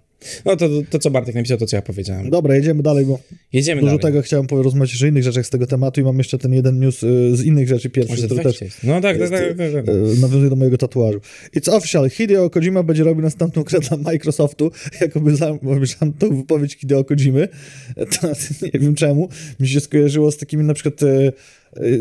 No 0.46 0.56
to, 0.56 0.70
to, 0.90 1.00
co 1.00 1.12
Bartek 1.12 1.36
napisał, 1.36 1.58
to 1.58 1.66
co 1.66 1.76
ja 1.76 1.82
powiedziałem. 1.82 2.30
Dobra, 2.30 2.56
jedziemy 2.56 2.84
dalej, 2.84 3.06
bo 3.06 3.20
Jedziemy 3.54 3.82
dużo 3.82 3.98
dalej. 3.98 4.02
tego 4.02 4.22
chciałem 4.22 4.48
porozmawiać 4.48 4.92
jeszcze 4.92 5.06
o 5.06 5.10
innych 5.10 5.24
rzeczach 5.24 5.46
z 5.46 5.50
tego 5.50 5.68
tematu 5.68 6.02
i 6.02 6.04
mam 6.04 6.18
jeszcze 6.18 6.38
ten 6.38 6.54
jeden 6.54 6.80
news 6.80 7.04
y, 7.04 7.36
z 7.36 7.44
innych 7.44 7.68
rzeczy 7.68 7.90
pierwszy, 7.90 8.12
Może 8.12 8.26
który 8.26 8.42
20 8.42 8.60
też 8.60 8.68
jest. 8.68 8.84
No 8.84 9.02
tak, 9.02 9.18
tak, 9.20 9.30
tak, 9.30 9.58
tak, 9.58 9.86
tak. 9.86 9.96
y, 9.96 10.22
nawiązuje 10.22 10.50
do 10.50 10.56
mojego 10.56 10.78
tatuażu. 10.78 11.20
It's 11.58 11.76
official, 11.76 12.10
Hideo 12.10 12.50
Kojima 12.50 12.84
będzie 12.84 13.04
robił 13.04 13.24
następną 13.24 13.64
grę 13.64 13.80
dla 13.80 13.98
Microsoftu, 13.98 14.72
jakoby 15.02 15.36
zamierzam 15.36 16.14
tą 16.14 16.38
wypowiedź 16.38 16.76
Hideo 16.76 17.04
Kojimy. 17.04 17.48
To, 18.22 18.28
nie 18.74 18.80
wiem 18.80 18.96
czemu. 18.96 19.30
Mi 19.60 19.68
się 19.68 19.80
skojarzyło 19.80 20.32
z 20.32 20.38
takimi 20.38 20.64
na 20.64 20.74
przykład 20.74 21.02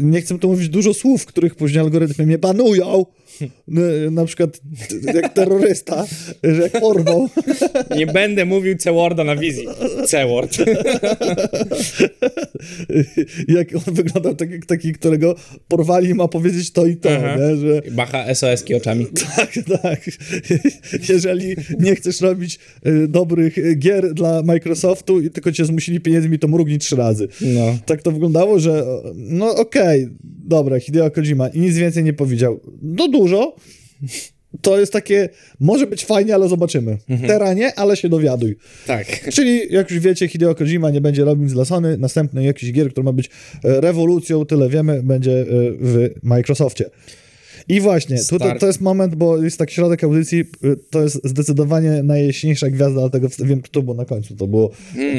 nie 0.03 0.21
chcę 0.21 0.39
tu 0.39 0.49
mówić 0.49 0.69
dużo 0.69 0.95
słów, 0.95 1.27
których 1.27 1.55
później 1.55 1.81
algorytmy 1.81 2.27
mnie 2.27 2.39
banują. 2.39 3.07
N- 3.69 4.15
Na 4.15 4.25
przykład 4.25 4.61
jak 5.15 5.35
terrorysta, 5.35 6.07
że 6.45 6.63
jak 6.63 6.81
porwał. 6.81 7.29
Nie 7.97 8.07
będę 8.07 8.45
mówił 8.45 8.77
C-Worda 8.77 9.25
na 9.25 9.37
wizji. 9.37 9.67
C-Word. 10.07 10.57
jak 13.49 13.69
on 13.89 13.95
wyglądał 13.95 14.35
tak 14.35 14.51
jak 14.51 14.67
taki, 14.67 14.93
którego 14.93 15.35
porwali 15.69 16.09
i 16.09 16.15
ma 16.15 16.29
powiedzieć 16.29 16.71
to 16.71 16.87
i 16.87 16.97
to, 16.97 17.11
Aha. 17.17 17.37
nie? 17.37 17.57
że 17.57 17.83
Bacha 17.91 18.35
SOS-ki 18.35 18.75
oczami. 18.75 19.07
tak, 19.37 19.53
tak. 19.83 20.01
Jeżeli 21.09 21.57
nie 21.79 21.97
chcesz 21.97 22.21
robić 22.21 22.59
y, 22.87 23.09
dobrych 23.09 23.59
y, 23.59 23.75
gier 23.75 24.15
dla 24.15 24.43
Microsoftu 24.43 25.21
i 25.21 25.31
tylko 25.31 25.53
cię 25.53 25.65
zmusili 25.65 26.01
pieniędzmi, 26.01 26.39
to 26.39 26.49
mrugnij 26.49 26.79
trzy 26.79 26.97
razy. 26.97 27.29
No. 27.41 27.79
Tak 27.87 28.03
to 28.03 28.11
wyglądało, 28.13 28.59
że 28.59 28.85
no 29.15 29.47
okej, 29.57 29.64
dobra, 30.45 30.81
Hideo 30.81 31.11
Kojima 31.11 31.49
i 31.49 31.61
nic 31.61 31.77
więcej 31.77 32.05
nie 32.05 32.13
powiedział. 32.13 32.61
No 32.83 33.09
dużo. 33.09 33.57
To 34.61 34.81
jest 34.81 34.93
takie, 34.93 35.29
może 35.61 35.87
być 35.87 36.05
fajnie, 36.05 36.35
ale 36.35 36.49
zobaczymy. 36.49 36.99
Teraz 37.27 37.57
nie, 37.57 37.75
ale 37.75 37.97
się 37.97 38.09
dowiaduj. 38.09 38.57
Tak. 38.87 39.07
Czyli, 39.35 39.61
jak 39.71 39.91
już 39.91 40.01
wiecie, 40.01 40.29
Hideo 40.29 40.55
Kojima 40.55 40.91
nie 40.91 41.01
będzie 41.01 41.25
robił 41.25 41.45
nic 41.45 41.53
dla 41.53 41.65
Sony. 41.65 41.99
Następny 41.99 42.45
jakiś 42.45 42.73
gier, 42.73 42.91
który 42.91 43.05
ma 43.05 43.13
być 43.13 43.31
e, 43.65 43.81
rewolucją, 43.81 44.47
tyle 44.47 44.69
wiemy, 44.69 45.03
będzie 45.03 45.41
e, 45.41 45.45
w 45.81 46.11
Microsoftie. 46.23 46.91
I 47.69 47.81
właśnie, 47.81 48.19
Start. 48.19 48.43
tutaj 48.43 48.59
to 48.59 48.67
jest 48.67 48.81
moment, 48.81 49.15
bo 49.15 49.43
jest 49.43 49.59
taki 49.59 49.75
środek 49.75 50.05
audycji, 50.05 50.41
e, 50.41 50.45
to 50.91 51.03
jest 51.03 51.21
zdecydowanie 51.25 52.03
najjaśniejsza 52.03 52.71
gwiazda, 52.71 53.01
dlatego 53.01 53.29
wiem, 53.45 53.63
kto 53.63 53.83
było 53.83 53.97
na 53.97 54.05
końcu, 54.05 54.37
to 54.37 54.47
było 54.47 54.71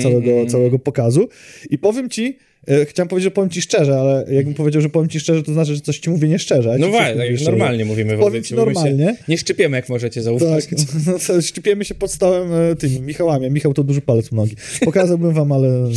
całego, 0.02 0.46
całego 0.46 0.80
pokazu. 0.80 1.30
I 1.70 1.78
powiem 1.78 2.10
ci, 2.10 2.38
chciałem 2.86 3.08
powiedzieć, 3.08 3.24
że 3.24 3.32
powiem 3.32 3.50
ci 3.50 3.62
szczerze, 3.62 4.00
ale 4.00 4.26
jakbym 4.32 4.54
powiedział, 4.54 4.82
że 4.82 4.90
powiem 4.90 5.10
ci 5.10 5.20
szczerze, 5.20 5.44
to 5.44 5.54
znaczy, 5.54 5.76
że 5.76 5.82
coś 5.82 6.00
ci 6.00 6.10
mówię 6.10 6.28
nieszczerze. 6.28 6.76
No 6.80 6.88
właśnie, 6.90 7.16
tak 7.38 7.46
normalnie 7.46 7.86
mówimy 7.86 8.18
w 8.18 8.22
audycji, 8.22 8.56
normalnie. 8.56 9.16
Nie 9.28 9.38
szczypiemy, 9.38 9.78
jak 9.78 9.90
możecie 9.90 10.22
zaufać. 10.22 10.66
Tak, 10.66 10.78
no 11.08 11.14
to 11.28 11.42
szczypiemy 11.42 11.86
się 11.86 11.96
pod 11.96 12.12
stołem 12.12 12.50
e, 12.54 12.76
tymi 12.76 13.02
Michałami. 13.02 13.52
Michał 13.52 13.74
to 13.74 13.84
duży 13.84 14.02
palec 14.02 14.32
u 14.32 14.36
nogi. 14.36 14.56
Pokazałbym 14.86 15.34
wam, 15.34 15.52
ale 15.52 15.88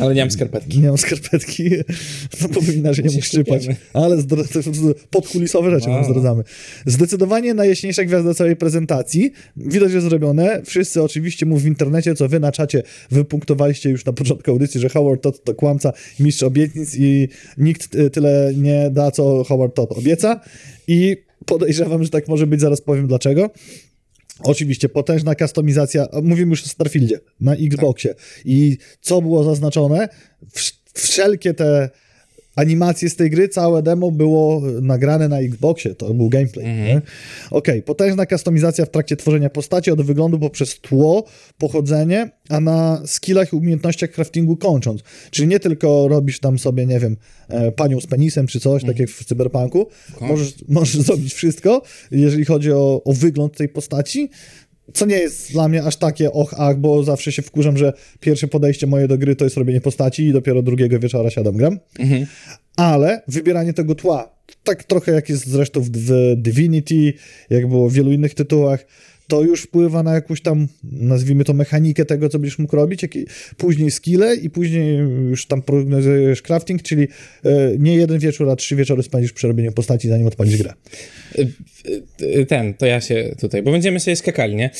Ale 0.00 0.14
nie 0.14 0.20
mam 0.20 0.30
skarpetki. 0.30 0.80
nie 0.80 0.88
mam 0.88 0.98
skarpetki. 0.98 1.70
No 2.42 2.48
powinna, 2.48 2.92
że 2.92 3.02
nie 3.02 3.10
mógł 3.10 3.24
szczypać. 3.24 3.62
szczypiemy. 3.62 3.76
Ale 3.92 4.22
to 4.22 4.36
podkulisowe 5.10 5.70
rzeczy 5.70 5.86
wam 5.86 6.00
A. 6.00 6.04
zdradzamy. 6.04 6.42
Zdecydowanie 6.86 7.54
najjaśniejsza 7.54 8.04
gwiazda 8.04 8.34
całej 8.34 8.56
prezentacji. 8.56 9.32
Widać, 9.56 9.92
że 9.92 10.00
zrobione. 10.00 10.62
Wszyscy 10.64 11.02
oczywiście 11.02 11.46
mów 11.46 11.62
w 11.62 11.66
internecie, 11.66 12.14
co 12.14 12.28
wy 12.28 12.40
na 12.40 12.52
czacie 12.52 12.82
wypunktowaliście 13.10 13.90
już 13.90 14.04
na 14.04 14.12
początku 14.12 14.50
audycji, 14.50 14.80
że 14.80 14.88
Howard 14.88 15.22
Todd 15.22 15.44
to 15.44 15.54
kłamca, 15.54 15.83
mistrz 16.20 16.42
obietnic 16.42 16.94
i 16.96 17.28
nikt 17.58 17.94
e, 17.96 18.10
tyle 18.10 18.52
nie 18.56 18.90
da, 18.90 19.10
co 19.10 19.44
Howard 19.44 19.74
Todd 19.74 19.92
obieca. 19.92 20.40
I 20.88 21.16
podejrzewam, 21.46 22.04
że 22.04 22.10
tak 22.10 22.28
może 22.28 22.46
być, 22.46 22.60
zaraz 22.60 22.80
powiem 22.80 23.06
dlaczego. 23.06 23.50
Oczywiście 24.40 24.88
potężna 24.88 25.34
kustomizacja, 25.34 26.06
a 26.12 26.20
mówimy 26.20 26.50
już 26.50 26.64
o 26.64 26.68
Starfieldzie 26.68 27.20
na 27.40 27.54
Xboxie 27.54 28.14
i 28.44 28.78
co 29.00 29.22
było 29.22 29.44
zaznaczone, 29.44 30.08
wsz- 30.54 30.74
wszelkie 30.94 31.54
te 31.54 31.90
animacje 32.56 33.10
z 33.10 33.16
tej 33.16 33.30
gry, 33.30 33.48
całe 33.48 33.82
demo 33.82 34.10
było 34.10 34.62
nagrane 34.82 35.28
na 35.28 35.38
Xboxie, 35.38 35.94
to 35.94 36.14
był 36.14 36.28
gameplay. 36.28 36.66
nie? 36.66 37.02
Okej, 37.50 37.82
potężna 37.82 38.26
kustomizacja 38.26 38.86
w 38.86 38.90
trakcie 38.90 39.16
tworzenia 39.16 39.50
postaci 39.50 39.90
od 39.90 40.02
wyglądu 40.02 40.38
poprzez 40.38 40.80
tło, 40.80 41.24
pochodzenie, 41.58 42.30
a 42.48 42.60
na 42.60 43.02
skillach 43.06 43.52
i 43.52 43.56
umiejętnościach 43.56 44.10
craftingu 44.10 44.56
kończąc. 44.56 45.02
Czyli 45.30 45.48
nie 45.48 45.60
tylko 45.60 46.08
robisz 46.08 46.40
tam 46.40 46.58
sobie, 46.58 46.86
nie 46.86 47.00
wiem, 47.00 47.16
e, 47.48 47.72
panią 47.72 48.00
z 48.00 48.06
penisem 48.06 48.46
czy 48.46 48.60
coś, 48.60 48.84
tak 48.84 48.98
jak 48.98 49.10
w 49.10 49.24
Cyberpunku, 49.24 49.88
możesz, 50.20 50.54
możesz 50.68 51.00
zrobić 51.06 51.34
wszystko, 51.34 51.82
jeżeli 52.10 52.44
chodzi 52.44 52.72
o, 52.72 53.02
o 53.04 53.12
wygląd 53.12 53.56
tej 53.56 53.68
postaci, 53.68 54.30
co 54.92 55.06
nie 55.06 55.16
jest 55.16 55.52
dla 55.52 55.68
mnie 55.68 55.82
aż 55.82 55.96
takie 55.96 56.32
och, 56.32 56.54
ach, 56.58 56.76
bo 56.78 57.04
zawsze 57.04 57.32
się 57.32 57.42
wkurzam, 57.42 57.76
że 57.76 57.92
pierwsze 58.20 58.48
podejście 58.48 58.86
moje 58.86 59.08
do 59.08 59.18
gry 59.18 59.36
to 59.36 59.44
jest 59.44 59.56
robienie 59.56 59.80
postaci 59.80 60.22
i 60.22 60.32
dopiero 60.32 60.62
drugiego 60.62 60.98
wieczora 60.98 61.30
siadam 61.30 61.56
gram. 61.56 61.78
Ale 62.76 63.22
wybieranie 63.28 63.72
tego 63.72 63.94
tła, 63.94 64.34
tak 64.64 64.84
trochę 64.84 65.12
jak 65.12 65.28
jest 65.28 65.46
zresztą 65.46 65.80
w 65.80 65.90
Divinity, 66.36 67.12
jak 67.50 67.66
było 67.66 67.88
w 67.88 67.92
wielu 67.92 68.12
innych 68.12 68.34
tytułach, 68.34 68.86
to 69.28 69.42
już 69.42 69.62
wpływa 69.62 70.02
na 70.02 70.14
jakąś 70.14 70.40
tam, 70.40 70.68
nazwijmy 70.92 71.44
to, 71.44 71.54
mechanikę 71.54 72.04
tego, 72.04 72.28
co 72.28 72.38
będziesz 72.38 72.58
mógł 72.58 72.76
robić, 72.76 73.00
później 73.56 73.90
skille 73.90 74.34
i 74.34 74.50
później 74.50 74.96
już 75.30 75.46
tam 75.46 75.62
prognozujesz 75.62 76.42
crafting, 76.42 76.82
czyli 76.82 77.08
e, 77.44 77.48
nie 77.78 77.96
jeden 77.96 78.18
wieczór, 78.18 78.50
a 78.50 78.56
trzy 78.56 78.76
wieczory 78.76 79.02
spędzisz 79.02 79.32
przy 79.32 79.48
robieniu 79.48 79.72
postaci, 79.72 80.08
zanim 80.08 80.26
odpalisz 80.26 80.56
grę. 80.56 80.72
Y, 81.38 81.48
y, 82.22 82.46
Ten, 82.46 82.74
to 82.74 82.86
ja 82.86 83.00
się 83.00 83.34
tutaj, 83.40 83.62
bo 83.62 83.70
będziemy 83.70 84.00
sobie 84.00 84.16
skakali, 84.16 84.56
nie? 84.56 84.70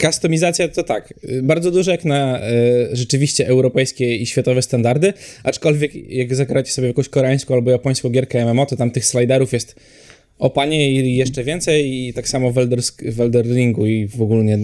Kustomizacja 0.00 0.68
to 0.68 0.82
tak, 0.82 1.14
bardzo 1.42 1.70
dużo 1.70 1.90
jak 1.90 2.04
na 2.04 2.40
rzeczywiście 2.92 3.46
europejskie 3.46 4.16
i 4.16 4.26
światowe 4.26 4.62
standardy, 4.62 5.12
aczkolwiek 5.42 6.10
jak 6.10 6.34
zagracie 6.34 6.72
sobie 6.72 6.88
jakąś 6.88 7.08
koreańską 7.08 7.54
albo 7.54 7.70
japońską 7.70 8.10
gierkę 8.10 8.44
MMO, 8.44 8.66
to 8.66 8.76
tam 8.76 8.90
tych 8.90 9.04
sliderów 9.04 9.52
jest 9.52 9.76
O 10.38 10.50
panie 10.50 10.92
i 10.92 11.16
jeszcze 11.16 11.44
więcej 11.44 11.92
i 11.92 12.12
tak 12.12 12.28
samo 12.28 12.50
w 12.50 12.58
Elder, 12.58 12.80
w 13.12 13.20
Elder 13.20 13.46
Ringu 13.46 13.86
i 13.86 14.06
w 14.06 14.22
ogóle 14.22 14.58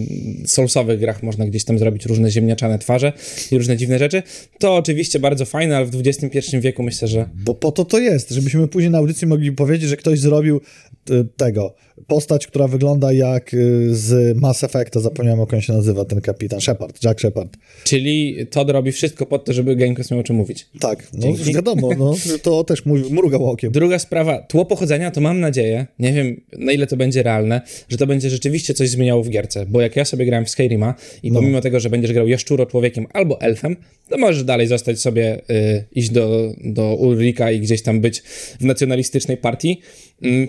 soulsowych 0.45 0.99
grach 0.99 1.23
można 1.23 1.45
gdzieś 1.45 1.65
tam 1.65 1.79
zrobić 1.79 2.05
różne 2.05 2.31
ziemniaczane 2.31 2.79
twarze 2.79 3.13
i 3.51 3.57
różne 3.57 3.77
dziwne 3.77 3.99
rzeczy. 3.99 4.23
To 4.59 4.75
oczywiście 4.75 5.19
bardzo 5.19 5.45
fajne, 5.45 5.77
ale 5.77 5.85
w 5.85 6.01
XXI 6.05 6.59
wieku 6.59 6.83
myślę, 6.83 7.07
że... 7.07 7.29
Bo 7.35 7.55
po 7.55 7.71
to 7.71 7.85
to 7.85 7.99
jest, 7.99 8.29
żebyśmy 8.29 8.67
później 8.67 8.91
na 8.91 8.97
audycji 8.97 9.27
mogli 9.27 9.51
powiedzieć, 9.51 9.89
że 9.89 9.97
ktoś 9.97 10.19
zrobił 10.19 10.61
y, 11.09 11.25
tego, 11.37 11.75
postać, 12.07 12.47
która 12.47 12.67
wygląda 12.67 13.13
jak 13.13 13.53
y, 13.53 13.95
z 13.95 14.37
Mass 14.37 14.63
Effecta, 14.63 14.99
zapomniałem 14.99 15.39
jak 15.39 15.53
on 15.53 15.61
się 15.61 15.73
nazywa, 15.73 16.05
ten 16.05 16.21
kapitan, 16.21 16.61
Shepard, 16.61 17.03
Jack 17.03 17.19
Shepard. 17.19 17.57
Czyli 17.83 18.37
Todd 18.51 18.69
robi 18.69 18.91
wszystko 18.91 19.25
pod 19.25 19.45
to, 19.45 19.53
żeby 19.53 19.75
Gamecast 19.75 20.11
miał 20.11 20.19
o 20.19 20.23
czym 20.23 20.35
mówić. 20.35 20.67
Tak, 20.79 21.07
no 21.13 21.19
Dzięki. 21.19 21.53
wiadomo, 21.53 21.89
no, 21.97 22.15
to 22.43 22.63
też 22.63 22.85
mrugał 23.09 23.45
okiem. 23.45 23.71
Druga 23.71 23.99
sprawa, 23.99 24.41
tło 24.41 24.65
pochodzenia, 24.65 25.11
to 25.11 25.21
mam 25.21 25.39
nadzieję, 25.39 25.87
nie 25.99 26.13
wiem 26.13 26.41
na 26.57 26.71
ile 26.71 26.87
to 26.87 26.97
będzie 26.97 27.23
realne, 27.23 27.61
że 27.89 27.97
to 27.97 28.07
będzie 28.07 28.29
rzeczywiście 28.29 28.73
coś 28.73 28.89
zmieniało 28.89 29.23
w 29.23 29.29
gierce, 29.29 29.65
bo 29.65 29.81
jak 29.81 29.95
ja 29.95 30.05
sobie 30.05 30.25
grałem 30.25 30.45
w 30.45 30.49
Skyrima 30.49 30.95
i 31.23 31.31
no. 31.31 31.39
pomimo 31.39 31.61
tego, 31.61 31.79
że 31.79 31.89
będziesz 31.89 32.13
grał 32.13 32.27
jaszczuro 32.27 32.65
człowiekiem 32.65 33.07
albo 33.13 33.41
elfem, 33.41 33.75
to 34.09 34.17
możesz 34.17 34.43
dalej 34.43 34.67
zostać 34.67 34.99
sobie, 34.99 35.41
y, 35.49 35.83
iść 35.91 36.09
do, 36.09 36.53
do 36.63 36.95
Ulrika 36.95 37.51
i 37.51 37.59
gdzieś 37.59 37.81
tam 37.81 38.01
być 38.01 38.19
w 38.59 38.65
nacjonalistycznej 38.65 39.37
partii, 39.37 39.81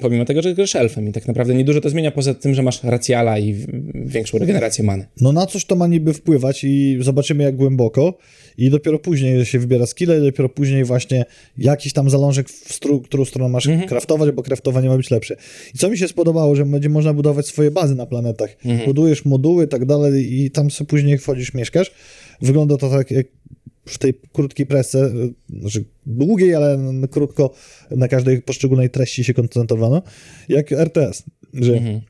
pomimo 0.00 0.24
tego, 0.24 0.42
że 0.42 0.54
grasz 0.54 0.76
elfem 0.76 1.08
i 1.08 1.12
tak 1.12 1.28
naprawdę 1.28 1.54
niedużo 1.54 1.80
to 1.80 1.90
zmienia, 1.90 2.10
poza 2.10 2.34
tym, 2.34 2.54
że 2.54 2.62
masz 2.62 2.84
racjala 2.84 3.38
i 3.38 3.66
większą 3.94 4.38
regenerację 4.38 4.84
many. 4.84 5.06
No 5.20 5.32
na 5.32 5.46
coś 5.46 5.64
to 5.64 5.76
ma 5.76 5.86
niby 5.86 6.12
wpływać 6.12 6.64
i 6.64 6.98
zobaczymy 7.00 7.44
jak 7.44 7.56
głęboko 7.56 8.18
i 8.58 8.70
dopiero 8.70 8.98
później 8.98 9.44
się 9.44 9.58
wybiera 9.58 9.86
skille 9.86 10.18
i 10.18 10.20
dopiero 10.20 10.48
później 10.48 10.84
właśnie 10.84 11.24
jakiś 11.58 11.92
tam 11.92 12.10
zalążek, 12.10 12.48
w 12.48 12.72
stru, 12.72 13.00
którą 13.00 13.24
stronę 13.24 13.48
masz 13.48 13.66
mhm. 13.66 13.88
kraftować, 13.88 14.30
bo 14.30 14.42
kraftowanie 14.42 14.88
ma 14.88 14.96
być 14.96 15.10
lepsze. 15.10 15.36
I 15.74 15.78
co 15.78 15.90
mi 15.90 15.98
się 15.98 16.08
spodobało, 16.08 16.56
że 16.56 16.64
będzie 16.64 16.88
można 16.88 17.14
budować 17.14 17.46
swoje 17.46 17.70
bazy 17.70 17.94
na 17.94 18.06
planetach. 18.06 18.56
Mhm. 18.64 18.86
Budujesz 18.86 19.24
moduły 19.24 19.64
i 19.64 19.68
tak 19.68 19.84
dalej 19.84 20.42
i 20.42 20.50
tam 20.50 20.70
sobie 20.70 20.88
później 20.88 21.18
wchodzisz, 21.18 21.54
mieszkasz. 21.54 21.90
Wygląda 22.42 22.76
to 22.76 22.90
tak 22.90 23.10
jak 23.10 23.26
w 23.86 23.98
tej 23.98 24.14
krótkiej 24.32 24.66
presce, 24.66 25.12
znaczy 25.60 25.84
długiej, 26.06 26.54
ale 26.54 26.78
krótko 27.10 27.54
na 27.90 28.08
każdej 28.08 28.42
poszczególnej 28.42 28.90
treści 28.90 29.24
się 29.24 29.34
koncentrowano, 29.34 30.02
jak 30.48 30.72
RTS, 30.72 31.22
że 31.54 31.72
mhm. 31.72 32.00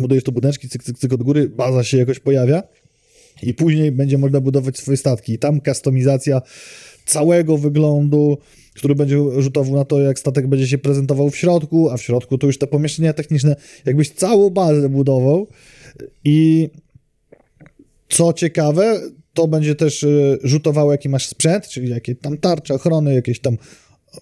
budujesz 0.00 0.24
to 0.24 0.32
budyneczki, 0.32 0.68
cyk, 0.68 0.84
cyk, 0.84 0.98
cyk 0.98 1.12
od 1.12 1.22
góry, 1.22 1.48
baza 1.48 1.84
się 1.84 1.98
jakoś 1.98 2.18
pojawia 2.18 2.62
i 3.42 3.54
później 3.54 3.92
będzie 3.92 4.18
można 4.18 4.40
budować 4.40 4.78
swoje 4.78 4.96
statki. 4.96 5.32
I 5.32 5.38
tam 5.38 5.60
kustomizacja 5.60 6.42
całego 7.06 7.58
wyglądu, 7.58 8.38
który 8.74 8.94
będzie 8.94 9.16
rzutował 9.38 9.74
na 9.74 9.84
to, 9.84 10.00
jak 10.00 10.18
statek 10.18 10.46
będzie 10.46 10.66
się 10.66 10.78
prezentował 10.78 11.30
w 11.30 11.36
środku, 11.36 11.90
a 11.90 11.96
w 11.96 12.02
środku 12.02 12.38
to 12.38 12.46
już 12.46 12.58
te 12.58 12.66
pomieszczenia 12.66 13.12
techniczne, 13.12 13.56
jakbyś 13.84 14.10
całą 14.10 14.50
bazę 14.50 14.88
budował 14.88 15.46
i 16.24 16.68
co 18.08 18.32
ciekawe, 18.32 19.00
to 19.34 19.48
będzie 19.48 19.74
też 19.74 20.02
y, 20.02 20.38
rzutowało, 20.42 20.92
jaki 20.92 21.08
masz 21.08 21.26
sprzęt, 21.26 21.68
czyli 21.68 21.90
jakie 21.90 22.14
tam 22.14 22.38
tarcze, 22.38 22.74
ochrony, 22.74 23.14
jakieś 23.14 23.40
tam 23.40 23.56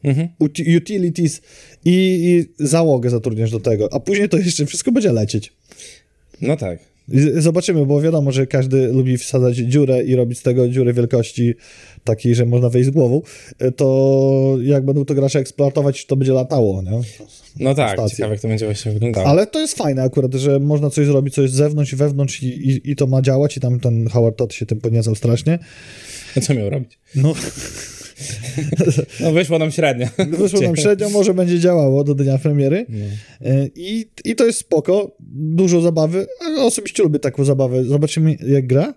mhm. 0.05 0.29
utilities 0.77 1.41
i, 1.85 1.91
i 2.59 2.65
załogę 2.67 3.11
zatrudniasz 3.11 3.51
do 3.51 3.61
tego, 3.61 3.89
a 3.93 4.01
później 4.01 4.29
to 4.29 4.39
jeszcze 4.39 4.67
wszystko 4.67 4.93
będzie 4.93 5.13
lecieć. 5.13 5.53
No 6.41 6.57
tak. 6.57 6.90
Zobaczymy, 7.39 7.87
bo 7.87 8.01
wiadomo, 8.01 8.33
że 8.33 8.47
każdy 8.47 8.93
lubi 8.93 9.19
wsadzać 9.19 9.57
dziurę 9.57 10.05
i 10.05 10.17
robić 10.17 10.39
z 10.39 10.43
tego 10.43 10.69
dziury 10.69 10.93
wielkości 10.93 11.55
takiej, 12.05 12.35
że 12.35 12.47
można 12.47 12.69
wejść 12.69 12.89
z 12.89 12.91
głową, 12.91 13.23
to 13.77 14.57
jak 14.63 14.85
będą 14.85 15.05
to 15.05 15.15
gracze 15.15 15.39
eksploatować, 15.39 16.07
to 16.07 16.17
będzie 16.17 16.33
latało, 16.33 16.83
nie? 16.83 17.01
No 17.61 17.75
tak, 17.75 17.93
Stacje. 17.93 18.17
ciekawe 18.17 18.35
jak 18.35 18.43
to 18.43 18.49
będzie 18.49 18.67
właśnie 18.67 18.93
wyglądało. 18.93 19.27
Ale 19.27 19.47
to 19.47 19.61
jest 19.61 19.79
fajne 19.79 20.03
akurat, 20.03 20.35
że 20.35 20.61
można 20.61 20.91
coś 20.91 21.07
zrobić, 21.07 21.35
coś 21.35 21.51
z 21.51 21.55
zewnątrz 21.55 21.95
wewnątrz 21.95 22.43
i, 22.43 22.47
i, 22.47 22.91
i 22.91 22.97
to 22.97 23.07
ma 23.07 23.23
działać 23.23 23.57
i 23.57 23.61
tam 23.61 23.81
ten 23.81 24.09
Howard 24.09 24.37
Todd 24.37 24.55
się 24.55 24.67
tym 24.67 24.81
podniecał 24.81 25.15
strasznie. 25.15 25.59
A 26.37 26.41
co 26.41 26.55
miał 26.55 26.71
robić? 26.71 26.99
No... 27.15 27.35
No 29.21 29.33
wyszło 29.33 29.59
nam 29.59 29.71
średnio. 29.71 30.07
Wyszło 30.39 30.61
nam 30.61 30.77
średnio, 30.77 31.11
może 31.11 31.35
będzie 31.35 31.59
działało 31.59 32.05
do 32.05 32.15
dnia 32.15 32.39
premiery. 32.39 32.87
No. 32.89 33.05
E, 33.51 33.69
I, 33.75 34.07
I 34.25 34.37
to 34.37 34.47
jest 34.47 34.59
spoko, 34.59 35.17
dużo 35.31 35.81
zabawy. 35.81 36.27
Osobiście 36.59 37.03
lubię 37.03 37.19
taką 37.19 37.45
zabawę. 37.45 37.85
Zobaczymy 37.85 38.37
jak 38.49 38.67
gra. 38.67 38.95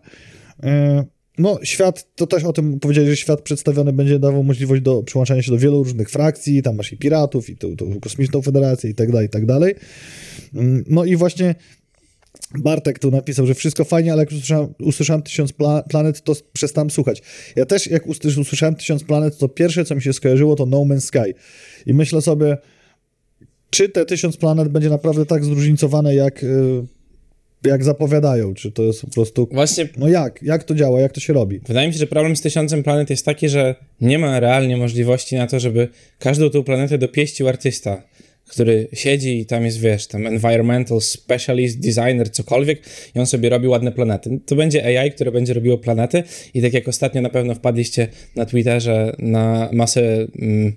E, 0.64 1.04
no, 1.38 1.60
świat, 1.64 2.16
to 2.16 2.28
też 2.28 2.44
o 2.44 2.54
tym 2.54 2.80
powiedzieli, 2.80 3.08
że 3.08 3.16
świat 3.16 3.42
przedstawiony 3.42 3.94
będzie 3.94 4.20
dawał 4.20 4.44
możliwość 4.44 4.82
do 4.82 5.04
przyłączania 5.04 5.42
się 5.42 5.52
do 5.52 5.58
wielu 5.58 5.84
różnych 5.84 6.10
frakcji, 6.10 6.62
tam 6.62 6.76
masz 6.76 6.94
i 6.94 6.98
piratów, 6.98 7.50
i 7.50 7.58
tą, 7.58 7.76
tą 7.76 8.00
kosmiczną 8.00 8.42
federację, 8.42 8.90
i 8.90 8.96
tak 8.96 9.12
dalej, 9.12 9.28
i 9.28 9.30
tak 9.30 9.46
dalej. 9.46 9.76
Mm, 10.56 10.84
no 10.88 11.06
i 11.06 11.16
właśnie 11.16 11.56
Bartek 12.58 13.00
tu 13.00 13.12
napisał, 13.12 13.48
że 13.48 13.54
wszystko 13.54 13.86
fajnie, 13.86 14.14
ale 14.14 14.22
jak 14.22 14.32
usłyszałem, 14.32 14.74
usłyszałem 14.80 15.22
tysiąc 15.22 15.54
pla 15.54 15.84
planet, 15.84 16.22
to 16.22 16.34
przestałem 16.54 16.90
słuchać. 16.90 17.22
Ja 17.56 17.66
też, 17.66 17.88
jak 17.88 18.08
usłyszałem 18.08 18.76
tysiąc 18.76 19.04
planet, 19.04 19.38
to 19.38 19.50
pierwsze, 19.50 19.86
co 19.86 19.96
mi 19.96 20.02
się 20.02 20.14
skojarzyło, 20.14 20.56
to 20.56 20.66
No 20.66 20.78
Man's 20.78 21.02
Sky. 21.02 21.34
I 21.86 21.94
myślę 21.94 22.22
sobie, 22.22 22.58
czy 23.70 23.90
te 23.90 24.06
tysiąc 24.06 24.38
planet 24.38 24.68
będzie 24.68 24.90
naprawdę 24.90 25.26
tak 25.26 25.46
zróżnicowane, 25.46 26.16
jak, 26.16 26.44
y, 26.44 26.84
jak 27.64 27.84
zapowiadają? 27.84 28.54
Czy 28.54 28.72
to 28.72 28.84
jest 28.84 29.02
po 29.02 29.08
prostu. 29.08 29.48
Właśnie. 29.52 29.90
No 29.98 30.08
jak? 30.08 30.44
Jak 30.44 30.64
to 30.64 30.76
działa? 30.76 31.02
Jak 31.02 31.12
to 31.12 31.20
się 31.20 31.34
robi? 31.34 31.60
Wydaje 31.68 31.88
mi 31.88 31.94
się, 31.94 32.00
że 32.00 32.08
problem 32.08 32.36
z 32.36 32.42
tysiącem 32.42 32.84
planet 32.84 33.10
jest 33.10 33.26
taki, 33.26 33.50
że 33.50 33.76
nie 34.02 34.20
ma 34.20 34.40
realnie 34.40 34.78
możliwości 34.78 35.36
na 35.36 35.48
to, 35.48 35.60
żeby 35.60 35.88
każdą 36.20 36.50
tą 36.50 36.64
planetę 36.64 36.98
dopieścił 36.98 37.48
artysta 37.48 38.04
który 38.54 38.88
siedzi 38.94 39.40
i 39.40 39.46
tam 39.46 39.66
jest, 39.66 39.80
wiesz, 39.80 40.08
tam 40.08 40.28
environmental 40.28 41.02
specialist, 41.02 41.80
designer, 41.80 42.32
cokolwiek 42.32 42.82
i 43.16 43.20
on 43.20 43.26
sobie 43.26 43.50
robi 43.50 43.68
ładne 43.68 43.92
planety. 43.92 44.40
To 44.46 44.56
będzie 44.56 45.00
AI, 45.00 45.12
które 45.12 45.32
będzie 45.32 45.54
robiło 45.54 45.78
planety 45.78 46.24
i 46.54 46.62
tak 46.62 46.74
jak 46.74 46.88
ostatnio 46.88 47.22
na 47.22 47.30
pewno 47.30 47.56
wpadliście 47.56 48.08
na 48.36 48.46
Twitterze 48.46 49.16
na 49.20 49.70
masę 49.72 50.28
mm, 50.42 50.76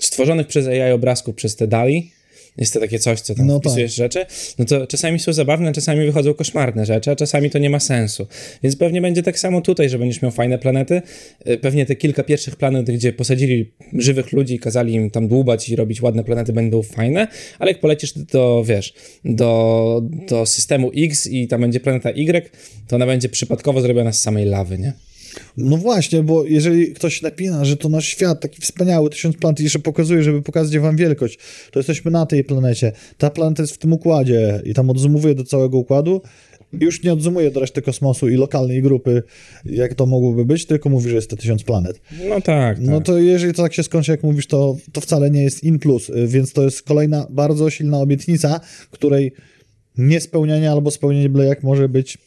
stworzonych 0.00 0.46
przez 0.46 0.66
AI 0.66 0.92
obrazków 0.92 1.34
przez 1.34 1.56
te 1.56 1.66
DALI, 1.66 2.10
jest 2.58 2.72
to 2.72 2.80
takie 2.80 2.98
coś, 2.98 3.20
co 3.20 3.34
tam 3.34 3.46
no 3.46 3.58
wpisujesz 3.58 3.96
tak. 3.96 3.96
rzeczy, 3.96 4.26
no 4.58 4.64
to 4.64 4.86
czasami 4.86 5.18
są 5.18 5.32
zabawne, 5.32 5.72
czasami 5.72 6.06
wychodzą 6.06 6.34
koszmarne 6.34 6.86
rzeczy, 6.86 7.10
a 7.10 7.16
czasami 7.16 7.50
to 7.50 7.58
nie 7.58 7.70
ma 7.70 7.80
sensu. 7.80 8.26
Więc 8.62 8.76
pewnie 8.76 9.00
będzie 9.00 9.22
tak 9.22 9.38
samo 9.38 9.60
tutaj, 9.60 9.88
że 9.88 9.98
będziesz 9.98 10.22
miał 10.22 10.30
fajne 10.30 10.58
planety. 10.58 11.02
Y, 11.48 11.58
pewnie 11.58 11.86
te 11.86 11.96
kilka 11.96 12.22
pierwszych 12.22 12.56
planet, 12.56 12.90
gdzie 12.90 13.12
posadzili 13.12 13.72
żywych 13.92 14.32
ludzi 14.32 14.54
i 14.54 14.58
kazali 14.58 14.94
im 14.94 15.10
tam 15.10 15.28
dłubać 15.28 15.68
i 15.68 15.76
robić 15.76 16.02
ładne 16.02 16.24
planety, 16.24 16.52
będą 16.52 16.82
fajne, 16.82 17.28
ale 17.58 17.70
jak 17.70 17.80
polecisz 17.80 18.12
do, 18.12 18.64
wiesz, 18.66 18.94
do, 19.24 20.02
do 20.28 20.46
systemu 20.46 20.90
X 20.96 21.26
i 21.26 21.48
tam 21.48 21.60
będzie 21.60 21.80
planeta 21.80 22.10
Y, 22.10 22.50
to 22.88 22.96
ona 22.96 23.06
będzie 23.06 23.28
przypadkowo 23.28 23.80
zrobiona 23.80 24.12
z 24.12 24.20
samej 24.20 24.44
lawy, 24.44 24.78
nie? 24.78 24.92
No 25.56 25.76
właśnie, 25.76 26.22
bo 26.22 26.44
jeżeli 26.44 26.92
ktoś 26.94 27.22
napina, 27.22 27.64
że 27.64 27.76
to 27.76 27.88
nasz 27.88 28.06
świat, 28.06 28.40
taki 28.40 28.60
wspaniały, 28.62 29.10
tysiąc 29.10 29.36
planet 29.36 29.60
i 29.60 29.62
jeszcze 29.62 29.78
pokazuje, 29.78 30.22
żeby 30.22 30.42
pokazać 30.42 30.78
wam 30.78 30.96
wielkość, 30.96 31.38
to 31.70 31.78
jesteśmy 31.78 32.10
na 32.10 32.26
tej 32.26 32.44
planecie. 32.44 32.92
Ta 33.18 33.30
planeta 33.30 33.62
jest 33.62 33.74
w 33.74 33.78
tym 33.78 33.92
układzie 33.92 34.62
i 34.64 34.74
tam 34.74 34.90
odzumowuje 34.90 35.34
do 35.34 35.44
całego 35.44 35.78
układu 35.78 36.22
już 36.80 37.02
nie 37.02 37.12
odzumuje 37.12 37.50
do 37.50 37.60
reszty 37.60 37.82
kosmosu 37.82 38.28
i 38.28 38.36
lokalnej 38.36 38.82
grupy, 38.82 39.22
jak 39.64 39.94
to 39.94 40.06
mogłoby 40.06 40.44
być, 40.44 40.66
tylko 40.66 40.88
mówi, 40.88 41.10
że 41.10 41.16
jest 41.16 41.30
to 41.30 41.36
tysiąc 41.36 41.64
planet. 41.64 42.00
No 42.28 42.40
tak, 42.40 42.78
No 42.80 42.96
tak. 42.96 43.06
to 43.06 43.18
jeżeli 43.18 43.54
to 43.54 43.62
tak 43.62 43.74
się 43.74 43.82
skończy, 43.82 44.10
jak 44.10 44.22
mówisz, 44.22 44.46
to, 44.46 44.76
to 44.92 45.00
wcale 45.00 45.30
nie 45.30 45.42
jest 45.42 45.64
in 45.64 45.78
plus, 45.78 46.10
więc 46.26 46.52
to 46.52 46.62
jest 46.62 46.82
kolejna 46.82 47.26
bardzo 47.30 47.70
silna 47.70 47.98
obietnica, 47.98 48.60
której 48.90 49.32
niespełnianie 49.98 50.70
albo 50.70 50.90
spełnienie 50.90 51.28
byle 51.28 51.44
jak 51.44 51.62
może 51.62 51.88
być 51.88 52.18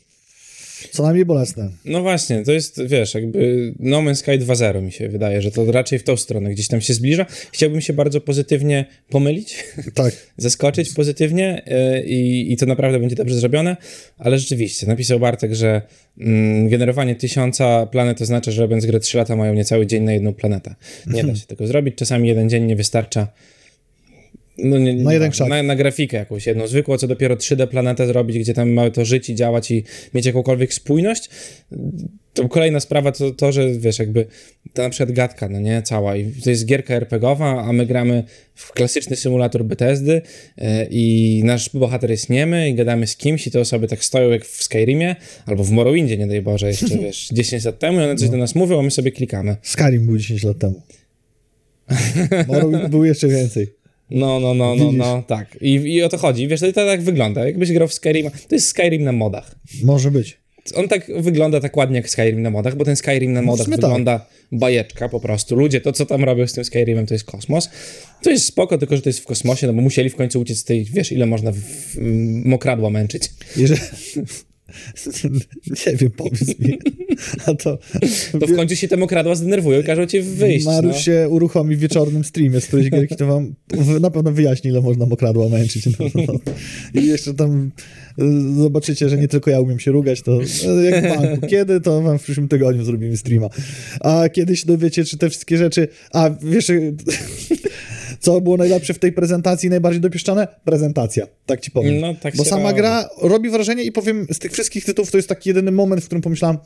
co 0.92 1.04
najmniej 1.04 1.26
bolesne. 1.26 1.70
No 1.86 2.02
właśnie, 2.02 2.44
to 2.44 2.52
jest, 2.52 2.88
wiesz, 2.88 3.14
jakby 3.14 3.74
No 3.80 3.98
Man's 3.98 4.16
Sky 4.16 4.32
2.0 4.32 4.82
mi 4.82 4.92
się 4.92 5.10
wydaje, 5.10 5.42
że 5.42 5.52
to 5.52 5.72
raczej 5.72 6.00
w 6.00 6.04
tą 6.04 6.18
stronę 6.18 6.50
gdzieś 6.50 6.68
tam 6.68 6.82
się 6.82 6.94
zbliża. 6.94 7.26
Chciałbym 7.52 7.82
się 7.82 7.94
bardzo 7.94 8.22
pozytywnie 8.22 8.86
pomylić, 9.10 9.64
tak. 9.94 10.14
zaskoczyć 10.38 10.94
pozytywnie 10.94 11.62
yy, 11.68 12.04
i 12.42 12.58
to 12.58 12.66
naprawdę 12.66 13.00
będzie 13.00 13.16
dobrze 13.16 13.36
zrobione, 13.36 13.78
ale 14.18 14.40
rzeczywiście, 14.40 14.88
napisał 14.88 15.20
Bartek, 15.20 15.56
że 15.56 15.82
mm, 16.20 16.70
generowanie 16.70 17.16
tysiąca 17.16 17.86
planet 17.86 18.22
oznacza, 18.22 18.52
że 18.52 18.62
robiąc 18.62 18.86
grę 18.86 19.00
3 19.00 19.18
lata 19.18 19.36
mają 19.36 19.54
niecały 19.54 19.88
dzień 19.88 20.04
na 20.04 20.14
jedną 20.14 20.34
planetę. 20.34 20.76
Nie 21.08 21.24
da 21.24 21.36
się 21.36 21.46
tego 21.56 21.68
zrobić, 21.68 21.96
czasami 21.96 22.28
jeden 22.28 22.50
dzień 22.50 22.64
nie 22.64 22.76
wystarcza 22.76 23.28
no 24.58 24.78
nie, 24.78 24.94
na 24.94 25.14
jeden 25.14 25.32
krzak. 25.32 25.50
Na, 25.50 25.64
na, 25.64 25.76
grafikę 25.76 26.18
jakąś 26.18 26.48
jedną 26.48 26.68
zwykłą, 26.68 26.98
co 26.98 27.08
dopiero 27.08 27.36
3D 27.36 27.68
planetę 27.68 28.08
zrobić, 28.08 28.40
gdzie 28.40 28.54
tam 28.54 28.72
ma 28.72 28.90
to 28.90 29.06
żyć 29.06 29.30
i 29.30 29.36
działać 29.36 29.72
i 29.72 29.84
mieć 30.14 30.26
jakąkolwiek 30.26 30.74
spójność. 30.74 31.30
To 32.34 32.50
kolejna 32.50 32.80
sprawa 32.80 33.12
to, 33.12 33.32
to, 33.32 33.52
że 33.52 33.72
wiesz, 33.72 34.00
jakby 34.00 34.26
to 34.74 34.82
na 34.82 34.90
przykład 34.90 35.16
gadka, 35.16 35.50
no 35.50 35.60
nie, 35.60 35.82
cała 35.82 36.16
i 36.16 36.32
to 36.44 36.50
jest 36.50 36.66
gierka 36.66 36.94
RPGowa, 36.94 37.64
a 37.64 37.74
my 37.74 37.86
gramy 37.86 38.24
w 38.56 38.72
klasyczny 38.72 39.16
symulator 39.16 39.66
Bethesdy 39.66 40.22
yy, 40.58 40.66
i 40.90 41.42
nasz 41.46 41.70
bohater 41.70 42.12
jest 42.12 42.30
niemy 42.30 42.70
i 42.70 42.76
gadamy 42.76 43.08
z 43.08 43.18
kimś 43.18 43.48
i 43.48 43.52
te 43.52 43.60
osoby 43.60 43.88
tak 43.88 44.04
stoją 44.04 44.30
jak 44.30 44.46
w 44.46 44.64
Skyrimie 44.64 45.16
albo 45.46 45.64
w 45.64 45.72
Morrowindzie, 45.72 46.18
nie 46.18 46.28
daj 46.28 46.42
Boże, 46.42 46.68
jeszcze 46.68 46.98
wiesz, 47.04 47.30
10 47.32 47.66
lat 47.66 47.80
temu 47.80 48.00
i 48.00 48.04
one 48.04 48.16
coś 48.16 48.28
no. 48.28 48.32
do 48.32 48.38
nas 48.38 48.56
mówią, 48.56 48.80
a 48.80 48.82
my 48.82 48.92
sobie 48.92 49.12
klikamy. 49.12 49.56
Skyrim 49.62 50.06
był 50.06 50.18
10 50.18 50.44
lat 50.44 50.58
temu. 50.58 50.82
Morrowind 52.48 52.88
był 52.90 53.06
jeszcze 53.06 53.28
więcej. 53.28 53.85
No, 54.10 54.40
no, 54.40 54.54
no, 54.54 54.76
no, 54.76 54.92
no, 54.92 55.24
tak. 55.28 55.58
I, 55.62 55.74
I 55.74 56.04
o 56.04 56.10
to 56.10 56.18
chodzi. 56.18 56.48
Wiesz, 56.48 56.60
to, 56.60 56.68
to 56.68 56.86
tak 56.86 57.02
wygląda. 57.02 57.46
Jakbyś 57.46 57.72
grał 57.72 57.88
w 57.88 57.94
Skyrim. 57.94 58.32
To 58.48 58.56
jest 58.56 58.68
Skyrim 58.68 59.04
na 59.04 59.12
modach. 59.12 59.56
Może 59.84 60.12
być. 60.12 60.38
On 60.76 60.88
tak 60.88 61.12
wygląda 61.22 61.60
tak 61.60 61.78
ładnie 61.78 61.98
jak 61.98 62.10
Skyrim 62.10 62.42
na 62.42 62.50
modach, 62.50 62.76
bo 62.76 62.86
ten 62.86 62.96
Skyrim 62.96 63.34
na 63.34 63.42
modach 63.42 63.66
sumie 63.66 63.78
tak. 63.78 63.86
wygląda 63.86 64.26
bajeczka 64.52 65.10
po 65.10 65.20
prostu. 65.20 65.56
Ludzie, 65.56 65.82
to 65.82 65.92
co 65.92 66.06
tam 66.06 66.24
robią 66.24 66.48
z 66.48 66.54
tym 66.54 66.66
Skyrimem, 66.66 67.06
to 67.06 67.14
jest 67.14 67.26
kosmos. 67.26 67.70
To 68.22 68.30
jest 68.30 68.46
spoko, 68.46 68.78
tylko 68.78 68.96
że 68.96 69.02
to 69.02 69.10
jest 69.10 69.20
w 69.20 69.26
kosmosie, 69.26 69.68
no 69.68 69.74
bo 69.74 69.82
musieli 69.82 70.10
w 70.10 70.16
końcu 70.16 70.40
uciec 70.40 70.58
z 70.58 70.64
tej, 70.64 70.84
wiesz, 70.86 71.12
ile 71.12 71.26
można 71.26 71.52
w, 71.52 71.56
w, 71.56 71.98
mokradła 72.46 72.90
męczyć. 72.90 73.30
Jeżeli... 73.58 73.82
nie 75.88 75.96
wiem, 75.96 76.12
powiedz 76.12 76.60
mi. 76.60 76.78
A 77.46 77.54
to... 77.54 77.78
To 78.40 78.48
w 78.48 78.56
końcu 78.56 78.76
się 78.76 78.88
te 78.88 78.98
mokradła 78.98 79.36
zdenerwują 79.36 79.82
i 79.82 79.84
każą 79.84 80.06
ci 80.06 80.22
wyjść. 80.22 80.66
Mariusz 80.66 80.94
no. 80.96 81.02
się 81.02 81.28
uruchomi 81.30 81.76
w 81.76 81.80
wieczornym 81.80 82.24
streamie 82.24 82.62
z 82.62 82.66
którejś 82.66 82.90
gierki, 82.90 83.16
to 83.16 83.28
wam 83.28 83.56
na 84.02 84.12
pewno 84.12 84.32
wyjaśni, 84.32 84.70
ile 84.70 84.82
można 84.82 85.06
mokradła 85.06 85.50
męczyć. 85.50 85.86
No, 85.86 86.06
no. 86.16 86.34
I 87.02 87.08
jeszcze 87.08 87.34
tam 87.34 87.72
y, 88.22 88.62
zobaczycie, 88.62 89.10
że 89.10 89.18
nie 89.18 89.28
tylko 89.28 89.52
ja 89.52 89.62
umiem 89.62 89.80
się 89.80 89.92
rugać, 89.92 90.22
to 90.22 90.42
y, 90.42 90.46
jak 90.92 91.06
w 91.06 91.16
banku. 91.18 91.48
Kiedy, 91.48 91.82
to 91.82 92.02
wam 92.02 92.20
w 92.20 92.24
przyszłym 92.24 92.48
tygodniu 92.48 92.84
zrobimy 92.84 93.18
streama. 93.18 93.50
A 94.00 94.30
kiedyś 94.30 94.66
dowiecie, 94.66 95.06
czy 95.06 95.18
te 95.18 95.30
wszystkie 95.30 95.58
rzeczy... 95.58 95.88
A 96.12 96.30
wiesz, 96.42 96.70
y, 96.70 96.96
co 98.20 98.42
było 98.42 98.58
najlepsze 98.58 98.94
w 98.94 99.00
tej 99.00 99.12
prezentacji, 99.12 99.70
najbardziej 99.70 100.02
dopieszczone? 100.02 100.48
Prezentacja, 100.66 101.28
tak 101.46 101.62
ci 101.62 101.72
powiem. 101.72 102.00
No, 102.00 102.16
tak 102.22 102.36
Bo 102.36 102.46
sama 102.46 102.64
robi. 102.70 102.76
gra 102.76 103.10
robi 103.22 103.50
wrażenie 103.50 103.84
i 103.84 103.92
powiem, 103.92 104.28
z 104.32 104.40
tych 104.40 104.52
wszystkich 104.52 104.86
tytułów 104.86 105.12
to 105.12 105.18
jest 105.18 105.30
taki 105.30 105.50
jedyny 105.50 105.72
moment, 105.72 106.02
w 106.02 106.06
którym 106.06 106.22
pomyślałem, 106.22 106.58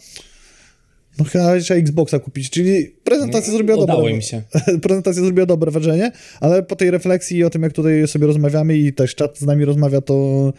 no 1.20 1.26
chyba 1.26 1.60
trzeba 1.60 1.80
Xboxa 1.80 2.20
kupić, 2.20 2.50
czyli 2.50 2.88
prezentacja 3.04 3.54
zrobiła 3.54 3.78
Udało 3.78 4.00
dobre. 4.00 4.14
im 4.14 4.22
się. 4.22 4.42
prezentacja 4.82 5.24
zrobiła 5.24 5.46
dobre 5.46 5.72
wrażenie, 5.72 6.12
ale 6.42 6.64
po 6.64 6.76
tej 6.76 6.92
refleksji 6.92 7.38
i 7.38 7.44
o 7.44 7.50
tym, 7.50 7.64
jak 7.64 7.74
tutaj 7.74 8.08
sobie 8.08 8.28
rozmawiamy 8.28 8.78
i 8.78 8.94
też 8.94 9.16
czat 9.16 9.38
z 9.38 9.42
nami 9.42 9.66
rozmawia, 9.66 10.02
to, 10.02 10.54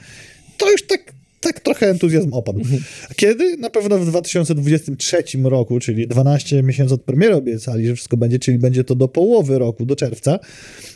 to 0.56 0.70
już 0.70 0.86
tak, 0.86 1.12
tak 1.52 1.60
trochę 1.60 1.90
entuzjazm 1.90 2.32
opadł. 2.32 2.60
Kiedy? 3.16 3.56
Na 3.56 3.70
pewno 3.70 3.98
w 3.98 4.06
2023 4.06 5.16
roku, 5.44 5.80
czyli 5.80 6.08
12 6.08 6.62
miesięcy 6.62 6.94
od 6.94 7.02
premiery 7.02 7.34
obiecali, 7.34 7.86
że 7.86 7.94
wszystko 7.94 8.16
będzie, 8.16 8.38
czyli 8.38 8.58
będzie 8.58 8.84
to 8.84 8.94
do 8.94 9.08
połowy 9.08 9.58
roku, 9.58 9.86
do 9.86 9.96
czerwca, 9.96 10.38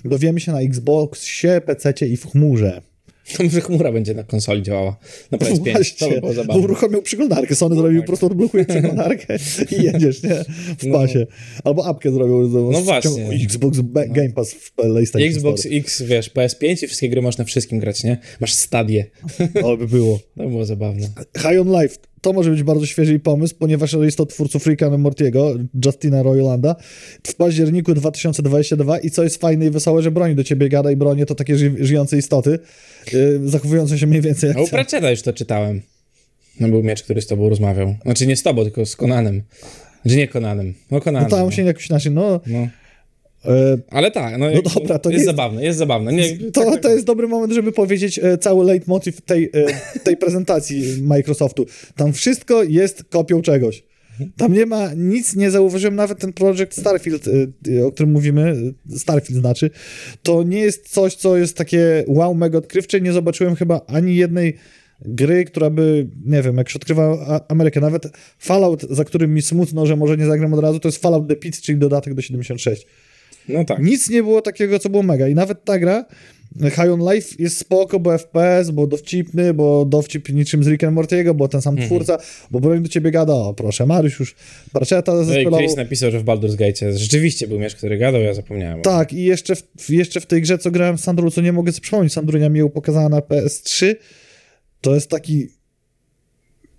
dowiemy 0.05 0.41
się 0.41 0.53
na 0.53 0.61
Xboxie, 0.61 1.61
PC 1.61 2.07
i 2.07 2.17
w 2.17 2.27
chmurze. 2.27 2.94
To 3.37 3.45
może 3.45 3.61
chmura 3.61 3.93
będzie 3.93 4.15
na 4.15 4.23
konsoli 4.25 4.63
działała. 4.63 4.97
Na 5.31 5.39
PS5. 5.39 5.65
To 5.65 5.73
Właśnie, 5.73 6.09
by 6.09 6.21
było 6.21 6.33
zabawne. 6.33 6.63
uruchomił 6.63 7.03
przeglądarkę, 7.03 7.55
Sony 7.55 7.77
zrobił 7.77 8.01
po 8.01 8.07
prostu 8.07 8.27
odblokuje 8.27 8.65
przeglądarkę 8.65 9.37
i 9.79 9.83
jedziesz, 9.83 10.23
nie? 10.23 10.45
W 10.79 10.87
No. 10.87 10.99
pasie. 10.99 11.27
Albo 11.65 11.87
apkę 11.87 12.13
zrobił. 12.13 12.49
No 12.73 12.81
z- 12.81 12.85
właśnie. 12.85 13.29
Xbox 13.45 13.81
Ba- 13.81 14.07
Game 14.07 14.31
Pass 14.31 14.53
w 14.53 14.73
PlayStation 14.73 15.29
Xbox 15.29 15.61
Store. 15.61 15.77
X, 15.77 16.03
wiesz, 16.03 16.31
PS5 16.35 16.85
i 16.85 16.87
wszystkie 16.87 17.09
gry 17.09 17.23
można 17.23 17.45
wszystkim 17.45 17.79
grać, 17.79 18.05
nie? 18.05 18.19
Masz 18.41 18.53
stadię. 18.53 19.07
Ale 19.65 19.77
by 19.77 19.89
było. 19.89 20.19
To 20.37 20.43
by 20.43 20.49
było 20.49 20.65
zabawne. 20.65 21.09
High 21.39 21.61
on 21.61 21.83
Life. 21.83 21.97
To 22.25 22.33
może 22.33 22.51
być 22.51 22.63
bardzo 22.63 22.87
świeży 22.87 23.19
pomysł, 23.19 23.55
ponieważ 23.59 23.93
jest 23.93 24.17
to 24.17 24.27
twórców 24.27 24.67
Ricka 24.67 24.99
Mortiego, 24.99 25.55
Justina 25.85 26.23
Roilanda, 26.23 26.77
w 27.27 27.35
październiku 27.35 27.95
2022 27.95 28.99
i 28.99 29.11
co 29.11 29.23
jest 29.23 29.41
fajne 29.41 29.67
i 29.67 29.71
wesołe, 29.71 30.03
że 30.03 30.11
broni 30.11 30.35
do 30.35 30.45
ciebie 30.45 30.69
gada 30.69 30.91
i 30.91 30.97
bronie 30.97 31.27
to 31.27 31.35
takie 31.35 31.57
ży 31.57 31.75
żyjące 31.79 32.19
istoty, 32.19 32.59
yy, 33.13 33.41
zachowujące 33.45 33.99
się 33.99 34.07
mniej 34.07 34.21
więcej 34.21 34.49
jak 34.49 34.57
A 34.57 34.63
u. 34.63 34.69
Pratchetta 34.69 35.11
już 35.11 35.23
to 35.23 35.33
czytałem. 35.33 35.83
No 36.61 36.69
był 36.69 36.83
miecz, 36.83 37.03
który 37.03 37.23
z 37.23 37.27
tobą 37.27 37.49
rozmawiał. 37.49 37.95
Znaczy 38.05 38.27
nie 38.27 38.37
z 38.37 38.43
tobą, 38.43 38.63
tylko 38.63 38.87
z 38.87 38.97
Konanem. 38.97 39.43
Znaczy 40.03 40.17
nie 40.17 40.29
Konanem. 40.29 40.75
No 40.91 41.01
Konanem. 41.01 41.31
No 41.31 41.37
tam 41.37 41.47
no. 41.47 41.53
się 41.53 41.63
jakoś 41.63 41.91
inaczej, 41.91 42.13
no... 42.13 42.41
No. 42.47 42.69
E, 43.47 43.79
Ale 43.91 44.11
tak, 44.11 44.39
no, 44.39 44.47
No 44.51 44.63
dobra, 44.75 44.99
to 44.99 45.11
jest 45.11 45.21
nie- 45.21 45.27
zabawne, 45.27 45.65
jest 45.65 45.79
zabawne. 45.79 46.13
Nie, 46.13 46.37
To, 46.39 46.65
tak, 46.65 46.83
to 46.83 46.91
jest 46.91 47.05
dobry 47.07 47.29
moment, 47.29 47.53
żeby 47.53 47.73
powiedzieć 47.73 48.21
e, 48.23 48.39
cały 48.39 48.65
leitmotiv 48.65 49.21
tej, 49.21 49.45
e, 49.45 50.01
tej 50.05 50.17
prezentacji 50.17 51.03
Microsoftu. 51.03 51.67
Tam 51.97 52.13
wszystko 52.13 52.63
jest 52.63 53.05
kopią 53.05 53.43
czegoś. 53.43 53.85
Tam 54.37 54.53
nie 54.53 54.67
ma 54.67 54.95
nic, 54.97 55.37
nie 55.37 55.51
zauważyłem 55.51 55.97
nawet 55.97 56.19
ten 56.19 56.33
projekt 56.33 56.81
Starfield, 56.81 57.25
o 57.87 57.93
którym 57.93 58.13
mówimy, 58.13 58.75
Starfield 58.97 59.41
znaczy, 59.41 59.71
to 60.23 60.43
nie 60.43 60.59
jest 60.59 60.89
coś, 60.89 61.15
co 61.15 61.37
jest 61.37 61.57
takie 61.57 62.05
wow, 62.09 62.35
mega 62.35 62.59
odkrywcze. 62.59 63.01
Nie 63.01 63.13
zobaczyłem 63.13 63.57
chyba 63.57 63.81
ani 63.87 64.17
jednej 64.17 64.57
gry, 65.01 65.45
która 65.45 65.71
by, 65.71 66.07
nie 66.27 66.43
wiem, 66.43 66.57
jak 66.57 66.69
się 66.69 66.77
odkrywa 66.77 67.41
Amerykę, 67.49 67.81
nawet 67.81 68.07
Fallout, 68.39 68.83
za 68.91 69.05
którym 69.05 69.35
mi 69.35 69.43
smutno, 69.43 69.87
że 69.87 69.97
może 69.97 70.17
nie 70.17 70.27
zagram 70.27 70.55
od 70.55 70.61
razu, 70.61 70.81
to 70.81 70.89
jest 70.89 71.03
Fallout 71.03 71.29
The 71.29 71.37
Pit, 71.37 71.61
czyli 71.61 71.79
dodatek 71.79 72.15
do 72.15 72.23
76. 72.23 72.87
No 73.49 73.65
tak. 73.65 73.83
Nic 73.83 74.11
nie 74.11 74.23
było 74.23 74.43
takiego, 74.43 74.79
co 74.79 74.89
było 74.91 75.03
mega. 75.03 75.29
I 75.29 75.35
nawet 75.35 75.65
ta 75.65 75.79
gra, 75.79 76.05
High 76.61 76.91
on 76.93 77.13
Life, 77.15 77.35
jest 77.39 77.57
spoko, 77.59 78.01
bo 78.01 78.19
FPS, 78.19 78.71
bo 78.71 78.87
dowcipny, 78.87 79.55
bo 79.55 79.85
dowcip 79.85 80.29
niczym 80.29 80.65
z 80.65 80.69
Rick 80.69 80.85
and 80.85 80.95
Mortiego, 80.95 81.35
bo 81.35 81.49
ten 81.49 81.63
sam 81.63 81.75
Mhm. 81.75 81.89
twórca, 81.89 82.19
bo 82.51 82.61
broń 82.61 82.83
do 82.83 82.89
ciebie 82.89 83.11
gada, 83.11 83.33
o 83.35 83.55
proszę, 83.55 83.87
Mariusz 83.87 84.21
już 84.21 84.35
Parczeta 84.73 85.15
No 85.15 85.23
i 85.23 85.25
zespelował. 85.25 85.61
Chris 85.61 85.77
napisał, 85.77 86.11
że 86.11 86.21
w 86.21 86.25
Baldur's 86.25 86.57
Gate 86.57 86.99
rzeczywiście 86.99 87.49
był 87.49 87.59
miecz, 87.59 87.75
który 87.75 87.99
gadał, 87.99 88.21
ja 88.21 88.35
zapomniałem. 88.35 88.83
Tak, 88.83 89.13
i 89.13 89.25
jeszcze 89.25 89.55
w, 89.57 89.91
jeszcze 89.91 90.21
w 90.21 90.27
tej 90.27 90.43
grze, 90.43 90.59
co 90.59 90.71
grałem 90.71 90.99
z 90.99 91.03
Sandrą, 91.05 91.31
co 91.31 91.41
nie 91.41 91.53
mogę 91.53 91.73
sobie 91.73 91.83
przypomnieć, 91.83 92.13
Sandrunia 92.13 92.49
mi 92.49 92.59
ją 92.59 92.69
pokazała 92.69 93.09
na 93.09 93.19
PS3, 93.19 93.95
to 94.81 94.95
jest 94.95 95.11
taki 95.11 95.49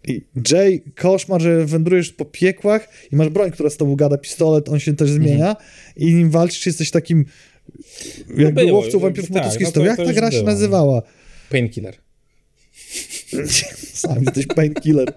i 0.08 0.22
Jay, 0.51 0.82
koszmar, 0.95 1.41
że 1.41 1.66
wędrujesz 1.66 2.12
po 2.14 2.26
piekłach 2.26 2.89
i 3.12 3.16
masz 3.16 3.30
broń, 3.30 3.51
która 3.51 3.70
z 3.70 3.78
tobą 3.78 3.95
gada, 3.95 4.18
pistolet, 4.18 4.70
on 4.70 4.80
się 4.80 4.95
też 4.95 5.10
zmienia 5.12 5.56
i 5.95 6.14
nim 6.14 6.30
walczysz, 6.30 6.66
jesteś 6.66 6.91
takim 6.91 7.26
jakby 8.38 8.66
było, 8.66 8.80
łowcą 8.80 8.99
wampirów 8.99 9.30
tak, 9.30 9.38
motocyklistą. 9.38 9.80
no 9.80 9.86
Jak 9.86 9.97
ta 9.97 10.14
gra 10.14 10.32
się 10.32 10.38
było. 10.38 10.49
nazywała? 10.51 11.01
Painkiller. 11.49 11.95
Sam 13.93 14.24
jesteś 14.24 14.47
painkiller. 14.47 15.14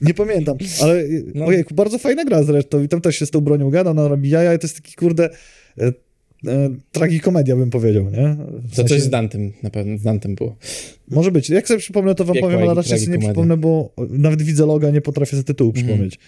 Nie 0.00 0.14
pamiętam, 0.14 0.56
ale 0.82 1.04
No. 1.08 1.20
no. 1.34 1.46
ojejku, 1.46 1.74
bardzo 1.74 1.98
fajna 1.98 2.24
gra 2.24 2.42
zresztą 2.42 2.82
i 2.82 2.88
tam 2.88 3.00
też 3.00 3.16
się 3.16 3.26
z 3.26 3.30
tą 3.30 3.40
bronią 3.40 3.70
gada, 3.70 3.90
ona 3.90 4.08
robi 4.08 4.30
jaja 4.30 4.54
i 4.54 4.58
to 4.58 4.66
jest 4.66 4.76
taki 4.76 4.94
kurde 4.94 5.30
e, 6.46 6.70
tragikomedia 6.92 7.56
bym 7.56 7.70
powiedział, 7.70 8.04
nie? 8.04 8.36
W 8.62 8.70
To 8.70 8.76
sensie- 8.76 8.88
coś 8.88 9.00
z 9.02 9.10
Dantem, 9.10 9.52
na 9.62 9.70
pewno 9.70 9.98
z 9.98 10.02
Dantem 10.02 10.34
było. 10.34 10.56
Może 11.10 11.30
być. 11.32 11.50
Jak 11.50 11.68
sobie 11.68 11.80
przypomnę, 11.80 12.14
to 12.14 12.24
wam 12.24 12.34
Piekła 12.34 12.48
powiem, 12.50 12.62
ale 12.62 12.74
raczej 12.74 12.98
sobie 12.98 13.12
nie 13.18 13.24
przypomnę, 13.26 13.56
bo 13.56 13.92
nawet 14.10 14.42
widzę 14.42 14.66
loga, 14.66 14.90
nie 14.90 15.00
potrafię 15.00 15.30
sobie 15.30 15.44
tytułu 15.44 15.72
przypomnieć. 15.72 16.16
Faj, 16.16 16.26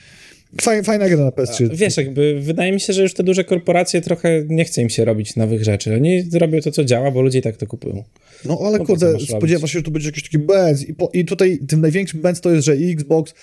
fajna 0.85 1.09
gra 1.09 1.25
na 1.25 1.31
PS3. 1.31 1.75
Wiesz, 1.75 1.97
jakby 1.97 2.41
wydaje 2.41 2.73
mi 2.73 2.81
się, 2.81 2.93
że 2.93 3.03
już 3.03 3.15
te 3.15 3.23
duże 3.23 3.45
korporacje 3.45 4.01
trochę 4.01 4.45
nie 4.49 4.65
chce 4.65 4.83
im 4.83 4.91
się 4.91 5.05
robić 5.05 5.37
nowych 5.37 5.65
rzeczy. 5.65 5.95
Oni 5.95 6.29
robią 6.33 6.61
to, 6.61 6.71
co 6.71 6.85
działa, 6.85 7.11
bo 7.11 7.23
ludzie 7.23 7.39
i 7.39 7.43
tak 7.43 7.57
to 7.57 7.67
kupują. 7.67 8.05
No 8.45 8.59
ale 8.65 8.79
co 8.79 8.85
kurde, 8.85 9.13
robić? 9.13 9.51
się, 9.61 9.67
że 9.67 9.83
tu 9.83 9.91
będzie 9.91 10.09
jakiś 10.09 10.23
taki 10.23 10.39
benz 10.39 10.89
i, 10.89 10.95
po, 10.95 11.11
i 11.13 11.25
tutaj 11.25 11.59
tym 11.69 11.81
największym 11.81 12.21
benz 12.21 12.41
to 12.41 12.51
jest, 12.51 12.65
że 12.65 12.73
Xbox, 12.73 13.35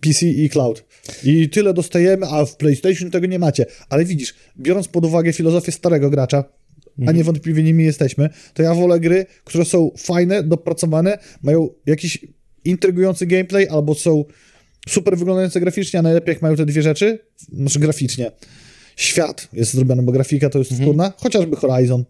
PC 0.00 0.26
i 0.26 0.48
cloud. 0.48 0.84
I 1.24 1.48
tyle 1.48 1.74
dostajemy, 1.74 2.26
a 2.26 2.44
w 2.44 2.56
PlayStation 2.56 3.10
tego 3.10 3.26
nie 3.26 3.38
macie. 3.38 3.66
Ale 3.88 4.04
widzisz, 4.04 4.34
biorąc 4.58 4.88
pod 4.88 5.04
uwagę 5.04 5.32
filozofię 5.32 5.72
starego 5.72 6.10
gracza, 6.10 6.44
a 7.06 7.12
niewątpliwie 7.12 7.62
nimi 7.62 7.84
jesteśmy, 7.84 8.28
to 8.54 8.62
ja 8.62 8.74
wolę 8.74 9.00
gry, 9.00 9.26
które 9.44 9.64
są 9.64 9.90
fajne, 9.98 10.42
dopracowane, 10.42 11.18
mają 11.42 11.68
jakiś 11.86 12.18
intrygujący 12.64 13.26
gameplay, 13.26 13.68
albo 13.68 13.94
są 13.94 14.24
super 14.88 15.18
wyglądające 15.18 15.60
graficznie, 15.60 15.98
a 15.98 16.02
najlepiej 16.02 16.32
jak 16.32 16.42
mają 16.42 16.56
te 16.56 16.66
dwie 16.66 16.82
rzeczy, 16.82 17.18
znaczy 17.52 17.78
graficznie. 17.78 18.30
Świat 18.96 19.48
jest 19.52 19.74
zrobiony, 19.74 20.02
bo 20.02 20.12
grafika 20.12 20.50
to 20.50 20.58
jest 20.58 20.72
wtórna, 20.72 21.12
chociażby 21.16 21.56
Horizon. 21.56 22.04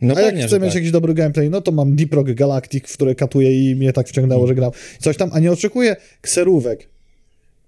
No 0.00 0.14
A 0.16 0.20
jak 0.20 0.34
chcę 0.36 0.60
mieć 0.60 0.68
tak. 0.68 0.74
jakiś 0.74 0.90
dobry 0.90 1.14
gameplay, 1.14 1.50
no 1.50 1.60
to 1.60 1.72
mam 1.72 1.96
Deep 1.96 2.14
Rock 2.14 2.30
Galactic, 2.30 2.88
w 2.88 2.92
które 2.92 3.14
katuję 3.14 3.70
i 3.70 3.76
mnie 3.76 3.92
tak 3.92 4.08
wciągnęło, 4.08 4.46
że 4.46 4.54
gram. 4.54 4.70
Coś 5.00 5.16
tam, 5.16 5.30
a 5.32 5.38
nie 5.38 5.52
oczekuję 5.52 5.96
kserówek 6.20 6.88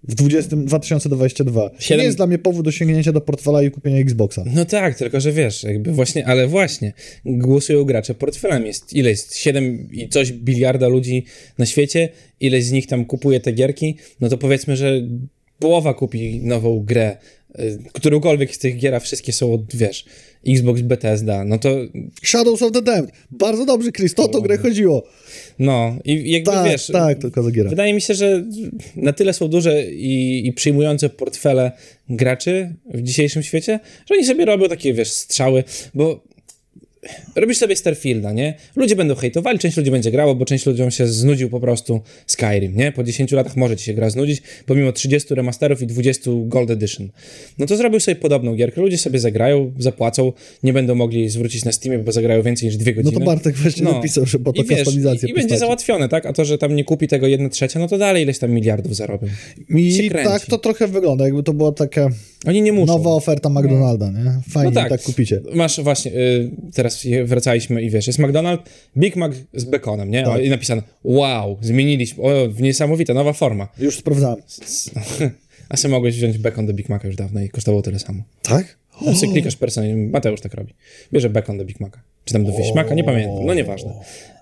w 0.08 0.14
20, 0.14 0.56
2022. 0.56 1.70
To 1.70 1.76
Siedem- 1.78 1.98
nie 1.98 2.04
jest 2.04 2.16
dla 2.16 2.26
mnie 2.26 2.38
powód 2.38 2.64
do 2.64 2.72
sięgnięcia 2.72 3.12
do 3.12 3.20
portfela 3.20 3.62
i 3.62 3.70
kupienia 3.70 3.98
Xboxa. 3.98 4.44
No 4.54 4.64
tak, 4.64 4.98
tylko 4.98 5.20
że 5.20 5.32
wiesz, 5.32 5.62
jakby 5.62 5.92
właśnie, 5.92 6.26
ale 6.26 6.46
właśnie, 6.46 6.92
głosują 7.24 7.84
gracze 7.84 8.14
portfelem. 8.14 8.66
Jest, 8.66 8.92
ile 8.92 9.10
jest? 9.10 9.36
7 9.36 9.88
i 9.92 10.08
coś 10.08 10.32
biliarda 10.32 10.88
ludzi 10.88 11.24
na 11.58 11.66
świecie, 11.66 12.08
ileś 12.40 12.64
z 12.64 12.72
nich 12.72 12.86
tam 12.86 13.04
kupuje 13.04 13.40
te 13.40 13.52
gierki, 13.52 13.96
no 14.20 14.28
to 14.28 14.38
powiedzmy, 14.38 14.76
że 14.76 15.02
połowa 15.58 15.94
kupi 15.94 16.40
nową 16.42 16.80
grę, 16.80 17.16
którąkolwiek 17.92 18.54
z 18.54 18.58
tych 18.58 18.76
gier, 18.76 18.94
a 18.94 19.00
wszystkie 19.00 19.32
są 19.32 19.54
od, 19.54 19.76
wiesz, 19.76 20.04
Xbox 20.48 20.80
Bethesda, 20.80 21.44
no 21.44 21.58
to, 21.58 21.76
Shadows 22.24 22.62
of 22.62 22.72
the 22.72 22.82
Damned. 22.82 23.10
Bardzo 23.30 23.66
dobrze, 23.66 23.92
Chris, 23.92 24.14
to 24.14 24.22
o 24.22 24.28
tą 24.28 24.40
grę 24.40 24.58
chodziło. 24.58 25.06
no 25.58 25.96
i 26.04 26.30
jakby 26.30 26.50
Tak, 26.50 26.70
wiesz... 26.70 26.86
tak, 26.86 27.18
tylko 27.18 27.42
zagiera. 27.42 27.70
Wydaje 27.70 27.94
mi 27.94 28.00
się, 28.00 28.14
że 28.14 28.44
na 28.96 29.12
tyle 29.12 29.32
są 29.32 29.48
duże 29.48 29.86
i, 29.92 30.46
i 30.46 30.52
przyjmujące 30.52 31.08
portfele 31.08 31.72
graczy 32.08 32.74
w 32.94 33.02
dzisiejszym 33.02 33.42
świecie, 33.42 33.80
że 34.06 34.14
oni 34.14 34.24
sobie 34.24 34.44
robią 34.44 34.68
takie, 34.68 34.94
wiesz, 34.94 35.12
strzały, 35.12 35.64
bo 35.94 36.24
robisz 37.36 37.58
sobie 37.58 37.76
Starfielda, 37.76 38.32
nie? 38.32 38.54
Ludzie 38.76 38.96
będą 38.96 39.14
hejtowali, 39.14 39.58
część 39.58 39.76
ludzi 39.76 39.90
będzie 39.90 40.10
grało, 40.10 40.34
bo 40.34 40.44
część 40.44 40.66
ludziom 40.66 40.90
się 40.90 41.06
znudził 41.06 41.50
po 41.50 41.60
prostu 41.60 42.00
Skyrim, 42.26 42.76
nie? 42.76 42.92
Po 42.92 43.04
10 43.04 43.32
latach 43.32 43.56
może 43.56 43.76
ci 43.76 43.84
się 43.84 43.94
gra 43.94 44.10
znudzić, 44.10 44.42
pomimo 44.66 44.92
30 44.92 45.34
remasterów 45.34 45.82
i 45.82 45.86
20 45.86 46.30
Gold 46.46 46.70
Edition. 46.70 47.08
No 47.58 47.66
to 47.66 47.76
zrobił 47.76 48.00
sobie 48.00 48.16
podobną 48.16 48.54
gierkę, 48.54 48.80
ludzie 48.80 48.98
sobie 48.98 49.18
zagrają, 49.18 49.72
zapłacą, 49.78 50.32
nie 50.62 50.72
będą 50.72 50.94
mogli 50.94 51.28
zwrócić 51.28 51.64
na 51.64 51.72
Steamie, 51.72 51.98
bo 51.98 52.12
zagrają 52.12 52.42
więcej 52.42 52.66
niż 52.68 52.76
dwie 52.76 52.92
No 52.92 53.02
godziny. 53.02 53.20
to 53.20 53.26
Bartek 53.26 53.56
właśnie 53.56 53.84
napisał, 53.84 54.26
że 54.26 54.38
po 54.38 54.52
to 54.52 54.62
I 54.62 54.66
wiesz, 54.66 54.88
i, 55.24 55.30
i 55.30 55.34
będzie 55.34 55.58
załatwione, 55.58 56.08
tak? 56.08 56.26
A 56.26 56.32
to, 56.32 56.44
że 56.44 56.58
tam 56.58 56.76
nie 56.76 56.84
kupi 56.84 57.08
tego 57.08 57.26
jedna 57.26 57.48
trzecia, 57.48 57.78
no 57.80 57.88
to 57.88 57.98
dalej 57.98 58.22
ileś 58.22 58.38
tam 58.38 58.50
miliardów 58.50 58.96
zarobią. 58.96 59.28
I 59.68 60.10
tak 60.24 60.46
to 60.46 60.58
trochę 60.58 60.88
wygląda, 60.88 61.24
jakby 61.24 61.42
to 61.42 61.52
była 61.52 61.72
taka 61.72 62.08
Oni 62.46 62.62
nie 62.62 62.72
muszą. 62.72 62.92
nowa 62.92 63.10
oferta 63.10 63.48
McDonalda, 63.48 64.10
nie? 64.10 64.40
Fajnie, 64.50 64.70
No 64.74 64.80
tak. 64.80 64.88
tak. 64.90 65.02
kupicie. 65.02 65.40
Masz 65.54 65.80
właśnie, 65.80 66.12
y, 66.12 66.50
teraz 66.74 66.93
wracaliśmy 67.24 67.82
i 67.82 67.90
wiesz, 67.90 68.06
jest 68.06 68.18
McDonald's, 68.18 68.58
Big 68.96 69.16
Mac 69.16 69.32
z 69.54 69.64
bekonem, 69.64 70.10
nie? 70.10 70.26
O, 70.26 70.32
Tak. 70.32 70.44
I 70.44 70.50
napisane, 70.50 70.82
wow, 71.04 71.58
zmieniliśmy, 71.60 72.22
o, 72.24 72.30
niesamowita, 72.60 73.14
nowa 73.14 73.32
forma. 73.32 73.68
Już 73.78 73.98
sprawdzałem. 73.98 74.42
A 75.68 75.76
sobie 75.76 75.92
mogłeś 75.94 76.16
wziąć 76.16 76.38
bekon 76.38 76.66
do 76.66 76.72
Big 76.72 76.88
Maca 76.88 77.06
już 77.06 77.16
dawno 77.16 77.40
i 77.40 77.48
kosztowało 77.48 77.82
tyle 77.82 77.98
samo. 77.98 78.22
Tak? 78.42 78.78
No 79.02 79.14
sobie 79.14 79.32
klikasz 79.32 79.56
personalnie, 79.56 79.96
Mateusz 79.96 80.40
tak 80.40 80.54
robi. 80.54 80.74
Bierze 81.12 81.30
bekon 81.30 81.58
do 81.58 81.64
Big 81.64 81.80
Maca. 81.80 82.00
Czy 82.24 82.32
tam 82.32 82.44
do 82.44 82.52
wieśmaka, 82.52 82.94
nie 82.94 83.04
pamiętam, 83.04 83.46
no 83.46 83.54
nieważne. 83.54 83.92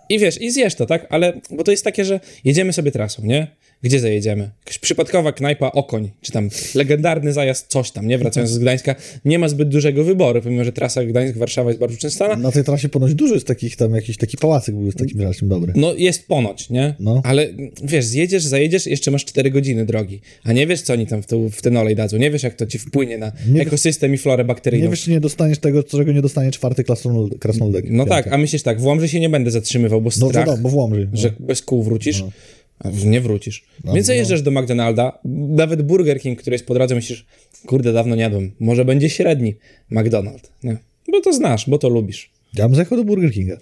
I 0.08 0.18
wiesz, 0.18 0.40
i 0.40 0.50
zjesz 0.50 0.74
to, 0.74 0.86
tak? 0.86 1.06
Ale, 1.10 1.40
bo 1.50 1.64
to 1.64 1.70
jest 1.70 1.84
takie, 1.84 2.04
że 2.04 2.20
jedziemy 2.44 2.72
sobie 2.72 2.92
trasą, 2.92 3.22
nie? 3.24 3.46
Gdzie 3.82 4.00
zajedziemy? 4.00 4.50
Jakaś 4.60 4.78
przypadkowa 4.78 5.32
knajpa 5.32 5.72
Okoń, 5.72 6.10
czy 6.20 6.32
tam 6.32 6.48
legendarny 6.74 7.32
zajazd 7.32 7.66
coś 7.68 7.90
tam, 7.90 8.06
nie? 8.08 8.18
Wracając 8.18 8.50
z 8.50 8.58
Gdańska, 8.58 8.94
nie 9.24 9.38
ma 9.38 9.48
zbyt 9.48 9.68
dużego 9.68 10.04
wyboru, 10.04 10.42
pomimo, 10.42 10.64
że 10.64 10.72
trasa 10.72 11.00
Gdańsk-Warszawa 11.00 11.66
jest 11.68 11.80
bardzo 11.80 11.96
częstana. 11.96 12.36
Na 12.36 12.52
tej 12.52 12.64
trasie 12.64 12.88
ponoć 12.88 13.14
dużo 13.14 13.34
jest 13.34 13.46
takich 13.46 13.76
tam, 13.76 13.94
jakiś 13.94 14.16
taki 14.16 14.36
pałacyk 14.36 14.74
był 14.74 14.90
z 14.90 14.94
takim 14.94 15.20
raczej 15.20 15.48
dobry. 15.48 15.72
No 15.76 15.94
jest 15.94 16.26
ponoć, 16.26 16.70
nie? 16.70 16.94
No. 17.00 17.20
Ale 17.24 17.48
wiesz, 17.84 18.04
zjedziesz, 18.04 18.42
zajedziesz, 18.44 18.86
jeszcze 18.86 19.10
masz 19.10 19.24
4 19.24 19.50
godziny 19.50 19.86
drogi, 19.86 20.20
a 20.44 20.52
nie 20.52 20.66
wiesz, 20.66 20.82
co 20.82 20.92
oni 20.92 21.06
tam 21.06 21.22
w, 21.22 21.26
to, 21.26 21.48
w 21.50 21.62
ten 21.62 21.76
olej 21.76 21.96
dadzą, 21.96 22.16
nie 22.16 22.30
wiesz, 22.30 22.42
jak 22.42 22.54
to 22.54 22.66
ci 22.66 22.78
wpłynie 22.78 23.18
na 23.18 23.32
Nie 23.48 23.60
ekosystem 23.60 24.14
i 24.14 24.18
florę 24.18 24.44
bakteryjną. 24.44 24.84
Nie 24.86 24.90
wiesz, 24.90 25.02
czy 25.02 25.10
nie 25.10 25.20
dostaniesz 25.20 25.58
tego, 25.58 25.82
czego 25.82 26.12
nie 26.12 26.22
dostanie 26.22 26.50
czwarty 26.50 26.82
krasnolud- 26.82 27.38
krasnoludek. 27.38 27.84
no 27.88 28.06
tak, 28.06 28.26
a 28.32 28.38
myślisz 28.38 28.62
tak, 28.62 28.80
w 28.80 28.84
Łomży 28.84 29.08
się 29.08 29.20
nie 29.20 29.28
będę 29.28 29.50
zatrzymywał, 29.50 30.00
bo 30.00 30.10
No 30.20 30.28
strach, 30.28 30.46
wiadomo, 30.46 30.62
bo 30.62 30.68
w 30.68 30.74
Łomży. 30.74 31.08
No. 31.12 31.18
że 31.20 31.32
bez 31.40 31.62
kół 31.62 31.82
wrócisz, 31.82 32.22
a 32.22 32.24
nie 33.04 33.20
wrócisz. 33.20 33.64
Więc 33.94 34.06
zajeżdżasz 34.06 34.42
do 34.42 34.50
McDonalda, 34.50 35.18
nawet 35.48 35.82
Burger 35.82 36.20
King, 36.20 36.38
który 36.38 36.54
jest 36.54 36.66
po 36.66 36.74
drodze, 36.74 36.94
myślisz, 36.94 37.26
kurde, 37.66 37.92
dawno 37.92 38.14
nie 38.14 38.22
jadłem, 38.22 38.52
może 38.60 38.84
będzie 38.84 39.10
średni 39.10 39.54
McDonald, 39.90 40.52
nie? 40.62 40.76
Bo 41.12 41.20
to 41.20 41.32
znasz, 41.32 41.70
bo 41.70 41.78
to 41.78 41.88
lubisz. 41.88 42.30
Ja 42.54 42.68
bym 42.68 42.74
zajechał 42.74 42.98
do 42.98 43.04
Burger 43.04 43.32
Kinga. 43.32 43.56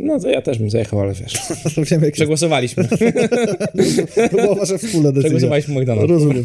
No 0.00 0.20
to 0.20 0.28
ja 0.28 0.42
też 0.42 0.58
bym 0.58 0.70
zajechał, 0.70 1.00
ale 1.00 1.14
wiesz, 1.14 1.34
Wiem, 1.90 2.02
jak 2.02 2.14
przegłosowaliśmy. 2.14 2.88
to 4.30 4.36
była 4.36 4.54
wasza 4.54 4.78
wspólna 4.78 5.12
decyzja. 5.12 5.20
Przegłosowaliśmy 5.20 5.74
McDonald's. 5.74 6.06
Rozumiem. 6.06 6.44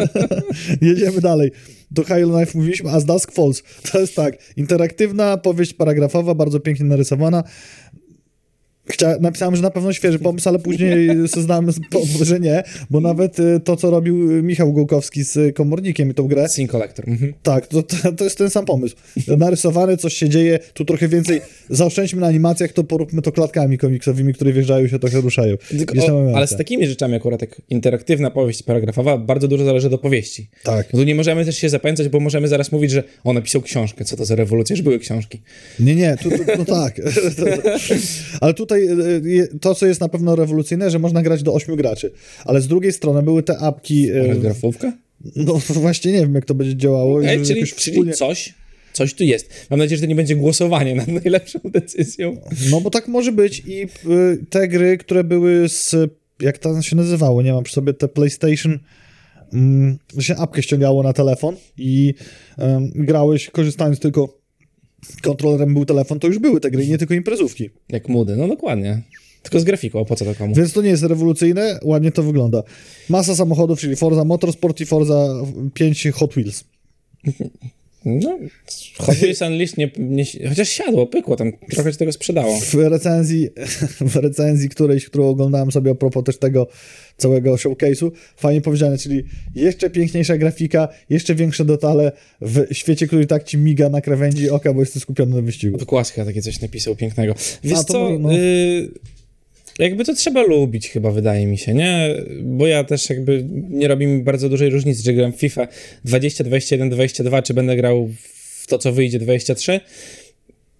Jedziemy 0.82 1.20
dalej. 1.20 1.50
Do 1.90 2.04
Halo 2.04 2.36
Knife 2.36 2.58
mówiliśmy, 2.58 2.90
a 2.90 3.00
z 3.00 3.04
Dusk 3.04 3.32
Falls 3.32 3.62
to 3.92 4.00
jest 4.00 4.14
tak, 4.14 4.38
interaktywna 4.56 5.36
powieść 5.36 5.74
paragrafowa, 5.74 6.34
bardzo 6.34 6.60
pięknie 6.60 6.86
narysowana. 6.86 7.44
Chcia, 8.88 9.16
napisałem, 9.20 9.56
że 9.56 9.62
na 9.62 9.70
pewno 9.70 9.92
świeży 9.92 10.18
pomysł, 10.18 10.48
ale 10.48 10.58
później 10.58 11.08
znamy, 11.36 11.72
że 12.22 12.40
nie, 12.40 12.62
bo 12.90 13.00
nawet 13.00 13.38
y, 13.38 13.60
to, 13.64 13.76
co 13.76 13.90
robił 13.90 14.38
y, 14.38 14.42
Michał 14.42 14.72
Gołkowski 14.72 15.24
z 15.24 15.56
Komornikiem 15.56 16.10
i 16.10 16.14
tą 16.14 16.28
grę, 16.28 16.48
Scene 16.48 16.68
Collector. 16.68 17.08
Mhm. 17.08 17.32
tak, 17.42 17.66
to, 17.66 17.82
to, 18.16 18.24
jest 18.24 18.38
ten 18.38 18.50
sam 18.50 18.64
pomysł. 18.64 18.96
Narysowany, 19.38 19.96
coś 19.96 20.14
się 20.14 20.28
dzieje, 20.28 20.58
tu 20.74 20.84
trochę 20.84 21.08
więcej, 21.08 21.40
zaoszczędźmy 21.70 22.20
na 22.20 22.26
animacjach, 22.26 22.72
to 22.72 22.84
poróbmy 22.84 23.22
to 23.22 23.32
klatkami 23.32 23.78
komiksowymi, 23.78 24.34
które 24.34 24.52
wjeżdżają 24.52 24.88
się, 24.88 24.98
trochę 24.98 25.20
ruszają. 25.20 25.56
Tylko, 25.68 26.14
o, 26.14 26.36
ale 26.36 26.46
z 26.46 26.56
takimi 26.56 26.86
rzeczami 26.86 27.14
akurat, 27.14 27.40
jak 27.40 27.62
interaktywna 27.70 28.30
powieść 28.30 28.62
paragrafowa, 28.62 29.18
bardzo 29.18 29.48
dużo 29.48 29.64
zależy 29.64 29.90
do 29.90 29.98
powieści. 29.98 30.48
Tak. 30.62 30.92
No 30.92 30.98
tu 30.98 31.04
nie 31.04 31.14
możemy 31.14 31.44
też 31.44 31.58
się 31.58 31.68
zapędzać, 31.68 32.08
bo 32.08 32.20
możemy 32.20 32.48
zaraz 32.48 32.72
mówić, 32.72 32.90
że 32.90 33.02
on 33.24 33.34
napisał 33.34 33.62
książkę. 33.62 34.04
Co 34.04 34.16
to 34.16 34.24
za 34.24 34.34
rewolucja? 34.34 34.74
Już 34.74 34.82
były 34.82 34.98
książki. 34.98 35.42
Nie, 35.80 35.94
nie, 35.94 36.16
tu, 36.22 36.30
tu, 36.30 36.36
no 36.58 36.64
tak. 36.64 37.00
Ale 38.40 38.54
tutaj 38.54 38.75
y, 38.75 38.75
y, 38.75 38.75
to, 39.60 39.74
co 39.74 39.86
jest 39.86 40.00
na 40.00 40.08
pewno 40.08 40.36
rewolucyjne, 40.36 40.90
że 40.90 40.98
można 40.98 41.22
grać 41.22 41.42
do 41.42 41.54
ośmiu 41.54 41.76
graczy. 41.76 42.12
Ale 42.44 42.60
z 42.60 42.68
drugiej 42.68 42.92
strony 42.92 43.22
były 43.22 43.42
te 43.42 43.58
apki. 43.58 44.10
y, 44.10 44.20
Ale 44.20 44.36
grafówka? 44.36 44.92
No 45.36 45.60
właśnie 45.68 46.12
nie 46.12 46.20
wiem, 46.20 46.34
jak 46.34 46.44
to 46.44 46.54
będzie 46.54 46.76
działało. 46.76 47.22
Żeby 47.22 47.46
czyli, 47.46 47.60
jakoś 47.60 47.74
czyli 47.74 47.92
wspólnie- 47.96 48.12
coś, 48.12 48.54
coś 48.92 49.14
tu 49.14 49.24
jest. 49.24 49.50
Mam 49.70 49.78
nadzieję, 49.78 49.96
że 49.96 50.02
to 50.02 50.08
nie 50.08 50.14
będzie 50.14 50.36
głosowanie 50.36 50.94
nad 50.94 51.08
najlepszą 51.22 51.58
decyzją. 51.64 52.36
No 52.70 52.80
bo 52.80 52.90
tak 52.90 53.08
może 53.08 53.32
być 53.32 53.62
i 53.66 53.82
y, 53.82 53.88
te 54.50 54.68
gry, 54.68 54.98
które 54.98 55.24
były 55.24 55.68
z. 55.68 55.94
Jak 56.40 56.58
to 56.58 56.82
się 56.82 56.96
nazywało? 56.96 57.42
Nie 57.42 57.52
mam 57.52 57.64
przy 57.64 57.74
sobie 57.74 57.94
te 57.94 58.08
PlayStation. 58.08 58.78
Mm, 59.52 59.98
się 60.20 60.36
apkę 60.36 60.62
ściągało 60.62 61.02
na 61.02 61.12
telefon 61.12 61.56
i 61.78 62.14
em, 62.58 62.90
grałeś 62.94 63.50
korzystając 63.50 64.00
tylko 64.00 64.35
kontrolerem 65.22 65.74
był 65.74 65.84
telefon, 65.84 66.18
to 66.18 66.26
już 66.26 66.38
były 66.38 66.60
te 66.60 66.70
gry, 66.70 66.88
nie 66.88 66.98
tylko 66.98 67.14
imprezówki. 67.14 67.70
Jak 67.88 68.08
mudy, 68.08 68.36
no 68.36 68.48
dokładnie. 68.48 69.02
Tylko 69.42 69.60
z 69.60 69.64
grafiką, 69.64 70.04
po 70.04 70.16
co 70.16 70.24
to 70.24 70.34
komu? 70.34 70.54
Więc 70.54 70.72
to 70.72 70.82
nie 70.82 70.88
jest 70.88 71.02
rewolucyjne, 71.02 71.78
ładnie 71.84 72.12
to 72.12 72.22
wygląda. 72.22 72.62
Masa 73.08 73.36
samochodów, 73.36 73.80
czyli 73.80 73.96
Forza 73.96 74.24
Motorsport 74.24 74.80
i 74.80 74.86
Forza 74.86 75.28
5 75.74 76.08
Hot 76.14 76.34
Wheels. 76.34 76.64
No, 78.04 78.38
Wheels 79.08 79.42
Unleashed 79.42 79.78
nie, 79.78 79.90
nie... 79.98 80.24
Chociaż 80.48 80.68
siadło, 80.68 81.06
pykło, 81.06 81.36
tam 81.36 81.52
trochę 81.70 81.92
się 81.92 81.98
tego 81.98 82.12
sprzedało. 82.12 82.60
W 82.60 82.74
recenzji, 82.74 83.48
w 84.00 84.16
recenzji 84.16 84.68
którejś, 84.68 85.06
którą 85.06 85.28
oglądałem 85.28 85.72
sobie 85.72 85.90
a 85.90 85.94
propos 85.94 86.24
też 86.24 86.38
tego 86.38 86.66
całego 87.16 87.54
showcase'u, 87.54 88.10
fajnie 88.36 88.60
powiedziane, 88.60 88.98
czyli 88.98 89.24
jeszcze 89.54 89.90
piękniejsza 89.90 90.36
grafika, 90.36 90.88
jeszcze 91.10 91.34
większe 91.34 91.64
detale 91.64 92.12
w 92.40 92.66
świecie, 92.72 93.06
który 93.06 93.26
tak 93.26 93.44
ci 93.44 93.58
miga 93.58 93.88
na 93.88 94.00
krawędzi 94.00 94.50
oka, 94.50 94.72
bo 94.72 94.80
jesteś 94.80 95.02
skupiony 95.02 95.36
na 95.36 95.42
wyścigu. 95.42 95.78
To 95.78 95.86
Kłaska 95.86 96.24
takie 96.24 96.42
coś 96.42 96.60
napisał 96.60 96.96
pięknego. 96.96 97.34
Wiesz 97.64 97.78
A, 97.78 97.84
to 97.84 97.92
co, 97.92 98.18
no. 98.18 98.32
y, 98.32 98.88
jakby 99.78 100.04
to 100.04 100.14
trzeba 100.14 100.42
lubić 100.42 100.88
chyba, 100.88 101.10
wydaje 101.10 101.46
mi 101.46 101.58
się, 101.58 101.74
nie? 101.74 102.14
Bo 102.42 102.66
ja 102.66 102.84
też 102.84 103.10
jakby 103.10 103.44
nie 103.70 103.88
robi 103.88 104.06
mi 104.06 104.22
bardzo 104.22 104.48
dużej 104.48 104.70
różnicy, 104.70 105.02
czy 105.02 105.12
gram 105.12 105.32
w 105.32 105.36
FIFA 105.36 105.68
20, 106.04 106.44
21, 106.44 106.90
22, 106.90 107.42
czy 107.42 107.54
będę 107.54 107.76
grał 107.76 108.10
w 108.62 108.66
to, 108.66 108.78
co 108.78 108.92
wyjdzie 108.92 109.18
23. 109.18 109.80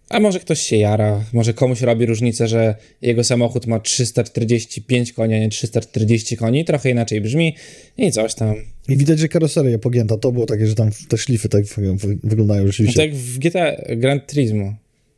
A 0.09 0.21
może 0.21 0.41
ktoś 0.41 0.61
się 0.61 0.77
jara, 0.77 1.25
może 1.33 1.55
komuś 1.55 1.81
robi 1.81 2.07
różnicę, 2.07 2.49
że 2.49 2.75
jego 3.03 3.25
samochód 3.25 3.67
ma 3.67 3.81
345 3.81 5.13
koni, 5.13 5.35
a 5.35 5.39
nie 5.39 5.49
340 5.49 6.37
koni, 6.37 6.65
trochę 6.65 6.91
inaczej 6.91 7.21
brzmi 7.21 7.57
i 7.99 8.13
coś 8.13 8.35
tam. 8.35 8.55
I 8.89 8.97
widać, 8.97 9.19
że 9.19 9.29
karoseria 9.29 9.79
pogięta, 9.79 10.17
to 10.17 10.33
było 10.33 10.47
takie, 10.47 10.67
że 10.67 10.75
tam 10.75 10.91
te 11.09 11.19
szlify 11.19 11.49
tak 11.49 11.65
wy- 11.65 12.19
wyglądają 12.25 12.67
rzeczywiście. 12.67 13.01
Tak 13.01 13.09
jak 13.11 13.17
w 13.19 13.39
GTA 13.39 13.73
Gran 13.97 14.21
Turismo. 14.21 14.75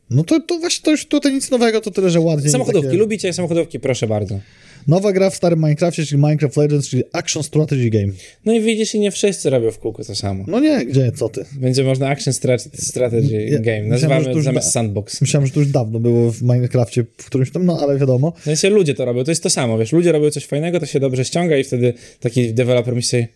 No 0.09 0.23
to, 0.23 0.39
to 0.39 0.59
właśnie 0.59 0.83
to 0.83 0.91
już 0.91 1.05
tutaj 1.05 1.33
nic 1.33 1.51
nowego, 1.51 1.81
to 1.81 1.91
tyle, 1.91 2.09
że 2.09 2.19
ładnie. 2.19 2.49
Samochodówki, 2.49 2.87
takie... 2.87 2.97
lubicie 2.97 3.33
samochodówki? 3.33 3.79
Proszę 3.79 4.07
bardzo. 4.07 4.39
Nowa 4.87 5.11
gra 5.13 5.29
w 5.29 5.35
starym 5.35 5.59
Minecrafcie, 5.59 6.05
czyli 6.05 6.21
Minecraft 6.21 6.57
Legends, 6.57 6.89
czyli 6.89 7.03
Action 7.13 7.43
Strategy 7.43 7.89
Game. 7.89 8.13
No 8.45 8.53
i 8.53 8.61
widzisz, 8.61 8.95
i 8.95 8.99
nie 8.99 9.11
wszyscy 9.11 9.49
robią 9.49 9.71
w 9.71 9.79
kółko 9.79 10.03
to 10.03 10.15
samo. 10.15 10.43
No 10.47 10.59
nie, 10.59 10.85
gdzie, 10.85 11.11
co 11.11 11.29
ty? 11.29 11.45
Będzie 11.51 11.83
można 11.83 12.07
Action 12.09 12.33
Strat- 12.33 12.69
Strategy 12.81 13.45
Ja- 13.45 13.59
Game. 13.59 13.81
myślałem, 13.81 13.89
Nazywamy 13.89 14.31
już 14.35 14.43
zamiast 14.43 14.67
da- 14.67 14.71
Sandbox. 14.71 15.21
Myślałem, 15.21 15.47
że 15.47 15.53
to 15.53 15.59
już 15.59 15.69
dawno 15.69 15.99
było 15.99 16.31
w 16.31 16.41
Minecrafcie, 16.41 17.05
w 17.17 17.25
którymś 17.25 17.51
tam, 17.51 17.65
no 17.65 17.79
ale 17.81 17.97
wiadomo. 17.97 18.33
W 18.39 18.43
sensie 18.43 18.69
ludzie 18.69 18.93
to 18.93 19.05
robią, 19.05 19.23
to 19.23 19.31
jest 19.31 19.43
to 19.43 19.49
samo, 19.49 19.77
wiesz, 19.77 19.91
ludzie 19.91 20.11
robią 20.11 20.31
coś 20.31 20.45
fajnego, 20.45 20.79
to 20.79 20.85
się 20.85 20.99
dobrze 20.99 21.25
ściąga 21.25 21.57
i 21.57 21.63
wtedy 21.63 21.93
taki 22.19 22.53
deweloper 22.53 22.95
myśli 22.95 23.09
sobie, 23.09 23.27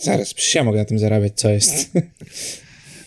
zaraz, 0.00 0.34
przecież 0.34 0.54
ja 0.54 0.64
mogę 0.64 0.78
na 0.78 0.84
tym 0.84 0.98
zarabiać, 0.98 1.32
co 1.36 1.50
jest? 1.50 1.90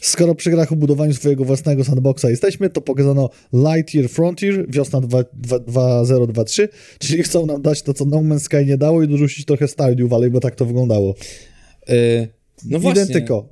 Skoro 0.04 0.36
przy 0.36 0.52
grach 0.52 0.72
o 0.72 0.76
budowaniu 0.76 1.14
swojego 1.14 1.46
własnego 1.46 1.84
sandboxa 1.84 2.26
jesteśmy, 2.30 2.70
to 2.70 2.82
pokazano 2.82 3.30
Lightyear 3.54 4.10
Frontier, 4.10 4.66
wiosna 4.70 5.00
2- 5.02 5.26
dwa- 5.34 5.60
2023, 5.60 6.70
czyli 7.00 7.24
chcą 7.24 7.46
nam 7.46 7.62
dać 7.62 7.82
to, 7.82 7.94
co 7.94 8.06
No 8.06 8.18
Man's 8.18 8.40
Sky 8.40 8.66
nie 8.66 8.78
dało 8.78 9.04
i 9.04 9.08
dorzucić 9.08 9.46
trochę 9.46 9.68
Stardew 9.68 10.10
Valley, 10.10 10.30
bo 10.30 10.40
tak 10.40 10.56
to 10.56 10.66
wyglądało. 10.66 11.16
Yy, 11.90 11.96
no 12.66 12.80
właśnie, 12.80 13.04
Identyko. 13.04 13.50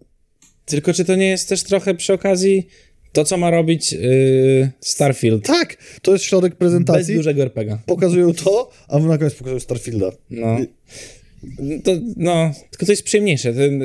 tylko 0.65 0.93
czy 0.93 1.05
to 1.05 1.15
nie 1.15 1.27
jest 1.29 1.49
też 1.49 1.63
trochę 1.63 1.95
przy 1.95 2.13
okazji 2.13 2.67
to, 3.11 3.25
co 3.25 3.37
ma 3.37 3.51
robić 3.51 3.93
yy, 3.93 4.71
Starfield? 4.81 5.45
Tak, 5.45 5.77
to 6.01 6.13
jest 6.13 6.23
środek 6.25 6.51
Bez 6.51 6.57
prezentacji. 6.59 7.15
dużego 7.15 7.41
RPG. 7.41 7.77
Pokazują 7.85 8.33
to, 8.33 8.69
a 8.87 8.99
na 8.99 9.17
koniec 9.17 9.33
pokazują 9.33 9.59
Starfielda. 9.59 10.11
No. 10.29 10.57
To, 11.83 11.91
no, 12.17 12.51
tylko 12.71 12.85
to 12.85 12.91
jest 12.91 13.03
przyjemniejsze. 13.03 13.53
Ten, 13.53 13.83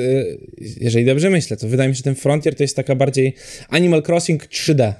jeżeli 0.81 1.05
dobrze 1.05 1.29
myślę, 1.29 1.57
to 1.57 1.67
wydaje 1.67 1.89
mi 1.89 1.95
się, 1.95 1.97
że 1.97 2.03
ten 2.03 2.15
Frontier 2.15 2.55
to 2.55 2.63
jest 2.63 2.75
taka 2.75 2.95
bardziej 2.95 3.33
Animal 3.69 4.03
Crossing 4.07 4.47
3D. 4.47 4.93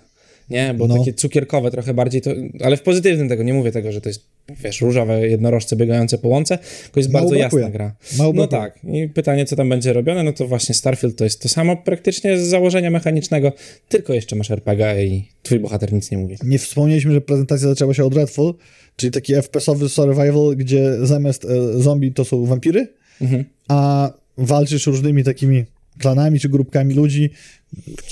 Nie, 0.50 0.74
bo 0.78 0.88
No. 0.88 0.98
takie 0.98 1.14
cukierkowe 1.14 1.72
trochę 1.72 1.94
bardziej 1.94 2.22
to, 2.22 2.32
ale 2.64 2.78
w 2.78 2.82
pozytywnym 2.82 3.30
tego, 3.30 3.44
nie 3.44 3.54
mówię 3.54 3.72
tego, 3.72 3.92
że 3.92 4.02
to 4.02 4.10
jest 4.10 4.22
wiesz, 4.64 4.82
różowe 4.82 5.28
jednorożce 5.30 5.76
biegające 5.76 6.18
po 6.18 6.28
łące, 6.28 6.58
tylko 6.84 7.00
jest 7.00 7.12
Mało 7.12 7.24
bardzo 7.26 7.40
brakuje. 7.40 7.64
jasna 7.64 7.78
gra. 7.78 7.96
Mało 8.18 8.34
no 8.34 8.48
brakuje. 8.48 8.62
tak, 8.72 8.80
i 8.96 9.10
pytanie, 9.10 9.46
co 9.46 9.56
tam 9.56 9.70
będzie 9.70 9.94
robione, 9.94 10.24
no 10.24 10.34
to 10.34 10.48
właśnie 10.48 10.76
Starfield 10.76 11.16
to 11.18 11.24
jest 11.24 11.42
to 11.42 11.50
samo 11.50 11.78
praktycznie 11.78 12.38
z 12.38 12.42
założenia 12.42 12.90
mechanicznego, 12.90 13.52
tylko 13.90 14.14
jeszcze 14.14 14.36
masz 14.36 14.52
RPG 14.52 15.06
i 15.06 15.30
twój 15.44 15.60
bohater 15.60 15.94
nic 15.94 16.12
nie 16.12 16.18
mówi. 16.18 16.36
Nie 16.46 16.60
wspomnieliśmy, 16.60 17.14
że 17.14 17.22
prezentacja 17.22 17.68
zaczęła 17.70 17.94
się 17.94 18.06
od 18.06 18.16
Redfall, 18.16 18.54
czyli 18.98 19.12
taki 19.12 19.34
FPS-owy 19.36 19.90
survival, 19.90 20.56
gdzie 20.56 21.06
zamiast 21.06 21.46
e, 21.46 21.82
zombie 21.82 22.12
to 22.14 22.26
są 22.26 22.46
wampiry, 22.46 22.88
Mhm. 23.22 23.44
a 23.68 24.10
walczysz 24.38 24.88
różnymi 24.88 25.24
takimi 25.24 25.66
klanami 26.00 26.40
czy 26.40 26.50
grupkami 26.50 26.94
ludzi. 26.94 27.30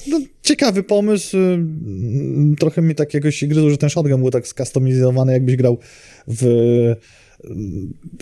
No, 0.07 0.19
ciekawy 0.41 0.83
pomysł. 0.83 1.37
y, 1.37 1.59
Trochę 2.59 2.81
mi 2.81 2.95
tak 2.95 3.13
jakoś 3.13 3.35
się 3.35 3.47
gryzło, 3.47 3.69
że 3.69 3.77
ten 3.77 3.89
shotgun 3.89 4.21
był 4.21 4.31
tak 4.31 4.47
skustomizowany, 4.47 5.33
jakbyś 5.33 5.55
grał 5.55 5.77
w 6.27 6.45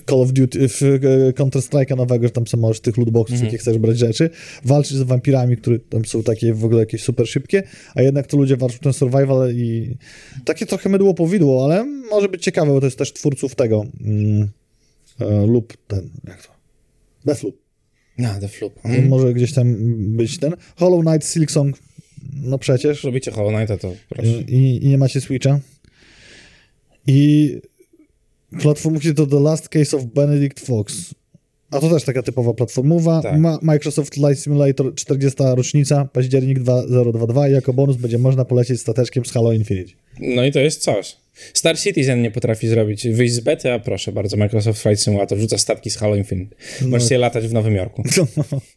Call 0.09 0.21
of 0.21 0.32
Duty, 0.32 0.69
w 0.69 0.82
y, 0.82 1.34
Counter-Strike'a 1.36 1.97
nowego, 1.97 2.28
że 2.28 2.32
tam 2.32 2.47
są 2.47 2.57
możesz 2.57 2.80
tych 2.80 2.97
lootboxów, 2.97 3.41
jakie 3.43 3.57
chcesz 3.57 3.78
brać 3.78 3.97
rzeczy. 3.97 4.30
Walczysz 4.65 4.97
z 4.97 5.01
wampirami, 5.01 5.57
które 5.57 5.80
tam 5.80 6.05
są 6.05 6.24
takie 6.24 6.53
w 6.53 6.65
ogóle 6.65 6.80
jakieś 6.80 7.03
super 7.03 7.28
szybkie, 7.28 7.63
a 7.95 8.01
jednak 8.01 8.28
to 8.28 8.38
ludzie 8.38 8.57
walczą 8.57 8.78
ten 8.78 8.93
survival 8.93 9.53
i 9.55 9.97
takie 10.45 10.65
trochę 10.65 10.89
mydło 10.89 11.13
powidło, 11.13 11.65
ale 11.65 11.86
może 12.09 12.30
być 12.30 12.43
ciekawe, 12.43 12.71
bo 12.71 12.80
to 12.80 12.88
jest 12.88 12.97
też 12.97 13.13
twórców 13.13 13.55
tego 13.55 13.86
mm, 14.01 14.49
e, 15.19 15.45
lub 15.45 15.78
ten, 15.88 16.09
jak 16.28 16.43
to? 16.47 16.53
Deathloop. 17.26 17.63
Na, 18.17 18.39
The 18.39 18.47
Floop. 18.47 18.86
Mm. 18.86 19.07
Może 19.07 19.34
gdzieś 19.34 19.53
tam 19.53 19.76
być 20.17 20.39
ten. 20.39 20.53
Hollow 20.76 21.05
Knight, 21.05 21.28
Silksong, 21.28 21.78
no 22.34 22.57
przecież. 22.57 23.03
Robicie 23.03 23.32
Hollow 23.32 23.53
Knighta, 23.53 23.78
to 23.78 23.93
proszę. 24.09 24.32
I, 24.32 24.86
I 24.86 24.88
nie 24.88 24.97
macie 24.97 25.21
Switcha. 25.21 25.59
I 27.07 27.61
platformówki 28.62 29.14
to 29.14 29.28
The 29.28 29.39
Last 29.39 29.70
Case 29.70 29.97
of 29.97 30.06
Benedict 30.06 30.60
Fox. 30.60 31.14
A 31.72 31.80
to 31.80 31.89
też 31.89 32.04
taka 32.04 32.24
typowa 32.24 32.54
platformowa. 32.54 33.22
Tak. 33.22 33.39
Ma 33.39 33.60
Microsoft 33.62 34.16
Flight 34.16 34.39
Simulator 34.39 34.95
40. 34.95 35.43
rocznica, 35.56 36.06
październik 36.14 36.60
2022. 36.60 37.47
Jako 37.47 37.74
bonus 37.74 37.97
będzie 37.97 38.18
można 38.18 38.45
polecieć 38.45 38.82
stateczkiem 38.82 39.26
z 39.26 39.32
Halo 39.32 39.54
Infinite. 39.54 39.91
No 40.20 40.45
i 40.45 40.51
to 40.51 40.60
jest 40.60 40.82
coś. 40.82 41.16
Star 41.54 41.80
Citizen 41.80 42.22
nie 42.22 42.32
potrafi 42.32 42.68
zrobić, 42.68 43.08
wyjść 43.08 43.34
z 43.34 43.39
bety, 43.39 43.72
a 43.72 43.80
proszę 43.80 44.12
bardzo, 44.12 44.38
Microsoft 44.38 44.82
Flight 44.82 45.04
Simulator 45.04 45.38
wrzuca 45.38 45.58
statki 45.58 45.89
z 45.89 45.97
Halo 45.97 46.16
Infinite. 46.16 46.56
Możesz 46.82 47.08
sobie 47.08 47.18
latać 47.18 47.47
w 47.47 47.54
Nowym 47.54 47.76
Jorku. 47.76 48.04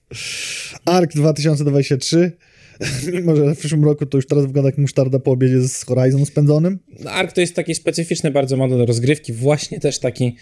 ARK 0.85 1.13
2023. 1.13 2.33
Mimo, 3.13 3.37
że 3.37 3.55
w 3.55 3.59
przyszłym 3.59 3.85
roku 3.85 4.07
to 4.07 4.19
już 4.19 4.27
teraz 4.27 4.47
wygląda 4.47 4.69
jak 4.69 4.79
musztarda 4.79 5.19
po 5.19 5.31
obiedzie 5.31 5.69
z 5.69 5.85
Horizon 5.85 6.27
spędzonym. 6.27 6.79
No, 7.01 7.11
Ark 7.11 7.33
to 7.33 7.41
jest 7.41 7.55
taki 7.55 7.75
specyficzny 7.75 8.31
bardzo 8.31 8.57
model 8.57 8.87
rozgrywki, 8.87 9.33
właśnie 9.33 9.81
też 9.81 9.99
taki 9.99 10.37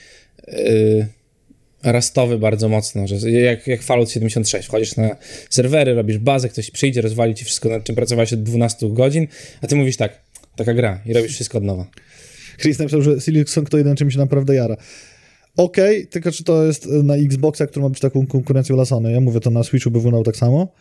yy, 0.49 1.07
rastowy 1.83 2.39
bardzo 2.39 2.69
mocno, 2.69 3.07
że 3.07 3.31
jak, 3.31 3.67
jak 3.67 3.83
Fallout 3.83 4.11
76, 4.11 4.69
wchodzisz 4.69 4.97
na 4.97 5.17
serwery, 5.51 5.95
robisz 5.95 6.19
bazę, 6.19 6.49
ktoś 6.49 6.71
przyjdzie, 6.71 7.01
rozwali 7.01 7.35
ci 7.35 7.45
wszystko, 7.45 7.69
nad 7.69 7.85
czym 7.85 7.97
pracowałeś 7.97 8.33
od 8.33 8.43
12 8.43 8.89
godzin, 8.91 9.27
a 9.63 9.67
ty 9.67 9.77
mówisz 9.77 9.97
tak, 9.97 10.21
taka 10.57 10.75
gra 10.75 11.01
i 11.07 11.13
robisz 11.13 11.33
wszystko 11.33 11.59
od 11.59 11.65
nowa. 11.65 11.87
Chris 12.59 12.79
napisał, 12.79 13.03
że 13.03 13.21
Silksong 13.21 13.71
to 13.71 13.79
jeden 13.79 13.97
czym 13.97 14.11
się 14.11 14.19
naprawdę 14.19 14.55
jara. 14.55 14.77
Okej, 15.57 16.07
tylko 16.07 16.33
czy 16.33 16.45
to 16.45 16.65
jest 16.65 16.87
na 16.87 17.17
Xboxa, 17.17 17.67
który 17.67 17.83
ma 17.83 17.89
być 17.89 18.01
taką 18.01 18.27
konkurencją 18.27 18.77
dla 18.77 18.85
Sony? 18.85 19.13
Ja 19.13 19.21
mówię, 19.21 19.41
to 19.41 19.51
na 19.51 19.65
Switchu 19.65 19.91
by 19.91 19.99
wyglądał 19.99 20.25
tak 20.25 20.37
samo. 20.37 20.73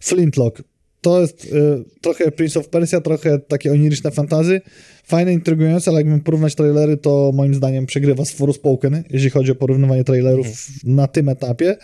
Flintlock. 0.00 0.62
To 1.00 1.20
jest 1.20 1.44
y, 1.44 1.84
trochę 2.00 2.30
Prince 2.30 2.56
of 2.56 2.68
Persia, 2.68 3.00
trochę 3.00 3.38
takie 3.38 3.72
oniryczne 3.72 4.10
fantazy. 4.10 4.60
Fajne, 5.04 5.32
intrygujące, 5.32 5.90
ale 5.90 6.00
jakbym 6.00 6.20
porównać 6.20 6.54
trailery, 6.54 6.96
to 6.96 7.32
moim 7.34 7.54
zdaniem 7.54 7.86
przegrywa 7.86 8.24
z 8.24 8.30
Forspoken, 8.30 9.02
jeśli 9.10 9.30
chodzi 9.30 9.52
o 9.52 9.54
porównywanie 9.54 10.04
trailerów 10.04 10.46
na 10.84 11.06
tym 11.06 11.28
etapie, 11.28 11.76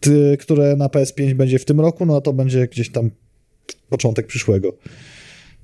ty, 0.00 0.36
które 0.40 0.76
na 0.76 0.86
PS5 0.86 1.34
będzie 1.34 1.58
w 1.58 1.64
tym 1.64 1.80
roku, 1.80 2.06
no 2.06 2.16
a 2.16 2.20
to 2.20 2.32
będzie 2.32 2.68
gdzieś 2.68 2.90
tam 2.90 3.10
początek 3.88 4.26
przyszłego. 4.26 4.72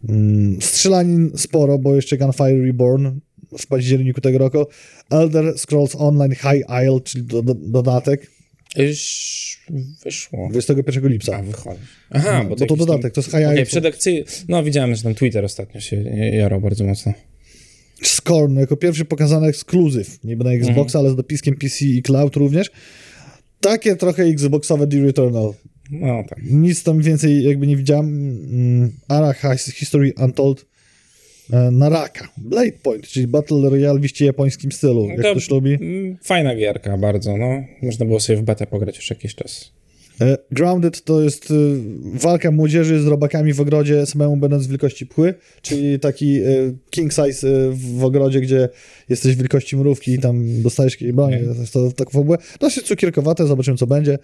Mm, 0.09 0.63
Strzelanin 0.63 1.31
sporo, 1.37 1.79
bo 1.79 1.95
jeszcze 1.95 2.19
Gunfire 2.19 2.67
Reborn 2.67 3.11
w 3.59 3.67
październiku 3.67 4.21
tego 4.21 4.39
roku. 4.39 4.67
Elder 5.11 5.59
Scrolls 5.59 5.97
Online 5.99 6.35
High 6.35 6.65
Isle, 6.85 7.01
czyli 7.05 7.25
do, 7.25 7.43
do, 7.43 7.55
dodatek, 7.55 8.31
Już 8.77 9.61
wyszło. 10.05 10.49
21 10.51 11.09
lipca. 11.09 11.37
A, 11.37 11.43
wychodzi. 11.43 11.81
Aha, 12.11 12.39
No, 12.39 12.43
bo 12.45 12.49
bo 12.51 12.57
to 12.57 12.65
jakiś 12.65 12.79
tam- 12.79 12.87
dodatek, 12.87 13.15
to 13.15 13.21
jest 13.21 13.31
High 13.31 13.67
przedakcyj... 13.67 14.25
No 14.49 14.63
widziałem, 14.65 14.95
że 14.95 15.03
tam 15.03 15.15
Twitter 15.15 15.45
ostatnio 15.45 15.81
się 15.81 15.97
jarał 16.33 16.61
bardzo 16.61 16.85
mocno. 16.85 17.13
Scorn 18.03 18.59
jako 18.59 18.77
pierwszy 18.77 19.05
pokazany 19.05 19.47
ekskluzyw, 19.47 20.25
niby 20.25 20.45
na 20.45 20.53
Xboxa, 20.53 20.99
ale 20.99 21.11
z 21.11 21.17
dopiskiem 21.17 21.57
PC 21.57 21.85
i 21.85 22.03
Cloud 22.03 22.37
również. 22.37 22.71
Takie 23.61 23.97
trochę 23.97 24.23
Xboxowe 24.23 24.87
The 24.87 24.97
Returnal. 25.03 25.53
No 25.91 26.25
tak. 26.29 26.39
Nic 26.51 26.83
tam 26.83 27.01
więcej 27.03 27.45
jakby 27.45 27.67
nie 27.67 27.77
widziałem. 27.77 28.07
Mm, 28.07 28.93
Ara 29.09 29.33
His- 29.33 29.73
History 29.73 30.13
Untold 30.19 30.67
e, 31.53 31.71
Naraka. 31.71 32.29
Blade 32.39 32.73
Point, 32.83 33.09
czyli 33.09 33.27
Battle 33.27 33.71
Royale 33.71 34.01
w 34.01 34.05
iście 34.05 34.25
japońskim 34.25 34.73
stylu, 34.73 35.07
jak 35.09 35.23
To- 35.23 35.31
ktoś 35.31 35.51
lubi. 35.51 35.75
Mm, 35.81 36.17
Fajna 36.23 36.57
gierka 36.57 36.99
bardzo, 36.99 37.37
no. 37.37 37.65
Można 37.83 38.07
było 38.07 38.21
sobie 38.21 38.37
w 38.39 38.43
betę 38.43 38.67
pograć 38.67 38.97
już 38.97 39.11
jakiś 39.11 39.35
czas. 39.35 39.73
E, 40.21 40.37
Grounded 40.51 41.05
to 41.05 41.23
jest 41.23 41.51
e, 41.51 41.55
walka 42.19 42.51
młodzieży 42.51 43.03
z 43.03 43.07
robakami 43.07 43.53
w 43.53 43.61
ogrodzie, 43.61 44.07
samemu 44.07 44.37
będąc 44.37 44.67
wielkości 44.67 45.07
pchły, 45.07 45.35
czyli 45.63 46.01
taki 46.01 46.39
e, 46.41 46.45
king 46.91 47.13
size 47.13 47.49
e, 47.49 47.71
w 47.99 48.05
ogrodzie, 48.05 48.41
gdzie 48.41 48.69
jesteś 49.09 49.37
wielkości 49.37 49.77
mrówki 49.77 50.13
i 50.13 50.19
tam 50.19 50.63
dostajesz 50.63 50.93
jakieś 50.93 51.13
broń. 51.13 51.33
To 51.73 51.91
tak 51.93 52.11
w 52.11 52.17
ogóle 52.17 52.39
dosyć 52.61 52.87
cukierkowate, 52.87 53.47
zobaczymy 53.47 53.77
co 53.77 53.87
będzie. 53.87 54.19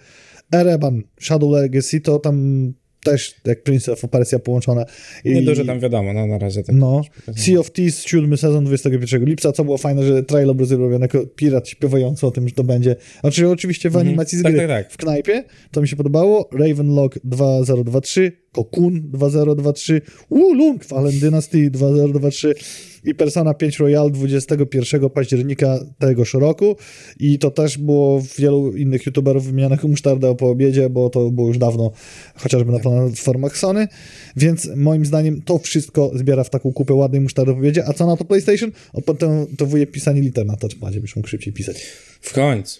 Ereban, 0.53 1.01
Shadow 1.21 1.51
Legacy 1.51 2.01
to 2.01 2.19
tam 2.19 2.73
też 3.03 3.35
jak 3.45 3.63
Prince 3.63 3.89
of 3.89 4.01
Persia 4.11 4.39
połączone. 4.39 4.85
I, 5.25 5.29
Niedużo 5.29 5.65
tam 5.65 5.79
wiadomo, 5.79 6.13
no 6.13 6.27
na 6.27 6.37
razie 6.37 6.63
tak. 6.63 6.75
No, 6.75 7.01
Sea 7.35 7.59
of 7.59 7.71
Thieves, 7.71 8.03
siódmy 8.05 8.37
sezon, 8.37 8.65
21 8.65 9.25
lipca, 9.25 9.51
co 9.51 9.63
było 9.63 9.77
fajne, 9.77 10.03
że 10.03 10.23
trailer 10.23 10.55
był 10.55 10.65
zrobiony 10.65 10.99
jako 11.05 11.25
pirat 11.35 11.69
śpiewający 11.69 12.27
o 12.27 12.31
tym, 12.31 12.47
że 12.49 12.55
to 12.55 12.63
będzie. 12.63 12.95
Znaczy 13.21 13.49
oczywiście 13.49 13.89
w 13.89 13.97
animacji 13.97 14.37
z 14.37 14.43
Tak, 14.43 14.53
gry 14.53 14.67
tak, 14.67 14.83
tak. 14.83 14.93
w 14.93 14.97
knajpie, 14.97 15.43
to 15.71 15.81
mi 15.81 15.87
się 15.87 15.95
podobało. 15.95 16.49
Ravenlock 16.51 17.19
2023, 17.23 18.31
Cocoon 18.51 19.01
2023, 19.11 20.01
Wulong 20.29 20.85
Fallen 20.85 21.19
Dynasty 21.19 21.69
2023 21.69 22.53
i 23.03 23.15
Persona 23.15 23.53
5 23.53 23.79
Royal 23.79 24.11
21 24.11 25.09
października 25.09 25.79
tegoż 25.99 26.33
roku 26.33 26.75
i 27.19 27.39
to 27.39 27.51
też 27.51 27.77
było 27.77 28.21
wielu 28.37 28.77
innych 28.77 29.05
youtuberów 29.05 29.45
wymienianych 29.45 29.83
musztardę 29.83 30.35
po 30.35 30.49
obiedzie, 30.49 30.89
bo 30.89 31.09
to 31.09 31.29
było 31.29 31.47
już 31.47 31.57
dawno 31.57 31.91
chociażby 32.35 32.71
na 32.71 32.79
platformach 32.79 33.57
Sony, 33.57 33.87
więc 34.35 34.69
moim 34.75 35.05
zdaniem 35.05 35.41
to 35.41 35.59
wszystko 35.59 36.11
zbiera 36.15 36.43
w 36.43 36.49
taką 36.49 36.73
kupę 36.73 36.93
ładnej 36.93 37.21
musztardy 37.21 37.51
po 37.51 37.59
obiedzie, 37.59 37.85
a 37.87 37.93
co 37.93 38.07
na 38.07 38.17
to 38.17 38.25
PlayStation? 38.25 38.71
O, 38.93 39.01
potem 39.01 39.47
to 39.57 39.65
wuje 39.65 39.87
pisanie 39.87 40.21
liter 40.21 40.45
na 40.45 40.57
touchpadzie, 40.57 41.01
byś 41.01 41.15
mógł 41.15 41.27
szybciej 41.27 41.53
pisać. 41.53 41.81
W 42.21 42.33
końcu. 42.33 42.79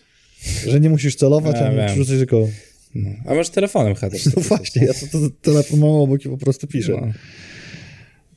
Że 0.67 0.79
nie 0.79 0.89
musisz 0.89 1.15
celować, 1.15 1.55
Ja 1.55 1.67
ani 1.67 1.77
przerzucać 1.87 2.17
tylko... 2.17 2.47
No. 2.95 3.09
A 3.25 3.33
może 3.35 3.49
telefonem 3.49 3.95
headers? 3.95 4.35
No 4.35 4.41
właśnie, 4.41 4.85
ja 4.85 4.93
to, 4.93 5.07
to 5.11 5.17
telefon 5.41 5.79
mam 5.79 5.89
obok 5.89 6.25
i 6.25 6.29
po 6.29 6.37
prostu 6.37 6.67
piszę. 6.67 6.91
No. 7.01 7.13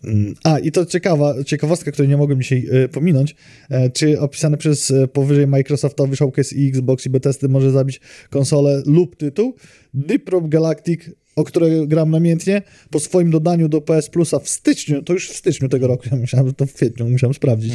Mm, 0.04 0.34
A, 0.44 0.58
i 0.58 0.72
to 0.72 0.86
ciekawa, 0.86 1.44
ciekawostka, 1.44 1.92
której 1.92 2.08
nie 2.08 2.16
mogłem 2.16 2.42
dzisiaj 2.42 2.66
e, 2.70 2.88
pominąć. 2.88 3.36
E, 3.70 3.90
czy 3.90 4.20
opisany 4.20 4.56
przez 4.56 4.90
e, 4.90 5.08
powyżej 5.08 5.46
Microsoftowy 5.46 6.16
Showcase 6.16 6.54
i 6.54 6.68
Xbox 6.68 7.06
i 7.06 7.10
Bethesdy 7.10 7.48
może 7.48 7.70
zabić 7.70 8.00
konsolę 8.30 8.82
lub 8.86 9.16
tytuł? 9.16 9.54
Deep 9.94 10.28
Rock 10.28 10.48
Galactic, 10.48 11.00
o 11.36 11.44
której 11.44 11.88
gram 11.88 12.10
namiętnie, 12.10 12.62
po 12.90 13.00
swoim 13.00 13.30
dodaniu 13.30 13.68
do 13.68 13.80
PS 13.80 14.08
Plusa 14.10 14.38
w 14.38 14.48
styczniu, 14.48 15.02
to 15.02 15.12
już 15.12 15.30
w 15.30 15.36
styczniu 15.36 15.68
tego 15.68 15.86
roku, 15.86 16.04
ja 16.10 16.16
myślałem, 16.16 16.48
że 16.48 16.54
to 16.54 16.66
w 16.66 16.72
kwietniu, 16.72 17.08
musiałem 17.08 17.34
sprawdzić. 17.34 17.74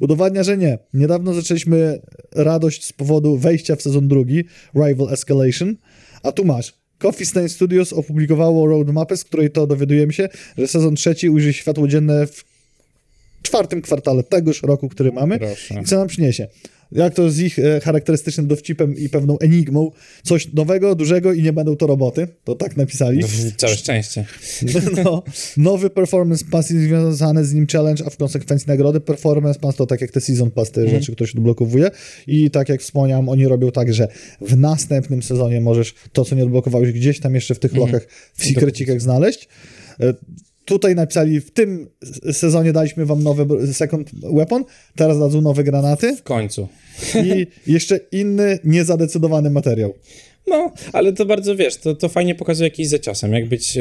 Udowadnia, 0.00 0.42
że 0.42 0.56
nie. 0.56 0.78
Niedawno 0.94 1.34
zaczęliśmy 1.34 2.00
radość 2.34 2.84
z 2.84 2.92
powodu 2.92 3.36
wejścia 3.36 3.76
w 3.76 3.82
sezon 3.82 4.08
drugi, 4.08 4.44
Rival 4.74 5.12
Escalation, 5.12 5.76
a 6.22 6.32
tu 6.32 6.44
masz. 6.44 6.74
Coffee 6.98 7.26
Stain 7.26 7.48
Studios 7.48 7.92
opublikowało 7.92 8.66
roadmapę, 8.66 9.16
z 9.16 9.24
której 9.24 9.50
to 9.50 9.66
dowiadujemy 9.66 10.12
się, 10.12 10.28
że 10.58 10.66
sezon 10.66 10.94
trzeci 10.94 11.30
ujrzy 11.30 11.52
światło 11.52 11.88
dzienne 11.88 12.26
w 12.26 12.44
czwartym 13.42 13.82
kwartale 13.82 14.22
tegoż 14.22 14.62
roku, 14.62 14.88
który 14.88 15.12
mamy. 15.12 15.38
Proszę. 15.38 15.80
I 15.82 15.84
co 15.84 15.98
nam 15.98 16.08
przyniesie? 16.08 16.48
Jak 16.92 17.14
to 17.14 17.30
z 17.30 17.38
ich 17.38 17.58
e, 17.58 17.80
charakterystycznym 17.80 18.46
dowcipem 18.46 18.96
i 18.96 19.08
pewną 19.08 19.38
enigmą, 19.38 19.90
coś 20.22 20.52
nowego, 20.52 20.94
dużego 20.94 21.32
i 21.32 21.42
nie 21.42 21.52
będą 21.52 21.76
to 21.76 21.86
roboty. 21.86 22.28
To 22.44 22.54
tak 22.54 22.76
napisali. 22.76 23.20
Całe 23.56 23.76
szczęście. 23.76 24.24
No, 25.04 25.22
nowy 25.56 25.90
performance 25.90 26.44
pass 26.50 26.70
i 26.70 26.78
związany 26.78 27.44
z 27.44 27.54
nim 27.54 27.66
challenge, 27.72 28.04
a 28.06 28.10
w 28.10 28.16
konsekwencji 28.16 28.68
nagrody. 28.68 29.00
Performance 29.00 29.60
pass 29.60 29.76
to 29.76 29.86
tak 29.86 30.00
jak 30.00 30.10
te 30.10 30.20
season 30.20 30.50
pass, 30.50 30.70
te 30.70 30.88
rzeczy, 30.88 31.12
które 31.12 31.28
się 31.28 31.38
odblokowuje. 31.38 31.90
I 32.26 32.50
tak 32.50 32.68
jak 32.68 32.80
wspomniałem, 32.80 33.28
oni 33.28 33.46
robią 33.48 33.70
tak, 33.72 33.94
że 33.94 34.08
w 34.40 34.56
następnym 34.56 35.22
sezonie 35.22 35.60
możesz 35.60 35.94
to, 36.12 36.24
co 36.24 36.34
nie 36.34 36.42
odblokowałeś 36.42 36.92
gdzieś 36.92 37.20
tam 37.20 37.34
jeszcze 37.34 37.54
w 37.54 37.58
tych 37.58 37.74
lokach, 37.74 38.06
w 38.34 38.44
secrecikach 38.44 39.00
znaleźć. 39.00 39.48
Tutaj 40.70 40.94
napisali, 40.94 41.40
w 41.40 41.50
tym 41.50 41.88
sezonie 42.32 42.72
daliśmy 42.72 43.06
wam 43.06 43.22
nowy 43.22 43.72
second 43.72 44.10
weapon, 44.22 44.64
teraz 44.96 45.18
dadzą 45.18 45.40
nowe 45.40 45.64
granaty 45.64 46.16
W 46.16 46.22
końcu. 46.22 46.68
i 47.24 47.46
jeszcze 47.72 48.00
inny, 48.12 48.58
niezadecydowany 48.64 49.50
materiał. 49.50 49.94
No, 50.46 50.72
ale 50.92 51.12
to 51.12 51.26
bardzo, 51.26 51.56
wiesz, 51.56 51.76
to, 51.76 51.94
to 51.94 52.08
fajnie 52.08 52.34
pokazuje 52.34 52.66
jakiś 52.66 52.88
za 52.88 52.98
ciosem, 52.98 53.32
jak 53.32 53.48
być 53.48 53.76
e, 53.76 53.80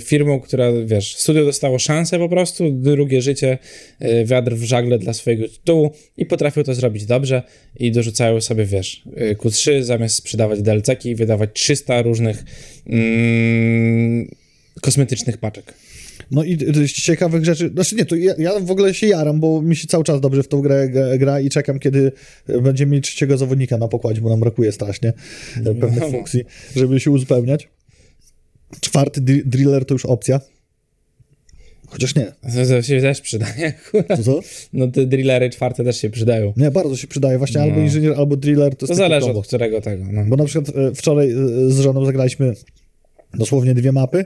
firmą, 0.00 0.40
która, 0.40 0.72
wiesz, 0.84 1.16
studio 1.16 1.44
dostało 1.44 1.78
szansę 1.78 2.18
po 2.18 2.28
prostu, 2.28 2.70
drugie 2.70 3.22
życie, 3.22 3.58
e, 3.98 4.24
wiatr 4.24 4.54
w 4.54 4.62
żagle 4.62 4.98
dla 4.98 5.12
swojego 5.12 5.48
tytułu 5.48 5.90
i 6.16 6.26
potrafią 6.26 6.62
to 6.62 6.74
zrobić 6.74 7.06
dobrze 7.06 7.42
i 7.76 7.92
dorzucają 7.92 8.40
sobie, 8.40 8.64
wiesz, 8.64 9.02
e, 9.16 9.34
Q3 9.34 9.82
zamiast 9.82 10.16
sprzedawać 10.16 10.62
DLC-ki 10.62 11.10
i 11.10 11.14
wydawać 11.14 11.50
300 11.52 12.02
różnych 12.02 12.44
mm, 12.86 14.28
kosmetycznych 14.80 15.38
paczek. 15.38 15.74
No 16.30 16.44
i 16.44 16.58
ciekawych 16.88 17.44
rzeczy. 17.44 17.68
Znaczy 17.68 17.94
nie, 17.96 18.04
to 18.04 18.16
ja, 18.16 18.34
ja 18.38 18.60
w 18.60 18.70
ogóle 18.70 18.94
się 18.94 19.06
jaram, 19.06 19.40
bo 19.40 19.62
mi 19.62 19.76
się 19.76 19.86
cały 19.86 20.04
czas 20.04 20.20
dobrze 20.20 20.42
w 20.42 20.48
tą 20.48 20.60
grę 20.62 20.88
gra, 21.18 21.40
i 21.40 21.50
czekam, 21.50 21.78
kiedy 21.78 22.12
będziemy 22.62 22.92
mieli 22.92 23.02
trzeciego 23.02 23.38
zawodnika 23.38 23.76
na 23.76 23.88
pokładzie, 23.88 24.20
bo 24.20 24.28
nam 24.28 24.40
brakuje 24.40 24.72
strasznie 24.72 25.12
e, 25.66 25.74
pewnych 25.80 26.10
funkcji, 26.10 26.44
żeby 26.76 27.00
się 27.00 27.10
uzupełniać. 27.10 27.68
Czwarty 28.80 29.20
dri- 29.20 29.42
driller 29.44 29.84
to 29.84 29.94
już 29.94 30.06
opcja. 30.06 30.40
Chociaż 31.88 32.14
nie. 32.14 32.24
To, 32.24 32.66
to 32.68 32.82
się 32.82 33.00
też 33.00 33.20
przydaje. 33.20 33.72
To 34.08 34.22
co? 34.22 34.40
No 34.72 34.88
te 34.88 35.06
drillery 35.06 35.50
czwarte 35.50 35.84
też 35.84 36.00
się 36.00 36.10
przydają. 36.10 36.52
Nie, 36.56 36.70
bardzo 36.70 36.96
się 36.96 37.06
przydaje. 37.06 37.38
Właśnie 37.38 37.60
albo 37.60 37.76
No. 37.76 37.82
inżynier, 37.82 38.14
albo 38.16 38.36
driller 38.36 38.76
to, 38.76 38.86
To 38.86 38.94
zależy 38.94 39.30
od 39.30 39.46
którego 39.46 39.80
tego. 39.80 40.04
No. 40.12 40.24
Bo 40.24 40.36
na 40.36 40.44
przykład 40.44 40.76
e, 40.76 40.94
wczoraj 40.94 41.30
e, 41.30 41.34
z 41.70 41.80
żoną 41.80 42.04
zagraliśmy 42.04 42.52
dosłownie 43.34 43.74
dwie 43.74 43.92
mapy 43.92 44.24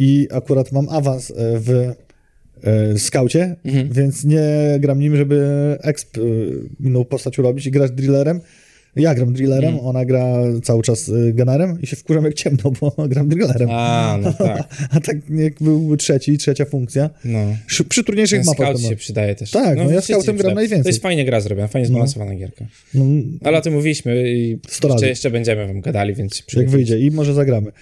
i 0.00 0.28
akurat 0.32 0.72
mam 0.72 0.88
awans 0.88 1.30
e, 1.30 1.34
w 1.38 1.92
e, 2.62 2.98
skaucie, 2.98 3.56
Mhm. 3.64 3.88
więc 3.92 4.24
nie 4.24 4.42
gram 4.78 5.00
nim, 5.00 5.16
żeby 5.16 5.46
exp 5.82 6.18
e, 6.18 6.20
inną 6.86 7.04
postać 7.04 7.38
urobić 7.38 7.66
i 7.66 7.70
grać 7.70 7.90
drillerem. 7.92 8.40
Ja 8.96 9.14
gram 9.14 9.32
drillerem, 9.32 9.70
Mhm. 9.70 9.86
ona 9.86 10.04
gra 10.04 10.24
cały 10.62 10.82
czas 10.82 11.10
gunnerem 11.32 11.78
i 11.82 11.86
się 11.86 11.96
wkurzam 11.96 12.24
jak 12.24 12.34
ciemno, 12.34 12.70
bo 12.80 12.94
gram 13.08 13.28
drillerem. 13.28 13.68
A, 13.72 14.12
A, 14.14 14.18
no 14.18 14.32
tak. 14.32 14.68
tak 15.06 15.16
jak 15.30 15.54
był 15.60 15.96
trzeci, 15.96 16.38
trzecia 16.38 16.64
funkcja. 16.64 17.10
No. 17.24 17.38
Przy, 17.88 18.04
trudniejszych 18.04 18.38
Ten 18.38 18.46
mapach. 18.46 18.68
scout 18.76 18.90
się 18.90 18.96
przydaje 18.96 19.34
też. 19.34 19.50
Tak, 19.50 19.76
no 19.76 19.82
ja 19.82 19.88
wszyscy 19.88 20.12
scoutem 20.12 20.24
gram 20.24 20.36
przydają. 20.36 20.54
najwięcej. 20.54 20.82
To 20.82 20.88
jest 20.88 21.02
fajnie 21.02 21.24
gra 21.24 21.40
zrobiona, 21.40 21.68
fajnie 21.68 21.88
zbalansowana 21.88 22.34
gierka. 22.34 22.64
no, 22.94 23.04
Ale 23.44 23.58
o 23.58 23.60
tym 23.60 23.72
mówiliśmy 23.74 24.30
i 24.32 24.58
jeszcze, 24.84 25.08
jeszcze 25.08 25.30
będziemy 25.30 25.66
wam 25.66 25.80
gadali, 25.80 26.14
więc 26.14 26.36
się 26.36 26.60
jak 26.60 26.70
wyjdzie 26.70 26.98
i 26.98 27.10
może 27.10 27.34
zagramy. 27.34 27.72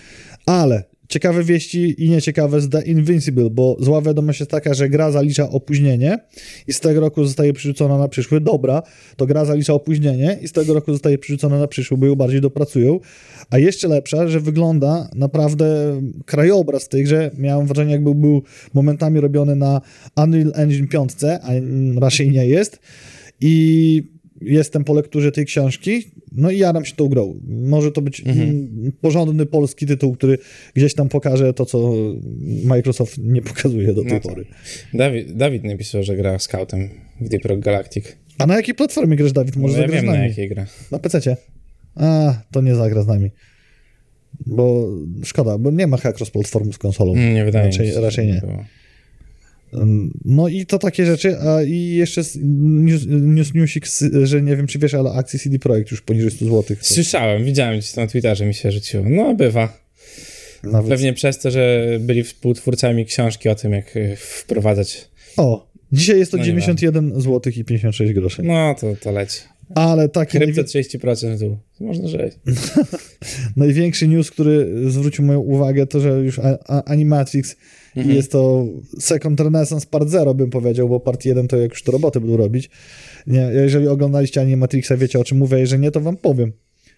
Ale 0.46 0.82
ciekawe 1.08 1.44
wieści 1.44 2.04
i 2.04 2.10
nieciekawe 2.10 2.60
z 2.60 2.68
The 2.68 2.82
Invincible, 2.82 3.50
bo 3.50 3.76
zła 3.80 4.02
wiadomość 4.02 4.40
jest 4.40 4.50
taka, 4.50 4.74
że 4.74 4.88
gra 4.88 5.10
zalicza 5.10 5.50
opóźnienie 5.50 6.18
i 6.66 6.72
z 6.72 6.80
tego 6.80 7.00
roku 7.00 7.24
zostaje 7.24 7.52
przerzucona 7.52 7.98
na 7.98 8.08
przyszły. 8.08 8.40
Dobra, 8.40 8.82
to 9.16 9.26
gra 9.26 9.44
zalicza 9.44 9.74
opóźnienie 9.74 10.38
i 10.42 10.48
z 10.48 10.52
tego 10.52 10.74
roku 10.74 10.92
zostaje 10.92 11.18
przerzucona 11.18 11.58
na 11.58 11.66
przyszły, 11.66 11.96
bo 11.96 12.06
ją 12.06 12.14
bardziej 12.14 12.40
dopracują. 12.40 13.00
A 13.50 13.58
jeszcze 13.58 13.88
lepsza, 13.88 14.28
że 14.28 14.40
wygląda 14.40 15.10
naprawdę 15.14 16.00
krajobraz 16.26 16.88
tej 16.88 17.04
grze. 17.04 17.30
Miałem 17.38 17.66
wrażenie, 17.66 17.92
jakby 17.92 18.14
był 18.14 18.42
momentami 18.74 19.20
robiony 19.20 19.56
na 19.56 19.80
Unreal 20.16 20.52
Engine 20.54 20.88
5, 20.88 21.12
a 21.42 21.50
raczej 22.00 22.30
nie 22.30 22.46
jest. 22.46 22.80
I 23.40 24.17
jestem 24.40 24.84
po 24.84 24.94
lekturze 24.94 25.32
tej 25.32 25.44
książki, 25.46 26.02
no 26.32 26.50
i 26.50 26.58
jaram 26.58 26.84
się 26.84 26.96
tą 26.96 27.08
grą. 27.08 27.40
Może 27.48 27.92
to 27.92 28.02
być 28.02 28.20
mm, 28.26 28.92
porządny 29.00 29.46
polski 29.46 29.86
tytuł, 29.86 30.14
który 30.16 30.38
gdzieś 30.74 30.94
tam 30.94 31.08
pokaże 31.08 31.54
to, 31.54 31.66
co 31.66 31.92
Microsoft 32.64 33.18
nie 33.18 33.42
pokazuje 33.42 33.92
do 33.94 34.02
tej 34.02 34.12
No 34.12 34.20
pory. 34.20 34.44
Dawid, 34.94 35.36
Dawid 35.36 35.64
napisał, 35.64 36.02
że 36.02 36.16
gra 36.16 36.38
scoutem 36.38 36.88
w 37.20 37.28
Deep 37.28 37.44
Rock 37.44 37.60
Galactic. 37.60 38.16
A 38.38 38.46
na 38.46 38.56
jakiej 38.56 38.74
platformie 38.74 39.16
grasz, 39.16 39.32
Dawid? 39.32 39.56
Może 39.56 39.74
No 39.76 39.82
ja 39.82 39.88
wiem 39.88 40.06
na 40.06 40.16
jakiej 40.16 40.48
gra. 40.48 40.66
Na 40.90 40.98
PC-cie? 40.98 41.36
A, 41.94 42.34
to 42.52 42.60
nie 42.60 42.74
zagra 42.74 43.02
z 43.02 43.06
nami. 43.06 43.30
Bo 44.46 44.88
szkoda, 45.24 45.58
bo 45.58 45.70
nie 45.70 45.86
ma 45.86 45.96
chyba 45.96 46.14
cross-platformu 46.18 46.72
z 46.72 46.78
konsolą. 46.78 47.12
Mm, 47.12 47.34
Nie 47.34 47.44
wydaje 47.44 47.66
raczej, 47.66 47.86
mi 47.86 47.92
się. 47.92 48.00
Raczej 48.00 48.26
nie. 48.26 48.40
było. 48.40 48.64
No 50.24 50.48
i 50.48 50.66
to 50.66 50.78
takie 50.78 51.06
rzeczy, 51.06 51.38
a 51.38 51.62
i 51.62 51.94
jeszcze 51.94 52.22
news, 52.42 53.02
news, 53.08 53.54
newsik, 53.54 53.86
że 54.22 54.42
nie 54.42 54.56
wiem, 54.56 54.66
czy 54.66 54.78
wiesz, 54.78 54.94
ale 54.94 55.10
akcje 55.10 55.38
CD 55.38 55.58
Projekt 55.58 55.90
już 55.90 56.00
poniżej 56.00 56.30
100 56.30 56.44
zł. 56.44 56.76
Słyszałem, 56.80 57.44
widziałem 57.44 57.78
gdzieś 57.78 57.96
na 57.96 58.06
Twitterze 58.06 58.46
mi 58.46 58.54
się 58.54 58.72
rzuciło. 58.72 59.04
No 59.08 59.34
bywa. 59.34 59.88
Nawet... 60.62 60.88
Pewnie 60.90 61.12
przez 61.12 61.38
to, 61.38 61.50
że 61.50 61.86
byli 62.00 62.24
współtwórcami 62.24 63.06
książki 63.06 63.48
o 63.48 63.54
tym, 63.54 63.72
jak 63.72 63.96
y, 63.96 64.16
wprowadzać. 64.16 65.08
O, 65.36 65.70
dzisiaj 65.92 66.18
jest 66.18 66.30
to 66.30 66.36
No 66.36 66.42
nie 66.42 66.46
91 66.46 67.20
zł 67.20 67.52
i 67.56 67.64
56 67.64 68.12
groszy. 68.12 68.42
No 68.42 68.74
to, 68.80 68.94
to 69.00 69.12
leci. 69.12 69.40
Ale 69.74 70.08
taki 70.08 70.38
Krypto 70.38 70.62
najwi- 70.62 70.98
30% 70.98 71.36
w 71.36 71.38
dół. 71.38 71.58
Można 71.80 72.08
żyć. 72.08 72.32
największy 73.56 74.08
news, 74.08 74.30
który 74.30 74.68
zwrócił 74.90 75.24
moją 75.24 75.40
uwagę, 75.40 75.86
to 75.86 76.00
że 76.00 76.08
już 76.08 76.40
Animatrix 76.84 77.56
Mhm. 77.98 78.14
i 78.14 78.16
jest 78.16 78.32
to 78.32 78.66
Second 78.98 79.40
Renaissance 79.40 79.86
Part 79.90 80.08
0, 80.08 80.34
bym 80.34 80.50
powiedział, 80.50 80.88
bo 80.88 81.00
Part 81.00 81.24
1 81.24 81.48
to 81.48 81.56
jak 81.56 81.70
już 81.70 81.82
to 81.82 81.92
roboty 81.92 82.20
będą 82.20 82.36
robić. 82.36 82.70
Nie, 83.26 83.50
jeżeli 83.54 83.88
oglądaliście 83.88 84.40
Animatrixa, 84.40 84.92
wiecie 84.96 85.18
o 85.18 85.24
czym 85.24 85.38
mówię, 85.38 85.58
jeżeli 85.58 85.82
nie, 85.82 85.90
to 85.90 86.00
wam 86.00 86.16
powiem. 86.16 86.52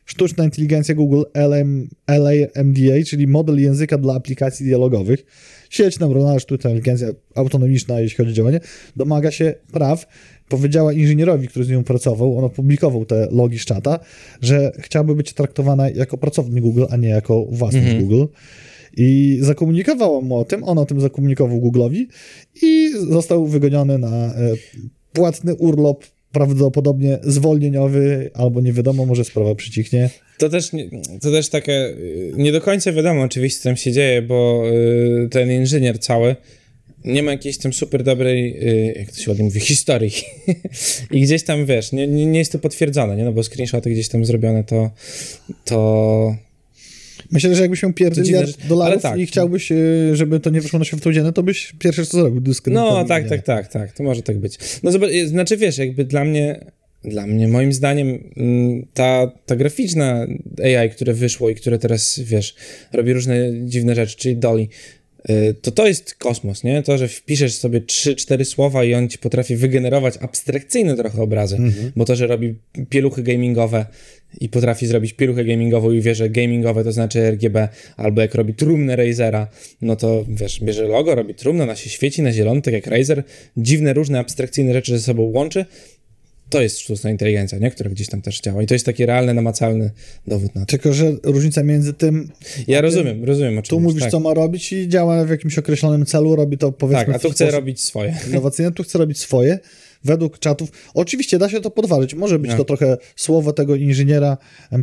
Sztuczna 0.04 0.44
inteligencja 0.44 0.94
Google 0.94 1.22
LM, 1.34 1.88
LAMDA, 2.08 3.04
czyli 3.06 3.26
model 3.26 3.60
języka 3.62 3.98
dla 3.98 4.14
aplikacji 4.14 4.66
dialogowych, 4.66 5.24
sieć 5.70 5.98
neuronalna, 5.98 6.40
sztuczna 6.40 6.70
inteligencja 6.70 7.08
autonomiczna, 7.34 8.00
jeśli 8.00 8.16
chodzi 8.16 8.30
o 8.30 8.34
działanie, 8.34 8.60
domaga 8.96 9.30
się 9.30 9.54
praw. 9.72 10.06
Powiedziała 10.48 10.92
inżynierowi, 10.92 11.48
który 11.48 11.64
z 11.64 11.68
nią 11.68 11.84
pracował, 11.84 12.38
on 12.38 12.44
opublikował 12.44 13.04
te 13.04 13.28
logi 13.30 13.58
z 13.58 13.64
czata, 13.64 13.98
że 14.42 14.72
chciałaby 14.78 15.14
być 15.14 15.32
traktowana 15.32 15.90
jako 15.90 16.18
pracownik 16.18 16.64
Google, 16.64 16.84
a 16.90 16.96
nie 16.96 17.08
jako 17.08 17.44
własność 17.50 17.94
Google. 17.94 18.24
I 18.96 19.38
zakomunikowała 19.40 20.20
mu 20.20 20.36
o 20.36 20.44
tym, 20.44 20.64
on 20.64 20.78
o 20.78 20.86
tym 20.86 21.00
zakomunikował 21.00 21.60
Google'owi 21.60 22.06
i 22.62 22.92
został 23.10 23.46
wygoniony 23.46 23.98
na 23.98 24.34
e, 24.34 24.52
płatny 25.12 25.54
urlop, 25.54 26.04
prawdopodobnie 26.32 27.18
zwolnieniowy, 27.22 28.30
albo 28.34 28.60
nie 28.60 28.72
wiadomo, 28.72 29.06
może 29.06 29.24
sprawa 29.24 29.54
przycichnie. 29.54 30.10
To 30.38 30.48
też, 30.48 30.70
to 31.20 31.30
też 31.30 31.48
takie, 31.48 31.86
y, 31.86 32.32
nie 32.36 32.52
do 32.52 32.60
końca 32.60 32.92
wiadomo 32.92 33.22
oczywiście, 33.22 33.60
co 33.60 33.68
tam 33.68 33.76
się 33.76 33.92
dzieje, 33.92 34.22
bo 34.22 34.62
y, 35.24 35.28
ten 35.30 35.50
inżynier 35.50 35.98
cały 35.98 36.36
nie 37.04 37.22
ma 37.22 37.30
jakiejś 37.30 37.58
tam 37.58 37.72
super 37.72 38.02
dobrej, 38.02 38.68
y, 38.68 38.94
jak 38.98 39.10
to 39.12 39.20
się 39.20 39.30
ładnie 39.30 39.44
mówi, 39.44 39.60
historii. 39.60 40.12
I 41.10 41.20
gdzieś 41.20 41.42
tam, 41.42 41.66
wiesz, 41.66 41.92
nie, 41.92 42.06
nie 42.06 42.38
jest 42.38 42.52
to 42.52 42.58
potwierdzone, 42.58 43.16
nie? 43.16 43.24
No 43.24 43.32
bo 43.32 43.42
screenshoty 43.42 43.90
gdzieś 43.90 44.08
tam 44.08 44.24
zrobione, 44.24 44.64
to, 44.64 44.90
to 45.64 46.36
Myślę, 47.32 47.54
że 47.54 47.62
jakbyś 47.62 47.82
miał 47.82 47.92
pierdyliard 47.92 48.66
dolarów 48.68 49.02
tak. 49.02 49.18
i 49.18 49.26
chciałbyś, 49.26 49.72
e, 49.72 49.76
żeby 50.12 50.40
to 50.40 50.50
nie 50.50 50.60
wyszło 50.60 50.78
na 50.78 50.84
światło 50.84 51.12
dzienne, 51.12 51.32
to 51.32 51.42
byś 51.42 51.72
pierwsze 51.78 52.06
co 52.06 52.20
zrobił, 52.20 52.40
dysk. 52.40 52.66
No, 52.66 53.04
tak, 53.04 53.28
tak, 53.28 53.42
tak, 53.42 53.68
tak, 53.68 53.92
to 53.92 54.02
może 54.02 54.22
tak 54.22 54.38
być. 54.38 54.58
No 54.82 54.92
zobacz, 54.92 55.10
y, 55.10 55.28
znaczy 55.28 55.56
wiesz, 55.56 55.78
jakby 55.78 56.04
dla 56.04 56.24
mnie, 56.24 56.64
dla 57.04 57.26
mnie, 57.26 57.48
moim 57.48 57.72
zdaniem, 57.72 58.32
mm, 58.36 58.86
ta, 58.94 59.32
ta 59.46 59.56
graficzna 59.56 60.26
AI, 60.64 60.90
które 60.90 61.14
wyszło 61.14 61.50
i 61.50 61.54
które 61.54 61.78
teraz, 61.78 62.20
wiesz, 62.24 62.54
robi 62.92 63.12
różne 63.12 63.36
dziwne 63.64 63.94
rzeczy, 63.94 64.16
czyli 64.16 64.36
Dolly, 64.36 64.68
y, 65.30 65.54
to 65.62 65.70
to 65.70 65.86
jest 65.86 66.14
kosmos, 66.14 66.64
nie? 66.64 66.82
To, 66.82 66.98
że 66.98 67.08
wpiszesz 67.08 67.54
sobie 67.54 67.80
3-4 67.80 68.44
słowa 68.44 68.84
i 68.84 68.94
on 68.94 69.08
ci 69.08 69.18
potrafi 69.18 69.56
wygenerować 69.56 70.16
abstrakcyjne 70.20 70.96
trochę 70.96 71.22
obrazy, 71.22 71.58
bo 71.96 72.04
to, 72.04 72.16
że 72.16 72.26
robi 72.26 72.54
pieluchy 72.88 73.22
gamingowe 73.22 73.86
i 74.40 74.48
potrafi 74.48 74.86
zrobić 74.86 75.12
pieluchę 75.12 75.44
gamingową 75.44 75.90
i 75.92 76.00
wie, 76.00 76.14
że 76.14 76.30
gamingowe 76.30 76.84
to 76.84 76.92
znaczy 76.92 77.30
RGB, 77.30 77.68
albo 77.96 78.20
jak 78.20 78.34
robi 78.34 78.54
trumnę 78.54 78.96
Razera, 78.96 79.48
no 79.82 79.96
to 79.96 80.24
wiesz, 80.28 80.60
bierze 80.60 80.84
logo, 80.84 81.14
robi 81.14 81.34
trumnę, 81.34 81.62
ona 81.64 81.76
się 81.76 81.90
świeci 81.90 82.22
na 82.22 82.32
zielono, 82.32 82.60
tak 82.60 82.74
jak 82.74 82.86
Razer, 82.86 83.24
dziwne, 83.56 83.92
różne 83.92 84.18
abstrakcyjne 84.18 84.72
rzeczy 84.72 84.98
ze 84.98 85.04
sobą 85.04 85.22
łączy, 85.22 85.64
to 86.50 86.62
jest 86.62 86.78
sztuczna 86.78 87.10
inteligencja, 87.10 87.58
nie? 87.58 87.70
Która 87.70 87.90
gdzieś 87.90 88.08
tam 88.08 88.22
też 88.22 88.40
działa. 88.40 88.62
I 88.62 88.66
to 88.66 88.74
jest 88.74 88.86
taki 88.86 89.06
realny, 89.06 89.34
namacalny 89.34 89.90
dowód 90.26 90.54
na 90.54 90.60
to. 90.60 90.66
Tylko, 90.66 90.92
że 90.92 91.12
różnica 91.22 91.62
między 91.62 91.92
tym, 91.94 92.30
Ja 92.66 92.80
rozumiem, 92.80 93.24
rozumiem 93.24 93.58
o 93.58 93.62
czym 93.62 93.70
tu 93.70 93.80
mówisz, 93.80 94.02
tak. 94.02 94.10
co 94.10 94.20
ma 94.20 94.34
robić 94.34 94.72
i 94.72 94.88
działa 94.88 95.24
w 95.24 95.30
jakimś 95.30 95.58
określonym 95.58 96.06
celu, 96.06 96.36
robi 96.36 96.58
to 96.58 96.72
powiedzmy 96.72 97.06
Tak, 97.06 97.14
a 97.16 97.18
tu 97.18 97.30
chce 97.30 97.50
robić 97.50 97.80
swoje. 97.80 98.16
innowacyjne, 98.28 98.72
tu 98.72 98.82
chce 98.82 98.98
robić 98.98 99.18
swoje. 99.18 99.58
Według 100.04 100.38
czatów, 100.38 100.70
oczywiście 100.94 101.38
da 101.38 101.48
się 101.48 101.60
to 101.60 101.70
podważyć. 101.70 102.14
Może 102.14 102.38
być 102.38 102.50
to 102.54 102.64
trochę 102.64 102.96
słowo 103.16 103.52
tego 103.52 103.74
inżyniera 103.76 104.36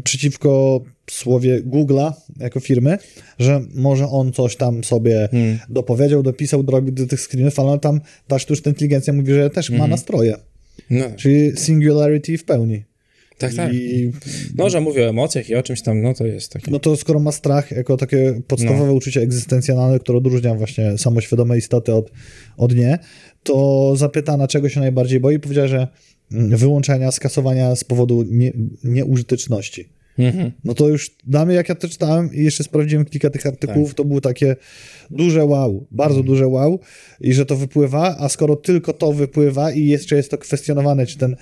przeciwko 0.04 0.82
słowie 1.12 1.62
Google'a 1.64 2.12
jako 2.40 2.60
firmy, 2.60 2.98
że 3.40 3.62
może 3.76 4.08
on 4.08 4.32
coś 4.34 4.56
tam 4.56 4.84
sobie 4.84 5.28
Hmm. 5.32 5.60
dopowiedział, 5.70 6.24
dopisał, 6.24 6.64
dorobił 6.64 6.94
do 6.94 7.08
tych 7.08 7.22
screenów, 7.22 7.60
ale 7.60 7.80
tam 7.80 8.02
ta 8.28 8.40
sztuczna 8.40 8.70
inteligencja 8.70 9.14
mówi, 9.14 9.34
że 9.34 9.50
też 9.50 9.70
Mhm. 9.70 9.80
ma 9.90 9.96
nastroje. 9.96 10.36
No, 10.90 11.06
Czyli 11.18 11.52
singularity 11.58 12.38
w 12.38 12.44
pełni. 12.46 12.84
Tak, 13.38 13.54
tak. 13.54 13.74
I 13.74 14.12
No, 14.56 14.70
że 14.70 14.82
mówię 14.82 15.06
o 15.06 15.10
emocjach 15.10 15.50
i 15.50 15.56
o 15.56 15.64
czymś 15.64 15.82
tam, 15.82 16.02
no 16.02 16.14
to 16.14 16.26
jest 16.26 16.52
takie. 16.54 16.72
no 16.72 16.80
to 16.80 16.98
skoro 16.98 17.20
ma 17.20 17.32
strach 17.32 17.72
jako 17.72 17.98
takie 17.98 18.42
podstawowe 18.48 18.86
No. 18.88 18.94
uczucie 18.94 19.22
egzystencjonalne, 19.22 20.00
które 20.00 20.18
odróżnia 20.18 20.56
właśnie 20.56 20.98
samoświadome 20.98 21.58
istoty 21.58 21.94
od, 21.94 22.12
od 22.58 22.76
nie, 22.76 23.00
to 23.48 23.94
zapytana, 23.96 24.48
czego 24.48 24.70
się 24.70 24.80
najbardziej 24.80 25.20
boi, 25.20 25.40
powiedziała, 25.40 25.68
że 25.68 25.88
mm, 26.32 26.58
wyłączenia, 26.58 27.12
skasowania 27.12 27.76
z 27.76 27.84
powodu 27.84 28.24
nie, 28.30 28.52
nieużyteczności. 28.84 29.90
Mhm. 30.20 30.52
No 30.64 30.74
to 30.74 30.88
już 30.88 31.12
mnie, 31.46 31.56
jak 31.56 31.70
ja 31.70 31.76
to 31.76 31.90
czytałem 31.90 32.34
i 32.34 32.44
jeszcze 32.44 32.64
sprawdziłem 32.64 33.06
kilka 33.06 33.30
tych 33.30 33.46
artykułów, 33.46 33.94
to 33.94 34.06
było 34.06 34.22
takie 34.22 34.56
duże 35.12 35.46
wow, 35.46 35.86
bardzo 35.92 36.24
duże 36.24 36.48
wow 36.48 36.80
i 37.22 37.34
że 37.34 37.46
to 37.46 37.56
wypływa, 37.56 38.16
a 38.20 38.30
skoro 38.30 38.56
tylko 38.56 38.94
to 38.94 39.14
wypływa 39.14 39.72
i 39.72 39.86
jeszcze 39.86 40.16
jest 40.16 40.32
to 40.32 40.38
kwestionowane, 40.38 41.06
czy 41.06 41.18
ten 41.18 41.36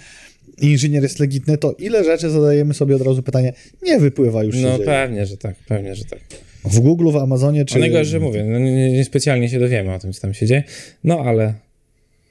inżynier 0.61 1.03
jest 1.03 1.19
legitny, 1.19 1.57
to 1.57 1.71
ile 1.71 2.03
rzeczy 2.03 2.29
zadajemy 2.29 2.73
sobie 2.73 2.95
od 2.95 3.01
razu 3.01 3.23
pytanie, 3.23 3.53
nie 3.83 3.99
wypływa 3.99 4.43
już 4.43 4.55
No 4.55 4.71
dzieje. 4.71 4.85
pewnie, 4.85 5.25
że 5.25 5.37
tak, 5.37 5.55
pewnie, 5.67 5.95
że 5.95 6.05
tak. 6.05 6.19
W 6.65 6.79
Google, 6.79 7.11
w 7.11 7.15
Amazonie, 7.15 7.65
czy... 7.65 7.75
A 7.75 7.79
najgorsze, 7.79 8.05
że 8.05 8.19
mówię, 8.19 8.43
no, 8.43 8.59
nie, 8.59 8.91
nie 8.91 9.05
specjalnie 9.05 9.49
się 9.49 9.59
dowiemy 9.59 9.93
o 9.93 9.99
tym, 9.99 10.13
co 10.13 10.21
tam 10.21 10.33
się 10.33 10.45
dzieje, 10.45 10.63
no 11.03 11.19
ale, 11.19 11.53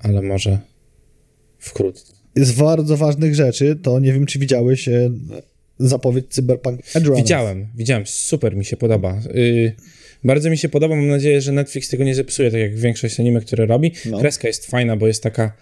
ale 0.04 0.22
może 0.22 0.58
wkrótce. 1.58 2.12
Z 2.36 2.52
bardzo 2.52 2.96
ważnych 2.96 3.34
rzeczy, 3.34 3.76
to 3.82 4.00
nie 4.00 4.12
wiem, 4.12 4.26
czy 4.26 4.38
widziałeś 4.38 4.88
e, 4.88 5.10
zapowiedź 5.78 6.26
Cyberpunk 6.28 6.80
Edge 6.80 7.06
Runners. 7.06 7.16
Widziałem, 7.16 7.66
widziałem, 7.74 8.06
super 8.06 8.56
mi 8.56 8.64
się 8.64 8.76
podoba. 8.76 9.20
Y, 9.34 9.72
bardzo 10.24 10.50
mi 10.50 10.58
się 10.58 10.68
podoba, 10.68 10.96
mam 10.96 11.08
nadzieję, 11.08 11.40
że 11.40 11.52
Netflix 11.52 11.88
tego 11.88 12.04
nie 12.04 12.14
zepsuje, 12.14 12.50
tak 12.50 12.60
jak 12.60 12.76
większość 12.76 13.20
anime, 13.20 13.40
które 13.40 13.66
robi. 13.66 13.92
No. 14.06 14.18
Kreska 14.18 14.48
jest 14.48 14.66
fajna, 14.66 14.96
bo 14.96 15.06
jest 15.06 15.22
taka 15.22 15.52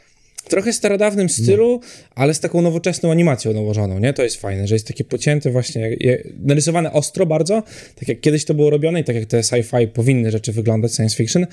trochę 0.48 0.72
starodawnym 0.72 1.28
stylu, 1.28 1.80
ale 2.14 2.34
z 2.34 2.40
taką 2.40 2.62
nowoczesną 2.62 3.10
animacją 3.10 3.52
nałożoną, 3.52 3.98
nie? 3.98 4.12
To 4.12 4.22
jest 4.22 4.36
fajne, 4.36 4.66
że 4.66 4.74
jest 4.74 4.86
takie 4.86 5.04
pocięte 5.04 5.50
właśnie, 5.50 5.96
narysowane 6.44 6.92
ostro 6.92 7.26
bardzo, 7.26 7.62
tak 7.94 8.08
jak 8.08 8.20
kiedyś 8.20 8.44
to 8.44 8.54
było 8.54 8.70
robione 8.70 9.00
i 9.00 9.04
tak 9.04 9.16
jak 9.16 9.26
te 9.26 9.40
sci-fi 9.40 9.88
powinny 9.88 10.30
rzeczy 10.30 10.52
wyglądać, 10.52 10.94
science 10.94 11.16
fiction, 11.16 11.46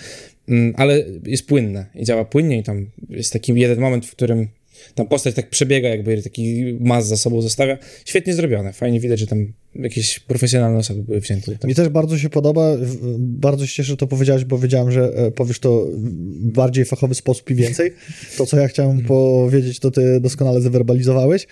mm, 0.50 0.74
ale 0.78 1.04
jest 1.26 1.48
płynne 1.48 1.86
i 1.96 2.06
działa 2.06 2.26
płynnie 2.26 2.58
i 2.58 2.64
tam 2.64 2.90
jest 3.10 3.34
taki 3.34 3.54
jeden 3.60 3.80
moment, 3.80 4.06
w 4.06 4.12
którym 4.12 4.48
tam 4.96 5.08
postać 5.08 5.36
tak 5.36 5.50
przebiega, 5.50 5.90
jakby 5.90 6.22
taki 6.22 6.78
mas 6.80 7.08
za 7.08 7.18
sobą 7.18 7.42
zostawia. 7.42 7.78
Świetnie 8.06 8.34
zrobione, 8.34 8.74
fajnie 8.74 9.00
widać, 9.00 9.20
że 9.20 9.28
tam 9.28 9.54
jakieś 9.76 10.20
profesjonalne 10.20 10.78
osoby 10.78 11.04
były 11.04 11.20
wzięte. 11.20 11.52
Tak. 11.52 11.64
Mi 11.64 11.76
też 11.76 11.90
bardzo 11.90 12.18
się 12.18 12.30
podoba, 12.30 12.78
bardzo 13.20 13.68
się 13.68 13.74
cieszę, 13.74 13.90
że 13.90 13.98
to 13.98 14.08
powiedziałeś, 14.08 14.46
bo 14.46 14.58
wiedziałem, 14.58 14.92
że 14.92 15.14
e, 15.16 15.32
powiesz 15.32 15.60
to 15.60 15.86
w 15.92 16.52
bardziej 16.52 16.86
fachowy 16.86 17.16
sposób 17.16 17.52
i 17.52 17.56
więcej. 17.56 17.94
To, 18.38 18.46
co 18.46 18.58
ja 18.58 18.68
chciałem 18.68 19.02
powiedzieć, 19.02 19.80
to 19.80 19.92
ty 19.92 20.20
doskonale 20.20 20.62
zwerbalizowałeś. 20.62 21.48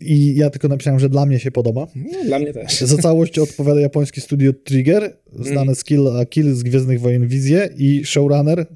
I 0.00 0.34
ja 0.34 0.50
tylko 0.50 0.68
napisałem, 0.68 1.00
że 1.00 1.08
dla 1.08 1.26
mnie 1.26 1.38
się 1.38 1.50
podoba. 1.50 1.86
No, 1.96 2.24
dla 2.24 2.38
mnie 2.38 2.52
też. 2.52 2.80
Za 2.80 2.96
całość 2.98 3.38
odpowiada 3.48 3.80
japońskie 3.80 4.20
studio 4.20 4.52
Trigger, 4.52 5.16
znane 5.40 5.74
z 5.74 5.84
Kill 5.84 6.08
a 6.08 6.26
Kill 6.26 6.54
z 6.54 6.62
Gwiezdnych 6.62 7.00
Wojen 7.00 7.28
Wizje 7.28 7.68
i 7.78 8.04
showrunner, 8.04 8.66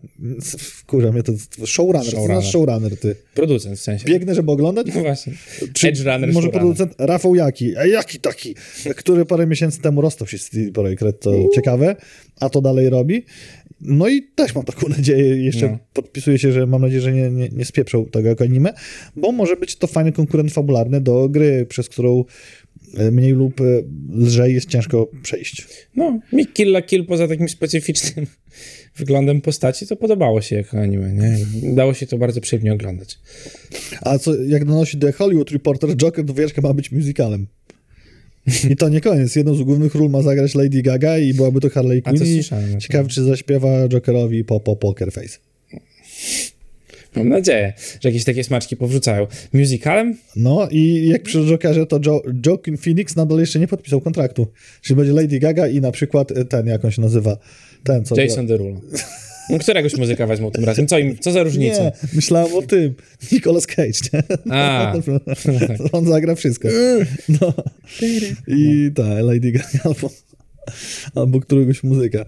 kurwa 0.87 1.13
mnie 1.13 1.23
to, 1.23 1.33
showrunner, 1.67 2.11
Showrunner. 2.11 2.37
znaczy 2.37 2.53
showrunner, 2.53 2.97
ty. 2.99 3.17
Producent 3.35 3.79
w 3.79 3.83
sensie. 3.83 4.05
Biegnę, 4.05 4.35
żeby 4.35 4.51
oglądać? 4.53 4.87
No 4.95 5.01
właśnie. 5.01 5.33
Czy 5.73 5.89
Edge 5.89 5.99
Runner, 5.99 6.21
może 6.21 6.33
showrunner. 6.33 6.53
producent 6.53 6.95
Rafał 6.99 7.35
Jaki, 7.35 7.77
a 7.77 7.87
jaki 7.87 8.21
taki, 8.21 8.55
który 8.97 9.25
parę 9.25 9.47
miesięcy 9.47 9.81
temu 9.81 10.01
rozstał 10.01 10.29
się 10.29 10.39
z 10.39 10.49
CD 10.51 10.73
Projekt 10.73 11.05
to 11.21 11.33
ciekawe, 11.55 11.97
a 12.41 12.49
to 12.49 12.61
dalej 12.61 12.91
robi. 12.91 13.25
No 13.81 14.09
i 14.09 14.23
też 14.23 14.55
mam 14.55 14.65
taką 14.65 14.89
nadzieję, 14.99 15.37
jeszcze 15.45 15.69
No. 15.71 15.79
podpisuję 15.93 16.39
się, 16.39 16.53
że 16.53 16.67
mam 16.67 16.83
nadzieję, 16.83 17.01
że 17.01 17.13
nie, 17.13 17.31
nie, 17.31 17.49
nie 17.49 17.65
spieprzą 17.65 18.07
tego 18.07 18.29
jako 18.29 18.45
anime, 18.45 18.73
bo 19.17 19.33
może 19.33 19.57
być 19.57 19.77
to 19.77 19.87
fajny 19.87 20.13
konkurent 20.13 20.53
fabularny 20.53 21.01
do 21.01 21.29
gry, 21.29 21.67
przez 21.69 21.89
którą 21.89 22.25
e, 22.97 23.11
mniej 23.11 23.33
lub 23.33 23.61
e, 23.61 23.65
lżej 24.13 24.55
jest 24.55 24.69
ciężko 24.69 25.11
przejść. 25.23 25.67
No, 25.97 26.21
mi 26.33 26.47
Kill 26.47 26.69
la 26.69 26.83
Kill 26.83 27.07
poza 27.07 27.29
takim 27.29 27.49
specyficznym 27.49 28.27
wyglądem 28.97 29.41
postaci, 29.41 29.87
to 29.87 29.97
podobało 29.97 30.41
się 30.41 30.57
jako 30.57 30.79
anime, 30.79 31.13
nie? 31.13 31.39
Dało 31.75 31.95
się 31.95 32.07
to 32.07 32.19
bardzo 32.19 32.41
przyjemnie 32.41 32.73
oglądać. 32.73 33.19
A 34.01 34.19
co, 34.19 34.43
jak 34.43 34.65
donosi 34.65 34.99
The 34.99 35.13
Hollywood 35.13 35.51
Reporter, 35.51 35.97
Joker 35.97 36.25
dwójeczka 36.25 36.63
ma 36.63 36.75
być 36.75 36.93
musicalem. 36.93 37.47
I 38.71 38.77
to 38.77 38.89
nie 38.89 39.01
koniec. 39.01 39.37
Jedną 39.37 39.55
z 39.55 39.63
głównych 39.63 39.95
ról 39.95 40.11
ma 40.11 40.23
zagrać 40.23 40.55
Lady 40.55 40.83
Gaga 40.83 41.19
i 41.19 41.35
byłaby 41.35 41.61
to 41.61 41.71
Harley 41.71 42.03
Quinn. 42.03 42.43
Ciekawe, 42.79 43.09
czy 43.09 43.23
zaśpiewa 43.25 43.89
Jokerowi 43.89 44.45
po, 44.45 44.61
po 44.61 44.77
Poker 44.77 45.13
Face. 45.13 45.39
Mam 47.17 47.29
nadzieję, 47.29 47.73
że 48.01 48.09
jakieś 48.09 48.25
takie 48.25 48.45
smaczki 48.45 48.77
powrzucają. 48.77 49.27
Musicalem? 49.53 50.17
No 50.37 50.69
i 50.71 51.09
jak 51.09 51.23
przy 51.23 51.47
Jokerze, 51.47 51.87
to 51.87 52.01
jo 52.07 52.23
Joaquin 52.47 52.77
Phoenix 52.77 53.17
nadal 53.17 53.39
jeszcze 53.39 53.59
nie 53.59 53.69
podpisał 53.69 54.01
kontraktu. 54.01 54.47
Czyli 54.83 54.97
będzie 54.97 55.13
Lady 55.13 55.39
Gaga 55.39 55.69
i 55.69 55.81
na 55.81 55.93
przykład 55.93 56.33
ten, 56.49 56.67
jak 56.67 56.85
on 56.85 56.91
się 56.91 57.03
nazywa, 57.03 57.37
ten, 57.85 58.05
co... 58.05 58.21
Jason 58.21 58.47
Derulo. 58.47 58.81
No, 59.51 59.59
któregoś 59.59 59.97
muzyka 59.97 60.27
wezmą 60.27 60.51
tym 60.51 60.65
razem. 60.65 60.87
Co, 60.87 60.99
im, 60.99 61.19
co 61.19 61.33
za 61.33 61.43
różnica? 61.43 61.83
Nie, 61.83 61.93
myślałem 62.13 62.55
o 62.55 62.63
tym. 62.63 62.95
Nicolas 63.33 63.67
Cage, 63.67 63.99
nie? 64.13 64.23
A, 64.53 64.95
On 65.93 66.07
zagra 66.07 66.35
wszystko. 66.35 66.69
No. 67.29 67.55
I 68.47 68.91
tak, 68.95 69.23
Lady 69.23 69.53
Gaga 69.53 69.69
albo, 69.85 70.11
albo 71.15 71.41
któregoś 71.41 71.83
muzyka. 71.83 72.25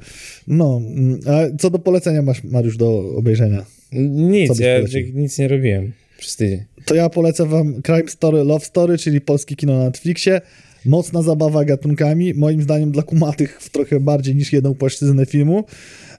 No, 0.49 0.83
mm, 0.87 1.20
a 1.27 1.57
co 1.59 1.70
do 1.70 1.79
polecenia 1.79 2.23
masz, 2.23 2.45
Mariusz, 2.45 2.77
do 2.77 3.14
obejrzenia? 3.16 3.64
Nic, 3.93 4.59
ja 4.59 4.79
nic 5.14 5.39
nie 5.39 5.49
robiłem 5.49 5.93
przez 6.23 6.37
tydzień. 6.37 6.64
To 6.85 6.95
ja 6.95 7.09
polecę 7.09 7.47
wam 7.47 7.83
Crime 7.83 8.09
Story, 8.09 8.45
Love 8.45 8.64
Story, 8.64 8.99
czyli 8.99 9.20
polskie 9.20 9.57
kino 9.57 9.79
na 9.79 9.85
Netflixie. 9.85 10.41
Mocna 10.85 11.23
zabawa 11.23 11.64
gatunkami, 11.64 12.35
moim 12.35 12.62
zdaniem 12.62 12.93
dla 12.93 13.03
kumatych 13.03 13.61
w 13.61 13.70
trochę 13.70 14.01
bardziej 14.01 14.37
niż 14.37 14.53
jedną 14.53 14.75
płaszczyznę 14.75 15.27
filmu. 15.27 15.64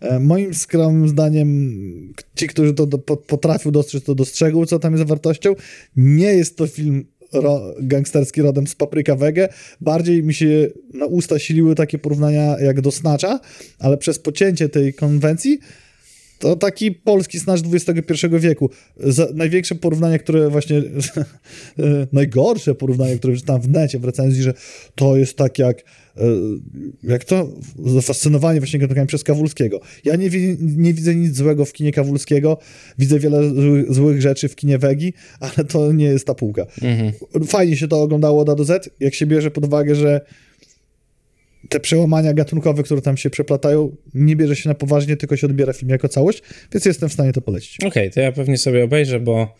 E, 0.02 0.20
Moim 0.20 0.54
skromnym 0.54 1.10
zdaniem 1.10 1.74
ci, 2.36 2.48
którzy 2.48 2.74
to 2.74 2.86
do, 2.86 2.98
po- 2.98 3.18
potrafią 3.18 3.72
dostrzec, 3.72 4.04
to 4.04 4.16
dostrzegą, 4.16 4.66
co 4.66 4.80
tam 4.80 4.94
jest 4.94 5.06
wartością. 5.06 5.56
Nie 5.96 6.26
jest 6.34 6.58
to 6.58 6.68
film 6.68 7.06
ro, 7.34 7.74
gangsterski 7.82 8.42
rodem 8.42 8.68
z 8.68 8.76
Papryka 8.76 9.16
Wege. 9.16 9.50
Bardziej 9.82 10.24
mi 10.24 10.34
się 10.34 10.68
na 10.94 11.06
usta 11.06 11.40
siliły 11.40 11.76
takie 11.76 11.98
porównania 11.98 12.60
jak 12.60 12.82
do 12.82 12.92
Snatcha, 12.92 13.40
ale 13.80 13.98
przez 13.98 14.20
pocięcie 14.20 14.70
tej 14.70 14.94
konwencji 14.94 15.60
to 16.40 16.56
taki 16.56 16.92
polski 16.92 17.40
snacz 17.40 17.62
XXI 17.74 18.28
wieku. 18.40 18.70
Za, 18.98 19.28
największe 19.34 19.76
porównanie, 19.76 20.20
które 20.20 20.50
właśnie, 20.50 20.78
e, 21.80 22.08
najgorsze 22.12 22.76
porównanie, 22.76 23.18
które 23.18 23.36
czytałem 23.36 23.62
w 23.62 23.70
necie, 23.70 24.00
w 24.00 24.06
recenzji, 24.06 24.44
że 24.44 24.54
to 24.96 25.18
jest 25.18 25.38
tak 25.38 25.60
jak, 25.60 25.80
e, 26.18 26.22
jak 27.04 27.24
to, 27.24 27.50
zafascynowanie 27.86 28.60
właśnie 28.60 28.80
gatunkami 28.80 29.08
przez 29.08 29.24
Kawulskiego. 29.24 29.82
Ja 30.06 30.16
nie, 30.16 30.30
nie 30.60 30.94
widzę 30.94 31.16
nic 31.16 31.36
złego 31.36 31.66
w 31.66 31.74
kinie 31.74 31.92
Kawulskiego, 31.92 32.58
widzę 33.00 33.20
wiele 33.20 33.50
złych, 33.50 33.94
złych 33.94 34.22
rzeczy 34.22 34.50
w 34.50 34.56
kinie 34.56 34.78
Wegi, 34.78 35.14
ale 35.40 35.68
to 35.68 35.92
nie 35.92 36.06
jest 36.06 36.28
ta 36.28 36.34
półka. 36.34 36.66
Fajnie 37.48 37.78
się 37.78 37.88
to 37.88 38.02
oglądało 38.02 38.42
od 38.42 38.50
A 38.50 38.56
do 38.56 38.64
Z, 38.64 38.90
jak 39.00 39.14
się 39.14 39.26
bierze 39.26 39.52
pod 39.52 39.66
uwagę, 39.66 39.96
że 39.96 40.22
te 41.70 41.80
przełamania 41.80 42.34
gatunkowe, 42.34 42.84
które 42.84 43.02
tam 43.02 43.18
się 43.18 43.30
przeplatają, 43.30 43.96
nie 44.14 44.36
bierze 44.36 44.56
się 44.56 44.70
na 44.70 44.76
poważnie, 44.76 45.18
tylko 45.18 45.38
się 45.38 45.48
odbiera 45.48 45.74
film 45.74 45.90
jako 45.90 46.10
całość, 46.10 46.42
więc 46.74 46.86
jestem 46.86 47.10
w 47.10 47.14
stanie 47.14 47.34
to 47.34 47.42
polecić. 47.42 47.78
Okej, 47.86 48.12
to 48.12 48.20
ja 48.20 48.32
pewnie 48.32 48.58
sobie 48.58 48.84
obejrzę, 48.84 49.20
bo 49.20 49.56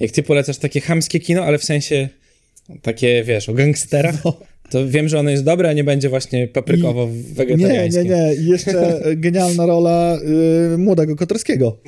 jak 0.00 0.10
ty 0.10 0.22
polecasz 0.22 0.58
takie 0.58 0.80
chamskie 0.80 1.20
kino, 1.20 1.44
ale 1.44 1.58
w 1.58 1.64
sensie 1.64 2.08
takie, 2.82 3.24
wiesz, 3.24 3.48
o 3.48 3.54
gangsterach, 3.54 4.24
No. 4.24 4.36
to 4.70 4.88
wiem, 4.88 5.08
że 5.08 5.18
ono 5.18 5.30
jest 5.30 5.44
dobre, 5.44 5.68
a 5.68 5.72
nie 5.72 5.84
będzie 5.84 6.08
właśnie 6.08 6.48
paprykowo 6.48 7.08
Nie, 7.56 7.88
nie, 7.88 8.04
nie. 8.04 8.34
Jeszcze 8.38 9.00
genialna 9.16 9.66
rola 9.66 10.18
y, 10.74 10.78
młodego 10.78 11.16
Koterskiego. 11.16 11.80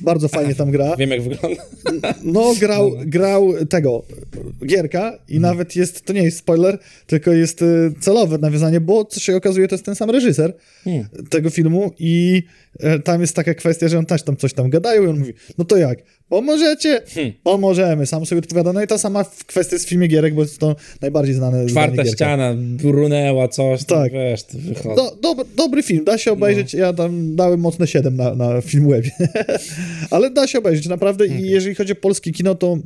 Bardzo 0.00 0.28
fajnie 0.28 0.54
tam 0.54 0.70
gra. 0.70 0.96
Wiem, 0.96 1.10
jak 1.10 1.22
wygląda. 1.22 1.62
No, 2.22 2.54
grał, 2.60 2.92
grał 3.06 3.52
tego 3.66 4.02
Gierka 4.66 5.18
i 5.28 5.40
nawet 5.40 5.76
jest, 5.76 6.04
to 6.04 6.12
nie 6.12 6.22
jest 6.22 6.38
spoiler, 6.38 6.78
tylko 7.06 7.32
jest 7.32 7.62
y, 7.62 7.92
celowe 8.00 8.38
nawiązanie, 8.38 8.80
bo 8.80 9.04
co 9.04 9.20
się 9.20 9.36
okazuje, 9.36 9.68
to 9.68 9.74
jest 9.74 9.84
ten 9.84 9.94
sam 9.94 10.10
reżyser 10.10 10.54
Hmm. 10.84 11.06
tego 11.30 11.50
filmu 11.50 11.92
i 11.98 12.42
e, 12.80 12.98
tam 12.98 13.20
jest 13.20 13.36
taka 13.36 13.54
kwestia, 13.54 13.88
że 13.88 13.98
on 13.98 14.06
też 14.06 14.22
tam 14.22 14.36
coś 14.36 14.52
tam 14.54 14.70
gadają 14.70 15.02
i 15.02 15.06
on 15.06 15.18
mówi, 15.18 15.32
no 15.58 15.64
to 15.64 15.76
jak, 15.76 15.98
pomożecie? 16.30 17.02
Hmm. 17.14 17.32
Pomożemy. 17.42 18.06
Sam 18.06 18.26
sobie 18.26 18.38
odpowiada. 18.38 18.72
No 18.72 18.82
i 18.82 18.86
ta 18.86 18.98
sama 18.98 19.24
kwestia 19.46 19.78
z 19.78 19.86
filmie 19.86 20.06
Gierek, 20.08 20.34
bo 20.34 20.42
jest 20.42 20.58
to 20.58 20.76
najbardziej 21.00 21.34
znane 21.34 21.66
Czwarta 21.66 22.04
ściana, 22.04 22.54
brunęła 22.56 23.48
coś, 23.48 23.84
tam, 23.84 24.02
Tak. 24.02 24.12
wiesz, 24.12 24.42
to 24.44 24.58
wychodzi. 24.58 24.96
Do, 24.96 25.16
dob, 25.22 25.48
dobry 25.54 25.82
film, 25.82 26.04
da 26.04 26.18
się 26.18 26.32
obejrzeć. 26.32 26.74
Ja 26.74 26.92
tam 26.92 27.36
dałem 27.36 27.60
mocne 27.60 27.86
7 27.86 28.16
na, 28.16 28.34
na 28.34 28.60
Filmwebie. 28.60 29.10
Ale 30.10 30.30
da 30.30 30.46
się 30.46 30.58
obejrzeć, 30.58 30.86
naprawdę. 30.86 31.26
I 31.26 31.50
jeżeli 31.50 31.74
chodzi 31.74 31.92
o 31.92 31.96
polskie 31.96 32.32
kino, 32.32 32.54
to 32.54 32.78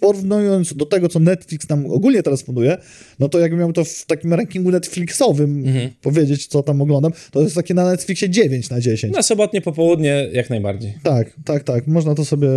porównując 0.00 0.74
do 0.74 0.86
tego, 0.86 1.08
co 1.08 1.18
Netflix 1.18 1.68
nam 1.68 1.86
ogólnie 1.86 2.22
teraz 2.22 2.42
funduje, 2.42 2.76
no 3.18 3.28
to 3.28 3.38
jakbym 3.38 3.60
miał 3.60 3.72
to 3.72 3.84
w 3.84 4.04
takim 4.06 4.34
rankingu 4.34 4.70
Netflixowym 4.70 5.64
powiedzieć, 6.02 6.46
co 6.46 6.62
tam 6.62 6.82
oglądam, 6.82 7.12
to 7.30 7.42
jest 7.42 7.54
takie 7.54 7.74
na 7.74 7.84
Netflixie 7.90 8.30
9 8.30 8.70
na 8.70 8.80
10. 8.80 9.14
Na 9.14 9.22
sobotnie 9.22 9.60
popołudnie 9.60 10.28
jak 10.32 10.50
najbardziej. 10.50 10.94
Tak, 11.02 11.30
tak, 11.44 11.64
tak. 11.64 11.86
Można 11.86 12.14
to 12.14 12.24
sobie 12.24 12.48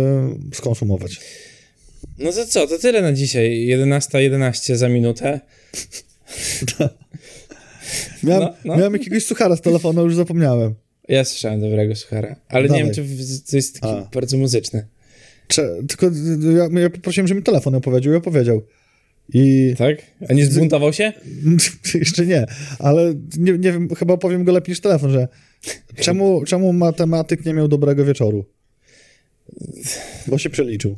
skonsumować. 0.54 1.20
No 2.18 2.32
to 2.32 2.46
co, 2.46 2.66
to 2.66 2.78
tyle 2.78 3.02
na 3.02 3.12
dzisiaj. 3.12 3.66
11.11 3.68 4.18
11 4.18 4.76
za 4.76 4.88
minutę. 4.88 5.40
Miałem, 8.24 8.42
No, 8.42 8.54
no. 8.64 8.76
miałem 8.76 8.92
jakiegoś 8.92 9.24
suchara 9.24 9.56
z 9.56 9.60
telefonu, 9.60 10.04
już 10.04 10.14
zapomniałem. 10.14 10.74
Ja 11.08 11.24
słyszałem 11.24 11.60
dobrego 11.60 11.96
suchara, 11.96 12.36
ale 12.48 12.68
nie 12.68 12.84
wiem, 12.84 12.94
czy 12.94 13.04
to 13.50 13.56
jest 13.56 13.80
taki 13.80 13.94
A. 13.94 14.08
bardzo 14.14 14.36
muzyczny. 14.36 14.86
Cze, 15.48 15.68
tylko 15.88 16.06
y, 16.06 16.70
ja, 16.72 16.80
ja 16.80 16.90
poprosiłem, 16.90 17.28
żeby 17.28 17.40
mi 17.40 17.44
telefon 17.44 17.74
opowiedział 17.74 18.12
i 18.12 18.16
opowiedział. 18.16 18.62
I 19.34 19.74
Tak? 19.78 19.96
A 20.28 20.32
nie 20.32 20.46
zbuntował 20.46 20.92
się? 20.92 21.12
jeszcze 21.94 22.26
nie, 22.26 22.46
ale 22.78 23.14
nie, 23.38 23.52
nie 23.52 23.72
wiem, 23.72 23.94
chyba 23.94 24.14
opowiem 24.14 24.44
go 24.44 24.52
lepiej 24.52 24.72
niż 24.72 24.80
telefon, 24.80 25.10
że 25.10 25.28
czemu, 26.00 26.44
czemu 26.44 26.72
matematyk 26.72 27.44
nie 27.44 27.54
miał 27.54 27.68
dobrego 27.68 28.04
wieczoru? 28.04 28.44
Bo 30.26 30.38
się 30.38 30.50
przeliczył. 30.50 30.96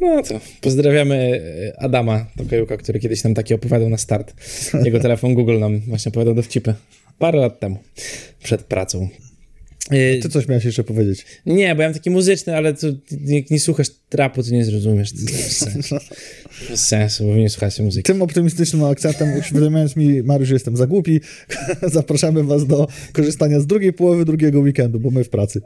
No 0.00 0.22
to 0.22 0.40
pozdrawiamy 0.60 1.42
e, 1.76 1.82
Adama 1.82 2.26
Tokajuka, 2.36 2.76
który 2.76 3.00
kiedyś 3.00 3.24
nam 3.24 3.34
taki 3.34 3.54
opowiadał 3.54 3.88
na 3.88 3.98
start. 3.98 4.34
Jego 4.84 5.00
telefon 5.00 5.34
Google 5.34 5.58
nam 5.58 5.80
właśnie 5.80 6.10
opowiadał 6.10 6.34
dowcipy. 6.34 6.74
Parę 7.18 7.38
lat 7.38 7.60
temu, 7.60 7.78
przed 8.42 8.62
pracą. 8.62 9.08
E, 9.92 10.18
Ty 10.18 10.28
coś 10.28 10.48
miałeś 10.48 10.64
jeszcze 10.64 10.84
powiedzieć. 10.84 11.26
Nie, 11.46 11.74
bo 11.74 11.82
ja 11.82 11.88
mam 11.88 11.94
taki 11.94 12.10
muzyczny, 12.10 12.56
ale 12.56 12.74
tu 12.74 12.86
jak 13.24 13.50
nie 13.50 13.60
słuchasz 13.60 13.88
trapu, 14.08 14.42
to 14.42 14.50
nie 14.50 14.64
zrozumiesz. 14.64 15.12
To 15.12 15.18
bez 15.18 15.56
sensu. 15.72 15.96
Bez 16.70 16.86
sensu, 16.88 17.24
bo 17.24 17.32
wy 17.32 17.38
nie 17.38 17.50
słuchacie 17.50 17.82
muzyki. 17.82 18.02
Tym 18.02 18.22
optymistycznym 18.22 18.84
akcentem, 18.84 19.38
uświadamiając 19.38 19.96
mi, 19.96 20.22
Mariusz, 20.22 20.50
jestem 20.50 20.76
za 20.76 20.86
głupi, 20.86 21.20
zapraszamy 21.82 22.44
was 22.44 22.66
do 22.66 22.88
korzystania 23.12 23.60
z 23.60 23.66
drugiej 23.66 23.92
połowy 23.92 24.24
drugiego 24.24 24.60
weekendu, 24.60 25.00
bo 25.00 25.10
my 25.10 25.24
w 25.24 25.28
pracy. 25.28 25.60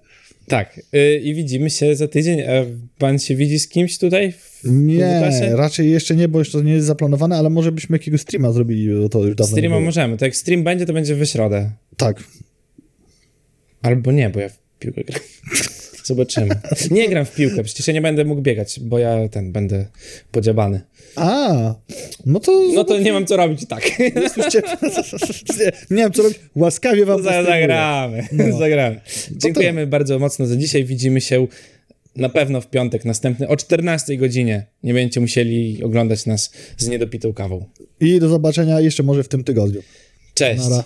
Tak, 0.47 0.81
y, 0.95 1.19
i 1.19 1.35
widzimy 1.35 1.71
się 1.71 1.97
za 1.97 2.09
tydzień. 2.09 2.41
A 2.43 2.65
pan 2.99 3.19
się 3.19 3.37
widzi 3.37 3.59
z 3.59 3.69
kimś 3.69 3.99
tutaj? 3.99 4.33
W 4.33 4.71
Nie, 4.71 5.31
raczej 5.53 5.91
jeszcze 5.91 6.17
nie, 6.17 6.29
bo 6.29 6.39
jeszcze 6.39 6.59
to 6.59 6.65
nie 6.65 6.73
jest 6.73 6.87
zaplanowane, 6.87 7.37
ale 7.37 7.51
może 7.51 7.73
byśmy 7.73 7.95
jakiegoś 7.95 8.21
streama 8.21 8.53
zrobili, 8.53 8.89
bo 9.03 9.09
to 9.09 9.25
już 9.25 9.35
dawno 9.37 9.57
Streama 9.57 9.81
możemy. 9.81 10.17
To 10.17 10.25
jak 10.25 10.37
stream 10.37 10.65
będzie, 10.65 10.87
to 10.87 10.93
będzie 10.93 11.15
we 11.15 11.27
środę. 11.27 11.71
Tak. 11.97 12.25
Albo 13.87 14.13
nie, 14.13 14.31
bo 14.31 14.41
ja 14.41 14.49
w 14.49 14.59
piłkę 14.79 15.05
gram. 15.05 15.21
Zobaczymy. 16.05 16.49
Nie 16.91 17.09
gram 17.09 17.25
w 17.25 17.35
piłkę, 17.35 17.65
przecież 17.65 17.87
ja 17.87 17.93
nie 17.95 18.03
będę 18.03 18.25
mógł 18.25 18.43
biegać, 18.43 18.81
bo 18.81 18.99
ja 18.99 19.29
ten 19.29 19.53
będę 19.53 19.87
podziabany. 20.33 20.81
A, 21.17 21.75
no 22.27 22.41
to... 22.41 22.63
No 22.75 22.85
to 22.85 22.99
nie 22.99 23.13
mam 23.13 23.27
co 23.27 23.37
robić 23.37 23.67
tak. 23.69 23.83
Słyszcie, 24.35 24.63
nie, 25.59 25.73
nie 25.91 26.03
wiem 26.03 26.13
co 26.13 26.23
robić, 26.23 26.41
łaskawie 26.57 27.07
wam 27.07 27.23
Za, 27.23 27.29
postępuję. 27.29 27.61
zagramy. 27.61 28.29
No. 28.33 28.59
zagramy. 28.59 29.01
Dziękujemy 29.31 29.87
bardzo 29.87 30.19
mocno 30.19 30.47
za 30.47 30.57
dzisiaj. 30.57 30.85
Widzimy 30.85 31.21
się 31.21 31.47
na 32.17 32.29
pewno 32.29 32.61
w 32.61 32.67
piątek 32.71 33.05
następny 33.05 33.49
o 33.49 33.57
14 33.57 34.17
godzinie. 34.17 34.67
Nie 34.83 34.95
będziecie 34.95 35.21
musieli 35.21 35.85
oglądać 35.85 36.27
nas 36.27 36.51
z 36.77 36.89
niedopitą 36.89 37.33
kawą. 37.33 37.65
I 38.01 38.21
do 38.21 38.29
zobaczenia 38.29 38.81
jeszcze 38.81 39.03
może 39.03 39.23
w 39.23 39.29
tym 39.29 39.45
tygodniu. 39.45 39.83
Cześć. 40.35 40.69
Nara. 40.69 40.85